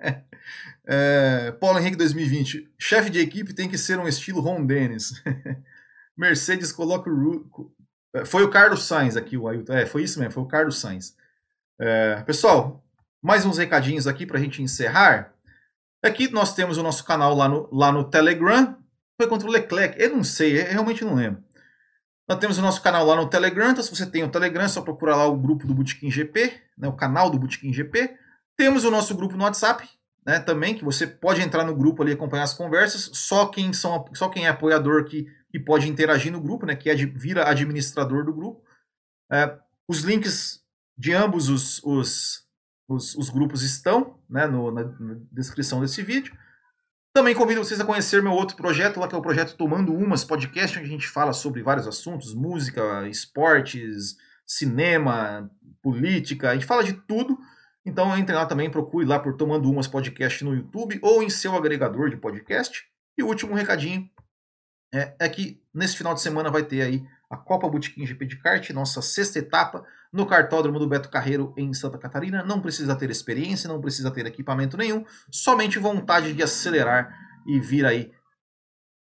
é, 0.86 1.52
Paulo 1.52 1.78
Henrique 1.78 1.96
2020. 1.96 2.72
Chefe 2.78 3.10
de 3.10 3.20
equipe 3.20 3.54
tem 3.54 3.68
que 3.68 3.76
ser 3.76 3.98
um 3.98 4.08
estilo 4.08 4.40
Ron 4.40 4.64
Dennis. 4.64 5.22
Mercedes 6.16 6.72
coloca 6.72 7.10
o. 7.10 7.72
É, 8.14 8.24
foi 8.24 8.42
o 8.42 8.50
Carlos 8.50 8.84
Sainz 8.84 9.16
aqui, 9.16 9.36
o 9.36 9.46
Ailton. 9.46 9.74
É, 9.74 9.86
foi 9.86 10.02
isso 10.02 10.18
mesmo, 10.18 10.32
foi 10.32 10.42
o 10.42 10.48
Carlos 10.48 10.80
Sainz. 10.80 11.16
É, 11.78 12.22
pessoal, 12.22 12.82
mais 13.22 13.44
uns 13.44 13.58
recadinhos 13.58 14.06
aqui 14.06 14.26
para 14.26 14.38
a 14.38 14.40
gente 14.40 14.62
encerrar. 14.62 15.34
Aqui 16.02 16.32
nós 16.32 16.54
temos 16.54 16.78
o 16.78 16.82
nosso 16.82 17.04
canal 17.04 17.34
lá 17.34 17.48
no, 17.48 17.68
lá 17.70 17.92
no 17.92 18.04
Telegram. 18.04 18.76
Foi 19.20 19.28
contra 19.28 19.46
o 19.46 19.50
Leclerc. 19.50 20.00
Eu 20.00 20.16
não 20.16 20.24
sei, 20.24 20.62
eu 20.62 20.66
realmente 20.66 21.04
não 21.04 21.14
lembro. 21.14 21.42
Nós 22.30 22.38
temos 22.38 22.58
o 22.58 22.62
nosso 22.62 22.80
canal 22.80 23.04
lá 23.04 23.16
no 23.16 23.28
Telegram, 23.28 23.70
então 23.70 23.82
se 23.82 23.90
você 23.90 24.06
tem 24.06 24.22
o 24.22 24.30
Telegram, 24.30 24.62
é 24.62 24.68
só 24.68 24.80
procurar 24.82 25.16
lá 25.16 25.26
o 25.26 25.36
grupo 25.36 25.66
do 25.66 25.74
Botequim 25.74 26.08
GP, 26.08 26.52
né, 26.80 26.88
o 26.88 26.96
canal 26.96 27.30
do 27.30 27.38
Botequim 27.38 27.72
GP. 27.72 28.16
Temos 28.56 28.84
o 28.84 28.90
nosso 28.90 29.14
grupo 29.14 29.36
no 29.36 29.44
WhatsApp, 29.44 29.88
né, 30.26 30.38
também, 30.40 30.74
que 30.74 30.84
você 30.84 31.06
pode 31.06 31.40
entrar 31.40 31.64
no 31.64 31.74
grupo 31.74 32.02
ali 32.02 32.12
e 32.12 32.14
acompanhar 32.14 32.44
as 32.44 32.54
conversas. 32.54 33.10
Só 33.14 33.46
quem, 33.46 33.72
são, 33.72 34.04
só 34.14 34.28
quem 34.28 34.46
é 34.46 34.48
apoiador 34.48 35.04
que, 35.04 35.26
que 35.50 35.58
pode 35.58 35.88
interagir 35.88 36.32
no 36.32 36.40
grupo, 36.40 36.66
né, 36.66 36.74
que 36.76 36.92
vira 37.06 37.48
administrador 37.48 38.24
do 38.24 38.32
grupo. 38.32 38.62
É, 39.32 39.58
os 39.88 40.00
links 40.00 40.60
de 40.96 41.12
ambos 41.14 41.48
os, 41.48 41.82
os, 41.82 42.44
os, 42.88 43.14
os 43.14 43.30
grupos 43.30 43.62
estão 43.62 44.18
né, 44.28 44.46
no, 44.46 44.70
na, 44.70 44.84
na 44.84 45.16
descrição 45.32 45.80
desse 45.80 46.02
vídeo. 46.02 46.36
Também 47.12 47.34
convido 47.34 47.64
vocês 47.64 47.80
a 47.80 47.84
conhecer 47.84 48.22
meu 48.22 48.32
outro 48.32 48.56
projeto, 48.56 49.00
lá 49.00 49.08
que 49.08 49.14
é 49.14 49.18
o 49.18 49.22
projeto 49.22 49.56
Tomando 49.56 49.92
Umas 49.92 50.24
Podcast, 50.24 50.78
onde 50.78 50.86
a 50.86 50.90
gente 50.90 51.08
fala 51.08 51.32
sobre 51.32 51.62
vários 51.62 51.88
assuntos, 51.88 52.34
música, 52.34 53.08
esportes, 53.08 54.16
cinema, 54.46 55.50
política, 55.82 56.50
a 56.50 56.54
gente 56.54 56.66
fala 56.66 56.84
de 56.84 56.92
tudo. 56.92 57.38
Então 57.84 58.16
entre 58.16 58.34
lá 58.34 58.46
também, 58.46 58.70
procure 58.70 59.06
lá 59.06 59.18
por 59.18 59.36
Tomando 59.36 59.70
Umas 59.70 59.88
Podcast 59.88 60.44
no 60.44 60.54
YouTube 60.54 60.98
ou 61.02 61.22
em 61.22 61.30
seu 61.30 61.54
agregador 61.54 62.10
de 62.10 62.16
podcast. 62.16 62.84
E 63.16 63.22
o 63.22 63.26
último 63.26 63.54
recadinho 63.54 64.08
é, 64.92 65.14
é 65.18 65.28
que 65.28 65.62
nesse 65.72 65.96
final 65.96 66.14
de 66.14 66.20
semana 66.20 66.50
vai 66.50 66.62
ter 66.62 66.82
aí 66.82 67.04
a 67.30 67.36
Copa 67.36 67.68
Botequim 67.68 68.04
GP 68.04 68.26
de 68.26 68.36
kart, 68.36 68.70
nossa 68.70 69.00
sexta 69.00 69.38
etapa, 69.38 69.84
no 70.12 70.26
cartódromo 70.26 70.80
do 70.80 70.88
Beto 70.88 71.08
Carreiro 71.08 71.54
em 71.56 71.72
Santa 71.72 71.96
Catarina. 71.96 72.42
Não 72.42 72.60
precisa 72.60 72.96
ter 72.96 73.08
experiência, 73.08 73.68
não 73.68 73.80
precisa 73.80 74.10
ter 74.10 74.26
equipamento 74.26 74.76
nenhum, 74.76 75.04
somente 75.30 75.78
vontade 75.78 76.32
de 76.32 76.42
acelerar 76.42 77.16
e 77.46 77.60
vir 77.60 77.86
aí 77.86 78.12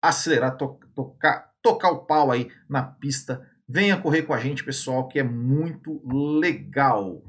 acelerar, 0.01 0.55
to 0.55 0.79
tocar, 0.95 1.51
tocar 1.61 1.89
o 1.89 2.05
pau 2.05 2.31
aí 2.31 2.51
na 2.69 2.83
pista. 2.83 3.48
Venha 3.71 4.01
correr 4.01 4.23
com 4.23 4.33
a 4.33 4.39
gente, 4.39 4.63
pessoal, 4.63 5.07
que 5.07 5.19
é 5.19 5.23
muito 5.23 6.01
legal. 6.39 7.23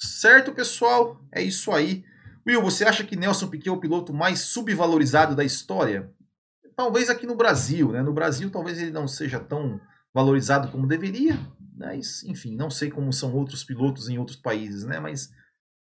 Certo, 0.00 0.50
pessoal? 0.52 1.20
É 1.30 1.42
isso 1.42 1.70
aí. 1.70 2.02
Will, 2.46 2.62
você 2.62 2.84
acha 2.84 3.04
que 3.04 3.14
Nelson 3.14 3.48
Piquet 3.48 3.68
é 3.68 3.72
o 3.72 3.78
piloto 3.78 4.12
mais 4.14 4.40
subvalorizado 4.40 5.36
da 5.36 5.44
história? 5.44 6.10
Talvez 6.74 7.10
aqui 7.10 7.26
no 7.26 7.36
Brasil, 7.36 7.92
né? 7.92 8.02
No 8.02 8.12
Brasil 8.12 8.50
talvez 8.50 8.80
ele 8.80 8.90
não 8.90 9.06
seja 9.06 9.38
tão 9.38 9.78
valorizado 10.14 10.68
como 10.68 10.86
deveria, 10.86 11.38
mas 11.76 12.22
enfim, 12.24 12.56
não 12.56 12.70
sei 12.70 12.90
como 12.90 13.12
são 13.12 13.34
outros 13.34 13.62
pilotos 13.62 14.08
em 14.08 14.18
outros 14.18 14.36
países, 14.36 14.84
né? 14.84 14.98
Mas 14.98 15.30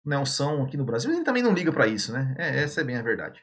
Nelson 0.05 0.63
aqui 0.63 0.77
no 0.77 0.85
Brasil, 0.85 1.13
ele 1.13 1.25
também 1.25 1.43
não 1.43 1.53
liga 1.53 1.73
para 1.73 1.89
isso, 1.89 2.13
né? 2.13 2.35
É, 2.39 2.63
essa 2.63 2.81
é 2.81 2.85
bem 2.85 2.97
a 2.97 3.03
verdade. 3.03 3.43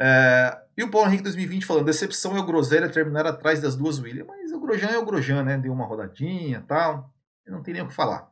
É, 0.00 0.58
e 0.76 0.82
o 0.82 0.90
Paulo 0.90 1.08
Henrique 1.08 1.24
2020 1.24 1.66
falando, 1.66 1.86
decepção 1.86 2.36
é 2.36 2.40
o 2.40 2.46
Groselha 2.46 2.88
terminar 2.88 3.26
atrás 3.26 3.60
das 3.60 3.76
duas 3.76 3.98
Williams, 3.98 4.26
mas 4.28 4.41
Grosjean 4.62 4.90
é 4.90 4.98
o 4.98 5.04
Grosjean, 5.04 5.42
né? 5.42 5.58
Deu 5.58 5.72
uma 5.72 5.86
rodadinha 5.86 6.64
tal, 6.66 7.12
não 7.46 7.62
tem 7.62 7.74
nem 7.74 7.82
o 7.82 7.88
que 7.88 7.94
falar. 7.94 8.30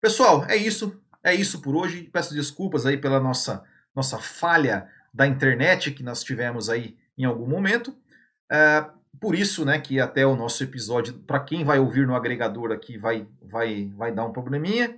Pessoal, 0.00 0.44
é 0.46 0.56
isso, 0.56 1.00
é 1.22 1.34
isso 1.34 1.60
por 1.60 1.76
hoje. 1.76 2.04
Peço 2.12 2.34
desculpas 2.34 2.86
aí 2.86 2.96
pela 2.96 3.20
nossa 3.20 3.64
nossa 3.94 4.18
falha 4.18 4.88
da 5.12 5.26
internet 5.26 5.90
que 5.90 6.04
nós 6.04 6.22
tivemos 6.22 6.70
aí 6.70 6.96
em 7.16 7.24
algum 7.24 7.46
momento. 7.46 7.96
É, 8.50 8.86
por 9.20 9.34
isso, 9.34 9.64
né, 9.64 9.80
que 9.80 9.98
até 9.98 10.24
o 10.24 10.36
nosso 10.36 10.62
episódio, 10.62 11.14
para 11.14 11.40
quem 11.40 11.64
vai 11.64 11.80
ouvir 11.80 12.06
no 12.06 12.14
agregador 12.14 12.70
aqui, 12.70 12.96
vai, 12.96 13.26
vai, 13.42 13.90
vai 13.96 14.12
dar 14.12 14.24
um 14.24 14.32
probleminha, 14.32 14.96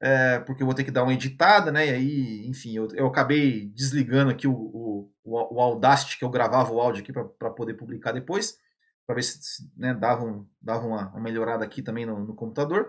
é, 0.00 0.40
porque 0.40 0.62
eu 0.62 0.66
vou 0.66 0.74
ter 0.74 0.82
que 0.82 0.90
dar 0.90 1.04
uma 1.04 1.14
editada, 1.14 1.70
né, 1.70 1.86
e 1.86 1.90
aí, 1.90 2.46
enfim, 2.48 2.74
eu, 2.74 2.88
eu 2.94 3.06
acabei 3.06 3.66
desligando 3.68 4.32
aqui 4.32 4.48
o, 4.48 4.52
o, 4.52 5.10
o 5.24 5.60
Audacity, 5.60 6.18
que 6.18 6.24
eu 6.24 6.30
gravava 6.30 6.72
o 6.72 6.80
áudio 6.80 7.02
aqui 7.02 7.12
para 7.12 7.50
poder 7.50 7.74
publicar 7.74 8.10
depois, 8.10 8.58
para 9.06 9.16
ver 9.16 9.22
se 9.22 9.70
né, 9.76 9.94
dava, 9.94 10.24
um, 10.24 10.46
dava 10.60 10.86
uma, 10.86 11.08
uma, 11.08 11.20
melhorada 11.20 11.64
aqui 11.64 11.82
também 11.82 12.06
no, 12.06 12.18
no 12.24 12.34
computador. 12.34 12.88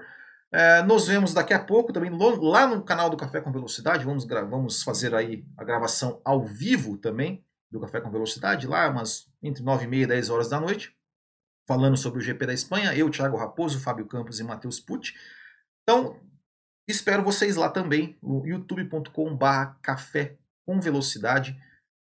É, 0.51 0.83
nos 0.83 1.07
vemos 1.07 1.33
daqui 1.33 1.53
a 1.53 1.63
pouco 1.63 1.91
também 1.91 2.11
lá 2.39 2.67
no 2.67 2.83
canal 2.83 3.09
do 3.09 3.17
Café 3.17 3.41
com 3.41 3.51
Velocidade. 3.51 4.05
Vamos, 4.05 4.25
vamos 4.25 4.83
fazer 4.83 5.15
aí 5.15 5.45
a 5.57 5.63
gravação 5.63 6.21
ao 6.23 6.45
vivo 6.45 6.97
também 6.97 7.43
do 7.71 7.79
Café 7.79 7.99
com 7.99 8.11
Velocidade, 8.11 8.67
lá 8.67 8.87
umas 8.87 9.27
entre 9.41 9.63
9 9.63 9.85
e 9.85 9.87
meia 9.87 10.03
e 10.03 10.07
10 10.07 10.29
horas 10.29 10.49
da 10.49 10.59
noite, 10.59 10.95
falando 11.67 11.97
sobre 11.97 12.19
o 12.19 12.21
GP 12.21 12.45
da 12.45 12.53
Espanha. 12.53 12.95
Eu, 12.95 13.09
Thiago 13.09 13.35
Raposo, 13.35 13.79
Fábio 13.79 14.05
Campos 14.05 14.39
e 14.39 14.43
Matheus 14.43 14.79
Pucci. 14.79 15.13
Então, 15.81 16.19
espero 16.87 17.23
vocês 17.23 17.55
lá 17.55 17.67
também, 17.69 18.17
no 18.21 18.45
youtube.com.br 18.45 19.79
Café 19.81 20.37
com 20.65 20.79
Velocidade. 20.79 21.59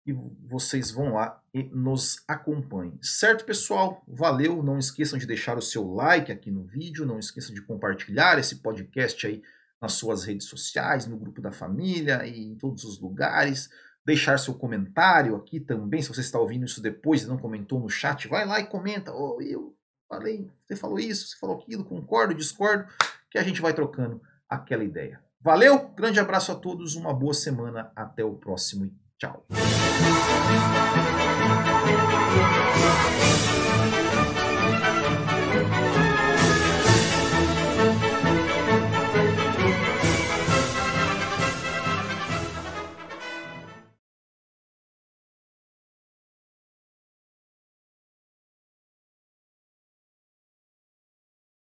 E 0.04 0.12
vocês 0.12 0.90
vão 0.90 1.14
lá 1.14 1.40
e 1.54 1.62
nos 1.62 2.24
acompanhem. 2.26 2.98
Certo, 3.00 3.44
pessoal? 3.44 4.02
Valeu. 4.06 4.62
Não 4.62 4.78
esqueçam 4.78 5.18
de 5.18 5.26
deixar 5.26 5.56
o 5.56 5.62
seu 5.62 5.92
like 5.92 6.32
aqui 6.32 6.50
no 6.50 6.64
vídeo. 6.64 7.06
Não 7.06 7.18
esqueçam 7.18 7.54
de 7.54 7.62
compartilhar 7.62 8.38
esse 8.38 8.56
podcast 8.56 9.26
aí 9.26 9.42
nas 9.80 9.92
suas 9.92 10.24
redes 10.24 10.48
sociais, 10.48 11.06
no 11.06 11.16
grupo 11.16 11.40
da 11.40 11.52
família 11.52 12.26
e 12.26 12.44
em 12.44 12.56
todos 12.56 12.84
os 12.84 13.00
lugares. 13.00 13.70
Deixar 14.04 14.38
seu 14.38 14.54
comentário 14.54 15.36
aqui 15.36 15.60
também. 15.60 16.02
Se 16.02 16.08
você 16.08 16.20
está 16.20 16.38
ouvindo 16.38 16.64
isso 16.64 16.82
depois 16.82 17.22
e 17.22 17.28
não 17.28 17.38
comentou 17.38 17.78
no 17.78 17.88
chat, 17.88 18.26
vai 18.26 18.44
lá 18.44 18.58
e 18.58 18.66
comenta. 18.66 19.12
Oh, 19.14 19.40
eu 19.40 19.76
falei, 20.08 20.50
você 20.66 20.76
falou 20.76 20.98
isso, 20.98 21.28
você 21.28 21.38
falou 21.38 21.58
aquilo, 21.58 21.84
concordo, 21.84 22.34
discordo, 22.34 22.86
que 23.30 23.38
a 23.38 23.42
gente 23.42 23.62
vai 23.62 23.72
trocando 23.72 24.20
aquela 24.48 24.84
ideia. 24.84 25.20
Valeu, 25.40 25.88
grande 25.90 26.20
abraço 26.20 26.52
a 26.52 26.54
todos, 26.54 26.94
uma 26.94 27.14
boa 27.14 27.34
semana, 27.34 27.90
até 27.96 28.24
o 28.24 28.34
próximo 28.34 28.84
Tchau. 29.22 29.44